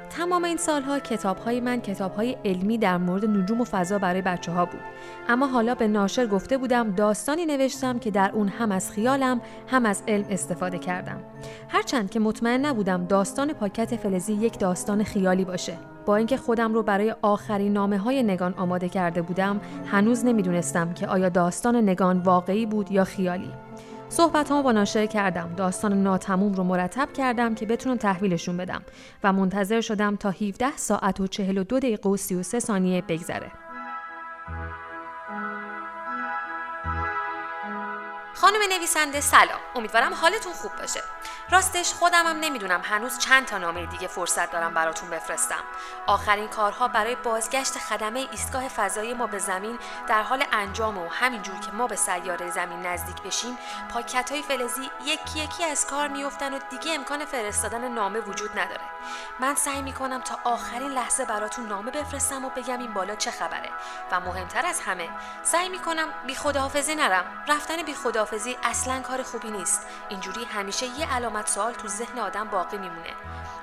تمام 0.09 0.43
این 0.43 0.57
سالها 0.57 0.99
کتاب 0.99 1.37
های 1.37 1.59
من 1.59 1.81
کتاب 1.81 2.13
های 2.13 2.37
علمی 2.45 2.77
در 2.77 2.97
مورد 2.97 3.25
نجوم 3.25 3.61
و 3.61 3.63
فضا 3.63 3.99
برای 3.99 4.21
بچه 4.21 4.51
ها 4.51 4.65
بود. 4.65 4.81
اما 5.29 5.47
حالا 5.47 5.75
به 5.75 5.87
ناشر 5.87 6.27
گفته 6.27 6.57
بودم 6.57 6.91
داستانی 6.91 7.45
نوشتم 7.45 7.99
که 7.99 8.11
در 8.11 8.31
اون 8.33 8.47
هم 8.47 8.71
از 8.71 8.91
خیالم 8.91 9.41
هم 9.67 9.85
از 9.85 10.03
علم 10.07 10.25
استفاده 10.29 10.77
کردم. 10.77 11.23
هرچند 11.69 12.09
که 12.09 12.19
مطمئن 12.19 12.65
نبودم 12.65 13.05
داستان 13.05 13.53
پاکت 13.53 13.95
فلزی 13.95 14.33
یک 14.33 14.59
داستان 14.59 15.03
خیالی 15.03 15.45
باشه. 15.45 15.90
با 16.05 16.15
اینکه 16.15 16.37
خودم 16.37 16.73
رو 16.73 16.83
برای 16.83 17.15
آخرین 17.21 17.73
نامه 17.73 17.97
های 17.97 18.23
نگان 18.23 18.53
آماده 18.53 18.89
کرده 18.89 19.21
بودم 19.21 19.61
هنوز 19.85 20.25
نمی‌دونستم 20.25 20.93
که 20.93 21.07
آیا 21.07 21.29
داستان 21.29 21.75
نگان 21.75 22.19
واقعی 22.19 22.65
بود 22.65 22.91
یا 22.91 23.03
خیالی. 23.03 23.51
صحبت 24.09 24.51
با 24.51 24.71
ناشر 24.71 25.05
کردم. 25.05 25.53
داستان 25.57 26.03
ناتموم 26.03 26.53
رو 26.53 26.63
مرتب 26.63 27.13
کردم 27.13 27.55
که 27.55 27.65
بتونم 27.65 27.97
تحویلشون 27.97 28.57
بدم 28.57 28.81
و 29.23 29.33
منتظر 29.33 29.81
شدم 29.81 30.15
تا 30.15 30.29
17 30.29 30.77
ساعت 30.77 31.19
و 31.19 31.27
42 31.27 31.79
دقیقه 31.79 32.09
و 32.09 32.17
33 32.17 32.59
ثانیه 32.59 33.01
بگذره. 33.01 33.51
خانم 38.33 38.59
نویسنده 38.77 39.21
سلام. 39.21 39.59
امیدوارم 39.75 40.13
حالتون 40.13 40.53
خوب 40.53 40.71
باشه. 40.81 40.99
راستش 41.51 41.93
خودم 41.93 42.27
هم 42.27 42.39
نمی‌دونم. 42.39 42.81
هنوز 42.83 43.19
چند 43.19 43.45
تا 43.45 43.57
نامه 43.57 43.85
دیگه 43.85 44.07
فرصت 44.07 44.51
دارم 44.51 44.73
براتون 44.73 45.09
بفرستم. 45.09 45.63
آخرین 46.07 46.47
کارها 46.47 46.87
برای 46.87 47.15
بازگشت 47.15 47.77
خدمه 47.77 48.27
ایستگاه 48.31 48.67
فضایی 48.67 49.13
ما 49.13 49.27
به 49.27 49.39
زمین 49.39 49.79
در 50.07 50.23
حال 50.23 50.43
انجام 50.51 50.97
و 50.97 51.09
همینجور 51.09 51.59
که 51.59 51.71
ما 51.71 51.87
به 51.87 51.95
سیاره 51.95 52.51
زمین 52.51 52.85
نزدیک 52.85 53.21
بشیم 53.21 53.57
پاکت 53.93 54.31
های 54.31 54.41
فلزی 54.41 54.89
یکی 55.05 55.39
یکی 55.39 55.63
از 55.63 55.87
کار 55.87 56.07
میفتن 56.07 56.53
و 56.53 56.59
دیگه 56.69 56.95
امکان 56.95 57.25
فرستادن 57.25 57.87
نامه 57.87 58.19
وجود 58.19 58.59
نداره. 58.59 58.81
من 59.39 59.55
سعی 59.55 59.81
می‌کنم 59.81 60.21
تا 60.21 60.39
آخرین 60.43 60.91
لحظه 60.91 61.25
براتون 61.25 61.67
نامه 61.67 61.91
بفرستم 61.91 62.45
و 62.45 62.49
بگم 62.49 62.79
این 62.79 62.93
بالا 62.93 63.15
چه 63.15 63.31
خبره. 63.31 63.69
و 64.11 64.19
مهمتر 64.19 64.65
از 64.65 64.81
همه 64.81 65.09
سعی 65.43 65.69
می‌کنم 65.69 66.07
بی 66.27 66.35
خداحافظی 66.35 66.95
نرم. 66.95 67.43
رفتن 67.47 67.83
بی 67.83 67.93
خداحافظی 67.93 68.57
اصلا 68.63 68.99
کار 69.01 69.23
خوبی 69.23 69.51
نیست. 69.51 69.87
اینجوری 70.09 70.45
همیشه 70.45 70.85
یه 70.85 71.13
علامت 71.15 71.40
سوال 71.47 71.73
تو 71.73 71.87
ذهن 71.87 72.19
آدم 72.19 72.47
باقی 72.47 72.77
میمونه. 72.77 73.13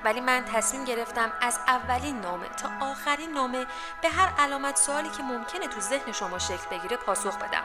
ولی 0.04 0.20
من 0.20 0.44
تصمیم 0.44 0.84
گرفتم 0.84 1.32
از 1.40 1.58
اولین 1.66 2.20
نامه 2.20 2.48
تا 2.48 2.68
آخرین 2.80 3.32
نامه 3.32 3.66
به 4.02 4.08
هر 4.08 4.32
علامت 4.38 4.76
سوالی 4.76 5.08
که 5.08 5.22
ممکنه 5.22 5.68
تو 5.68 5.80
ذهن 5.80 6.12
شما 6.12 6.38
شکل 6.38 6.66
بگیره 6.70 6.96
پاسخ 6.96 7.36
بدم. 7.36 7.62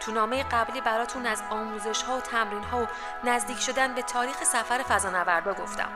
تو 0.00 0.12
نامه 0.12 0.42
قبلی 0.42 0.80
براتون 0.80 1.26
از 1.26 1.42
آموزش 1.50 2.02
ها 2.02 2.16
و 2.16 2.20
تمرین 2.20 2.64
ها 2.64 2.82
و 2.82 2.86
نزدیک 3.24 3.60
شدن 3.60 3.94
به 3.94 4.02
تاریخ 4.02 4.44
سفر 4.44 4.82
فضانوردها 4.82 5.54
گفتم. 5.54 5.88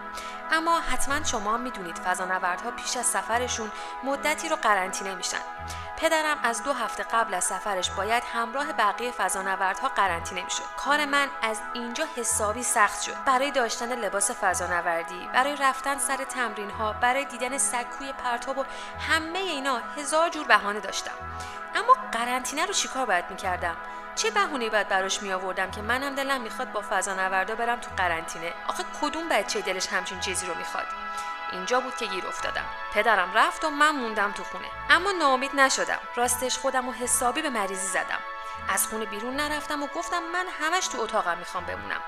اما 0.53 0.81
حتما 0.81 1.25
شما 1.25 1.57
می‌دونید 1.57 1.99
فضانوردها 1.99 2.71
پیش 2.71 2.97
از 2.97 3.07
سفرشون 3.07 3.71
مدتی 4.05 4.49
رو 4.49 4.57
قرنطینه 4.57 5.15
میشن. 5.15 5.54
پدرم 5.97 6.39
از 6.43 6.63
دو 6.63 6.73
هفته 6.73 7.03
قبل 7.03 7.35
از 7.35 7.45
سفرش 7.45 7.91
باید 7.91 8.23
همراه 8.33 8.73
بقیه 8.73 9.11
فضانوردها 9.11 9.89
قرنطینه 9.89 10.45
می‌شد. 10.45 10.63
کار 10.77 11.05
من 11.05 11.29
از 11.43 11.61
اینجا 11.75 12.05
حسابی 12.17 12.63
سخت 12.63 13.03
شد. 13.03 13.25
برای 13.25 13.51
داشتن 13.51 13.93
لباس 13.93 14.31
فضانوردی 14.31 15.29
برای 15.33 15.57
رفتن 15.57 15.99
سر 15.99 16.17
تمرین 16.17 16.71
ها 16.71 16.93
برای 16.93 17.25
دیدن 17.25 17.59
سکوی 17.59 18.13
پرتاب 18.13 18.59
و 18.59 18.65
همه 19.09 19.39
اینا 19.39 19.81
هزار 19.97 20.29
جور 20.29 20.47
بهانه 20.47 20.81
داشتم. 20.81 21.15
اما 21.75 21.97
قرنطینه 22.13 22.67
رو 22.67 22.73
چیکار 22.73 23.07
باید 23.07 23.31
می‌کردم؟ 23.31 23.77
چه 24.15 24.31
بهونه 24.31 24.71
باید 24.71 24.89
براش 24.89 25.23
می 25.23 25.33
آوردم 25.33 25.71
که 25.71 25.83
منم 25.83 26.15
دلم 26.15 26.41
می‌خواد 26.41 26.73
با 26.73 26.85
فضانوردا 26.91 27.55
برم 27.55 27.81
تو 27.81 27.91
قرنطینه؟ 27.97 28.53
آخه 28.69 28.85
کدوم 29.03 29.29
بچه 29.29 29.61
دلش 29.61 29.87
همچین 29.87 30.21
چیزی 30.21 30.47
رو 30.47 30.55
می‌خواد؟ 30.55 30.87
اینجا 31.55 31.81
بود 31.81 31.97
که 31.97 32.07
گیر 32.07 32.27
افتادم. 32.27 32.65
پدرم 32.95 33.33
رفت 33.35 33.65
و 33.65 33.71
من 33.71 33.91
موندم 33.91 34.33
تو 34.33 34.45
خونه. 34.45 34.69
اما 34.91 35.13
ناامید 35.13 35.57
نشدم. 35.57 35.99
راستش 36.17 36.59
خودم 36.59 36.89
و 36.89 36.93
حسابی 36.93 37.43
به 37.43 37.51
مریضی 37.51 37.87
زدم. 37.87 38.19
از 38.69 38.87
خونه 38.87 39.05
بیرون 39.05 39.37
نرفتم 39.37 39.83
و 39.83 39.87
گفتم 39.87 40.23
من 40.23 40.47
همش 40.61 40.87
تو 40.87 41.01
اتاقم 41.01 41.39
می‌خوام 41.39 41.65
بمونم. 41.65 42.01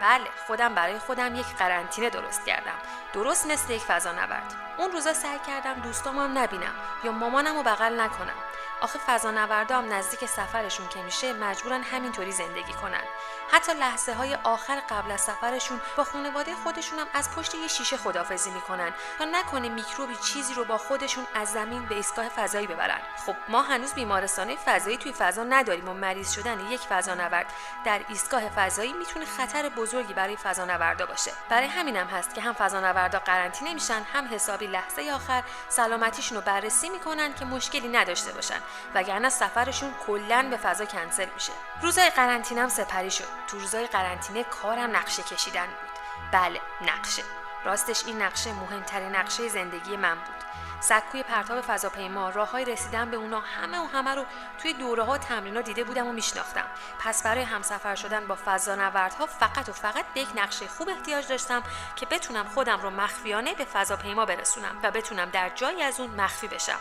بله 0.00 0.30
خودم 0.46 0.74
برای 0.74 0.98
خودم 0.98 1.34
یک 1.34 1.46
قرنطینه 1.46 2.10
درست 2.10 2.44
کردم. 2.44 2.78
درست 3.12 3.46
مثل 3.46 3.72
یک 3.72 3.82
فضا 3.82 4.12
نورد 4.12 4.54
اون 4.78 4.92
روزا 4.92 5.14
سعی 5.14 5.38
کردم 5.46 5.74
دوستامم 5.74 6.38
نبینم 6.38 6.74
یا 7.04 7.12
مامانم 7.12 7.56
رو 7.56 7.62
بغل 7.62 8.00
نکنم. 8.00 8.34
آخه 8.80 8.98
فضا 9.06 9.30
هم 9.30 9.92
نزدیک 9.92 10.26
سفرشون 10.26 10.88
که 10.88 11.02
میشه 11.02 11.32
مجبورن 11.32 11.82
همینطوری 11.82 12.32
زندگی 12.32 12.72
کنن. 12.72 13.04
حتی 13.52 13.72
لحظه 13.74 14.12
های 14.12 14.34
آخر 14.34 14.82
قبل 14.90 15.10
از 15.10 15.20
سفرشون 15.20 15.80
با 15.96 16.04
خانواده 16.04 16.54
خودشون 16.54 16.98
هم 16.98 17.06
از 17.14 17.30
پشت 17.30 17.54
یه 17.54 17.68
شیشه 17.68 17.96
خدافزی 17.96 18.50
می‌کنن 18.50 18.92
تا 19.18 19.24
نکنه 19.24 19.68
میکروبی 19.68 20.16
چیزی 20.16 20.54
رو 20.54 20.64
با 20.64 20.78
خودشون 20.78 21.26
از 21.34 21.48
زمین 21.48 21.86
به 21.86 21.94
ایستگاه 21.94 22.28
فضایی 22.28 22.66
ببرن. 22.66 23.00
خب 23.26 23.34
ما 23.48 23.62
هنوز 23.62 23.94
بیمارستانه 23.94 24.56
فضایی 24.56 24.96
توی 24.96 25.12
فضا 25.12 25.44
نداریم 25.44 25.88
و 25.88 25.94
مریض 25.94 26.32
شدن 26.32 26.60
یک 26.60 26.80
فضانورد. 26.80 27.52
در 27.84 28.00
ایستگاه 28.08 28.48
فضایی 28.48 28.92
می‌تونه 28.92 29.24
خطر 29.24 29.68
بزرگی 29.68 30.12
برای 30.12 30.36
فضانوردا 30.36 31.06
باشه. 31.06 31.32
برای 31.48 31.68
همینم 31.68 32.06
هست 32.06 32.34
که 32.34 32.40
هم 32.40 32.52
فضانوردا 32.52 33.18
قرنطینه 33.18 33.74
میشن 33.74 34.02
هم 34.12 34.34
حسابی 34.34 34.66
لحظه 34.66 35.10
آخر 35.14 35.42
سلامتیشون 35.68 36.38
رو 36.38 36.44
بررسی 36.44 36.88
می‌کنن 36.88 37.34
که 37.34 37.44
مشکلی 37.44 37.88
نداشته 37.88 38.32
باشن. 38.32 38.60
وگرنه 38.94 39.28
سفرشون 39.28 39.94
کلا 40.06 40.46
به 40.50 40.56
فضا 40.56 40.84
کنسل 40.84 41.28
میشه. 41.34 41.52
روزای 41.82 42.10
قرنطینه 42.10 42.68
سپری 42.68 43.10
شد. 43.10 43.37
تو 43.46 43.58
روزای 43.58 43.86
قرنطینه 43.86 44.44
کارم 44.44 44.96
نقشه 44.96 45.22
کشیدن 45.22 45.66
بود. 45.66 45.98
بله 46.32 46.60
نقشه. 46.80 47.22
راستش 47.64 48.06
این 48.06 48.22
نقشه 48.22 48.52
مهمترین 48.52 49.16
نقشه 49.16 49.48
زندگی 49.48 49.96
من 49.96 50.14
بود. 50.14 50.48
سکوی 50.80 51.22
پرتاب 51.22 51.60
فضاپیما 51.60 52.30
راههای 52.30 52.64
رسیدن 52.64 53.10
به 53.10 53.16
اونا 53.16 53.40
همه 53.40 53.78
و 53.78 53.86
همه 53.86 54.14
رو 54.14 54.24
توی 54.62 54.72
دوره 54.72 55.02
ها 55.02 55.18
تمرین 55.18 55.60
دیده 55.60 55.84
بودم 55.84 56.06
و 56.06 56.12
میشناختم. 56.12 56.64
پس 56.98 57.22
برای 57.22 57.42
همسفر 57.42 57.94
شدن 57.94 58.26
با 58.26 58.38
فضانوردها 58.46 59.26
فقط 59.26 59.68
و 59.68 59.72
فقط 59.72 60.04
به 60.14 60.20
یک 60.20 60.28
نقشه 60.34 60.66
خوب 60.66 60.88
احتیاج 60.88 61.28
داشتم 61.28 61.62
که 61.96 62.06
بتونم 62.06 62.44
خودم 62.44 62.80
رو 62.80 62.90
مخفیانه 62.90 63.54
به 63.54 63.64
فضاپیما 63.64 64.26
برسونم 64.26 64.78
و 64.82 64.90
بتونم 64.90 65.30
در 65.30 65.48
جایی 65.48 65.82
از 65.82 66.00
اون 66.00 66.10
مخفی 66.10 66.48
بشم. 66.48 66.78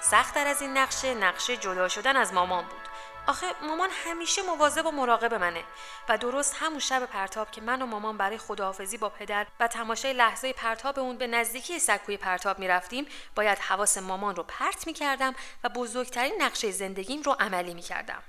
سختتر 0.00 0.46
از 0.46 0.62
این 0.62 0.78
نقشه 0.78 1.14
نقشه 1.14 1.56
جدا 1.56 1.88
شدن 1.88 2.16
از 2.16 2.32
مامان 2.34 2.64
بود. 2.64 2.88
آخه 3.26 3.46
مامان 3.62 3.90
همیشه 3.92 4.42
مواظب 4.42 4.86
و 4.86 4.90
مراقب 4.90 5.34
منه 5.34 5.64
و 6.08 6.18
درست 6.18 6.56
همون 6.58 6.78
شب 6.78 7.06
پرتاب 7.06 7.50
که 7.50 7.60
من 7.60 7.82
و 7.82 7.86
مامان 7.86 8.16
برای 8.16 8.38
خداحافظی 8.38 8.98
با 8.98 9.08
پدر 9.08 9.46
و 9.60 9.68
تماشای 9.68 10.12
لحظه 10.12 10.52
پرتاب 10.52 10.98
اون 10.98 11.18
به 11.18 11.26
نزدیکی 11.26 11.78
سکوی 11.78 12.16
پرتاب 12.16 12.58
می‌رفتیم 12.58 13.06
باید 13.34 13.58
حواس 13.58 13.98
مامان 13.98 14.36
رو 14.36 14.42
پرت 14.42 14.86
می‌کردم 14.86 15.34
و 15.64 15.68
بزرگترین 15.68 16.42
نقشه 16.42 16.70
زندگیم 16.70 17.22
رو 17.22 17.36
عملی 17.40 17.74
می‌کردم. 17.74 18.22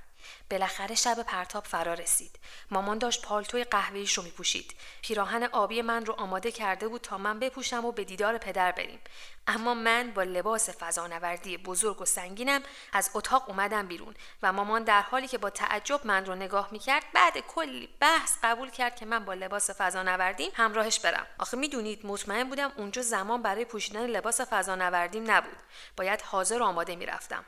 بالاخره 0.50 0.94
شب 0.94 1.22
پرتاب 1.22 1.64
فرا 1.64 1.94
رسید. 1.94 2.38
مامان 2.70 2.98
داشت 2.98 3.22
پالتوی 3.22 3.64
قهوه‌ایش 3.64 4.12
رو 4.12 4.22
میپوشید. 4.22 4.74
پیراهن 5.02 5.44
آبی 5.44 5.82
من 5.82 6.06
رو 6.06 6.14
آماده 6.14 6.52
کرده 6.52 6.88
بود 6.88 7.00
تا 7.00 7.18
من 7.18 7.38
بپوشم 7.38 7.84
و 7.84 7.92
به 7.92 8.04
دیدار 8.04 8.38
پدر 8.38 8.72
بریم. 8.72 9.00
اما 9.46 9.74
من 9.74 10.10
با 10.10 10.22
لباس 10.22 10.70
فضانوردی 10.70 11.56
بزرگ 11.56 12.00
و 12.00 12.04
سنگینم 12.04 12.62
از 12.92 13.10
اتاق 13.14 13.48
اومدم 13.48 13.86
بیرون 13.86 14.14
و 14.42 14.52
مامان 14.52 14.84
در 14.84 15.02
حالی 15.02 15.28
که 15.28 15.38
با 15.38 15.50
تعجب 15.50 16.00
من 16.04 16.26
رو 16.26 16.34
نگاه 16.34 16.68
می‌کرد 16.70 17.04
بعد 17.14 17.38
کلی 17.38 17.88
بحث 18.00 18.36
قبول 18.42 18.70
کرد 18.70 18.96
که 18.96 19.06
من 19.06 19.24
با 19.24 19.34
لباس 19.34 19.70
فضانوردیم 19.70 20.50
همراهش 20.54 21.00
برم. 21.00 21.26
آخه 21.38 21.56
می‌دونید 21.56 22.06
مطمئن 22.06 22.48
بودم 22.48 22.72
اونجا 22.76 23.02
زمان 23.02 23.42
برای 23.42 23.64
پوشیدن 23.64 24.06
لباس 24.06 24.40
فضانوردیم 24.40 25.30
نبود. 25.30 25.56
باید 25.96 26.20
حاضر 26.22 26.62
آماده 26.62 26.96
می‌رفتم. 26.96 27.44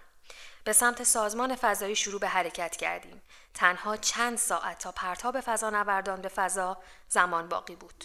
به 0.67 0.73
سمت 0.73 1.03
سازمان 1.03 1.55
فضایی 1.55 1.97
شروع 1.97 2.21
به 2.21 2.29
حرکت 2.29 2.77
کردیم. 2.77 3.23
تنها 3.55 3.97
چند 3.97 4.39
ساعت 4.39 4.79
تا 4.79 4.93
پرتاب 4.93 5.41
فضانوردان 5.41 6.21
به 6.21 6.29
فضا 6.29 6.79
زمان 7.09 7.49
باقی 7.49 7.77
بود. 7.77 8.05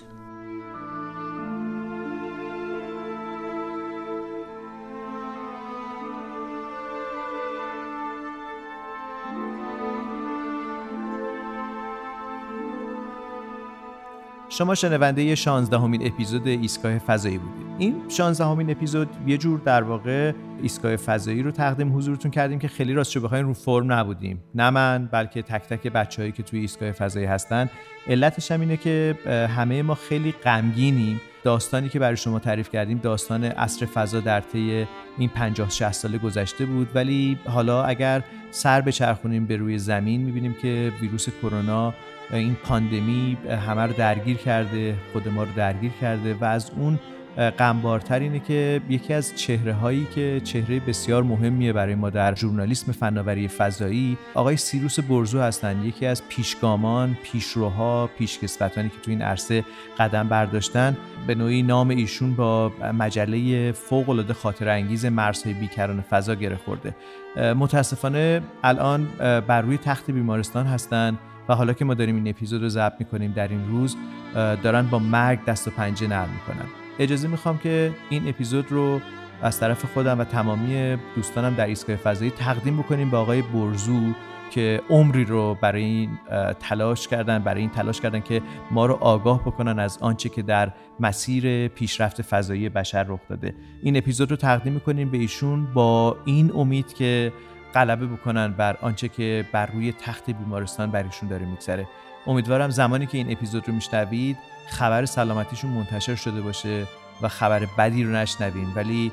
شما 14.54 14.76
شنونده 14.76 15.36
16 15.36 15.80
همین 15.80 16.08
اپیزود 16.08 16.47
ایستگاه 16.47 16.97
فضایی 16.97 17.38
بودید. 17.38 17.66
این 17.78 17.95
16 18.10 18.45
همین 18.45 18.72
اپیزود 18.72 19.10
یه 19.28 19.38
جور 19.38 19.60
در 19.60 19.84
واقع 19.84 20.34
ایستگاه 20.62 20.95
فضایی 20.95 21.43
رو 21.43 21.52
تقدیم 21.52 21.97
حضورتون 21.97 22.32
کردیم 22.32 22.60
که 22.60 22.68
خیلی 22.68 22.93
راستش 22.93 23.18
بخواین 23.18 23.45
رو 23.45 23.54
فرم 23.54 23.91
نبودیم. 23.91 24.43
نه 24.56 24.70
من 24.70 25.10
بلکه 25.12 25.41
تک 25.41 25.62
تک 25.62 25.88
بچههایی 25.88 26.32
که 26.32 26.43
توی 26.43 26.60
ایستگاه 26.60 26.91
فضایی 26.91 27.26
هستن. 27.26 27.70
علتش 28.08 28.52
هم 28.52 28.62
اینه 28.62 28.78
که 28.78 29.16
همه 29.56 29.82
ما 29.82 29.95
خیلی 29.95 30.32
غمگینیم. 30.32 31.22
داستانی 31.43 31.89
که 31.89 31.99
برای 31.99 32.18
شما 32.18 32.39
تعریف 32.39 32.70
کردیم 32.70 32.97
داستان 32.97 33.43
اصر 33.43 33.86
فضا 33.86 34.20
در 34.20 34.41
طی 34.41 34.88
این 35.18 35.30
50 35.30 35.70
60 35.70 35.91
سال 35.91 36.18
گذشته 36.18 36.66
بود. 36.66 36.88
ولی 36.95 37.38
حالا 37.45 37.84
اگر 37.84 38.24
سر 38.52 38.82
بچرخونیم 38.82 39.45
به 39.45 39.58
روی 39.58 39.78
زمین 39.78 40.22
می‌بینیم 40.22 40.56
که 40.62 40.91
ویروس 41.02 41.30
کرونا 41.41 41.93
این 42.34 42.55
پاندمی 42.55 43.38
همه 43.67 43.82
رو 43.82 43.93
درگیر 43.93 44.38
کرده 44.38 44.95
خود 45.13 45.27
ما 45.27 45.43
رو 45.43 45.49
درگیر 45.55 45.91
کرده 46.01 46.34
و 46.34 46.45
از 46.45 46.71
اون 46.77 46.99
غمبارتر 47.38 48.19
اینه 48.19 48.39
که 48.39 48.82
یکی 48.89 49.13
از 49.13 49.36
چهره 49.36 49.73
هایی 49.73 50.07
که 50.15 50.41
چهره 50.43 50.79
بسیار 50.79 51.23
مهمیه 51.23 51.73
برای 51.73 51.95
ما 51.95 52.09
در 52.09 52.36
ژورنالیسم 52.36 52.91
فناوری 52.91 53.47
فضایی 53.47 54.17
آقای 54.34 54.57
سیروس 54.57 54.99
برزو 54.99 55.39
هستند 55.39 55.86
یکی 55.86 56.05
از 56.05 56.27
پیشگامان 56.29 57.17
پیشروها 57.23 58.09
پیشکسوتانی 58.17 58.89
که 58.89 58.95
تو 59.03 59.11
این 59.11 59.21
عرصه 59.21 59.65
قدم 59.99 60.27
برداشتن. 60.27 60.97
به 61.27 61.36
نوعی 61.36 61.63
نام 61.63 61.89
ایشون 61.89 62.34
با 62.34 62.71
مجله 62.99 63.71
فوق 63.71 64.09
العاده 64.09 64.34
خاطر 64.34 64.69
انگیز 64.69 65.05
مرزهای 65.05 65.53
بیکران 65.53 66.01
فضا 66.01 66.36
گره 66.36 66.55
خورده. 66.55 66.95
متاسفانه 67.53 68.41
الان 68.63 69.07
بر 69.19 69.61
روی 69.61 69.77
تخت 69.77 70.11
بیمارستان 70.11 70.65
هستند 70.65 71.19
و 71.49 71.55
حالا 71.55 71.73
که 71.73 71.85
ما 71.85 71.93
داریم 71.93 72.15
این 72.15 72.27
اپیزود 72.27 72.61
رو 72.61 72.69
ضبط 72.69 72.93
می‌کنیم 72.99 73.31
در 73.31 73.47
این 73.47 73.67
روز 73.67 73.95
دارن 74.35 74.87
با 74.87 74.99
مرگ 74.99 75.45
دست 75.45 75.67
و 75.67 75.71
پنجه 75.71 76.07
نرم 76.07 76.29
می‌کنن. 76.29 76.65
اجازه 76.99 77.27
می‌خوام 77.27 77.57
که 77.57 77.91
این 78.09 78.29
اپیزود 78.29 78.71
رو 78.71 79.01
از 79.41 79.59
طرف 79.59 79.85
خودم 79.85 80.19
و 80.19 80.23
تمامی 80.23 80.97
دوستانم 81.15 81.53
در 81.55 81.67
ایستگاه 81.67 81.95
فضایی 81.95 82.31
تقدیم 82.31 82.77
بکنیم 82.77 83.09
به 83.09 83.17
آقای 83.17 83.41
برزو 83.41 84.13
که 84.51 84.81
عمری 84.89 85.25
رو 85.25 85.57
برای 85.61 85.83
این 85.83 86.09
تلاش 86.59 87.07
کردن 87.07 87.39
برای 87.39 87.61
این 87.61 87.69
تلاش 87.69 88.01
کردن 88.01 88.19
که 88.19 88.41
ما 88.71 88.85
رو 88.85 88.93
آگاه 88.93 89.41
بکنن 89.41 89.79
از 89.79 89.97
آنچه 90.01 90.29
که 90.29 90.41
در 90.41 90.71
مسیر 90.99 91.67
پیشرفت 91.67 92.21
فضایی 92.21 92.69
بشر 92.69 93.03
رخ 93.03 93.19
داده. 93.29 93.55
این 93.83 93.97
اپیزود 93.97 94.31
رو 94.31 94.37
تقدیم 94.37 94.73
می‌کنیم 94.73 95.11
به 95.11 95.17
ایشون 95.17 95.65
با 95.73 96.17
این 96.25 96.51
امید 96.55 96.93
که 96.93 97.33
غلبه 97.76 98.07
بکنن 98.07 98.51
بر 98.51 98.78
آنچه 98.82 99.07
که 99.07 99.45
بر 99.51 99.65
روی 99.65 99.93
تخت 99.93 100.30
بیمارستان 100.30 100.91
برایشون 100.91 101.30
داره 101.30 101.45
میگذره. 101.45 101.88
امیدوارم 102.28 102.69
زمانی 102.69 103.05
که 103.05 103.17
این 103.17 103.32
اپیزود 103.32 103.67
رو 103.67 103.74
میشنوید 103.74 104.38
خبر 104.67 105.05
سلامتیشون 105.05 105.72
منتشر 105.72 106.15
شده 106.15 106.41
باشه 106.41 106.88
و 107.22 107.28
خبر 107.28 107.67
بدی 107.78 108.03
رو 108.03 108.11
نشنویم. 108.11 108.74
ولی 108.76 109.11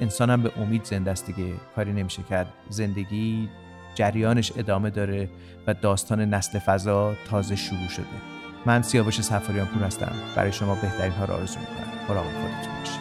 انسان 0.00 0.30
هم 0.30 0.42
به 0.42 0.52
امید 0.56 0.84
زنده 0.84 1.10
است 1.10 1.26
دیگه. 1.26 1.52
کاری 1.76 1.92
نمیشه 1.92 2.22
کرد. 2.22 2.52
زندگی 2.68 3.48
جریانش 3.94 4.52
ادامه 4.56 4.90
داره 4.90 5.28
و 5.66 5.74
داستان 5.74 6.20
نسل 6.20 6.58
فضا 6.58 7.14
تازه 7.30 7.56
شروع 7.56 7.88
شده. 7.88 8.06
من 8.66 8.82
سیاوش 8.82 9.20
سفاریان 9.20 9.66
پور 9.66 9.82
هستم. 9.82 10.12
برای 10.36 10.52
شما 10.52 10.74
بهترین 10.74 11.12
ها 11.12 11.24
رو 11.24 11.34
آرزو 11.34 11.60
می‌کنم. 11.60 11.86
مراقب 12.08 12.26
خودتون 12.26 12.95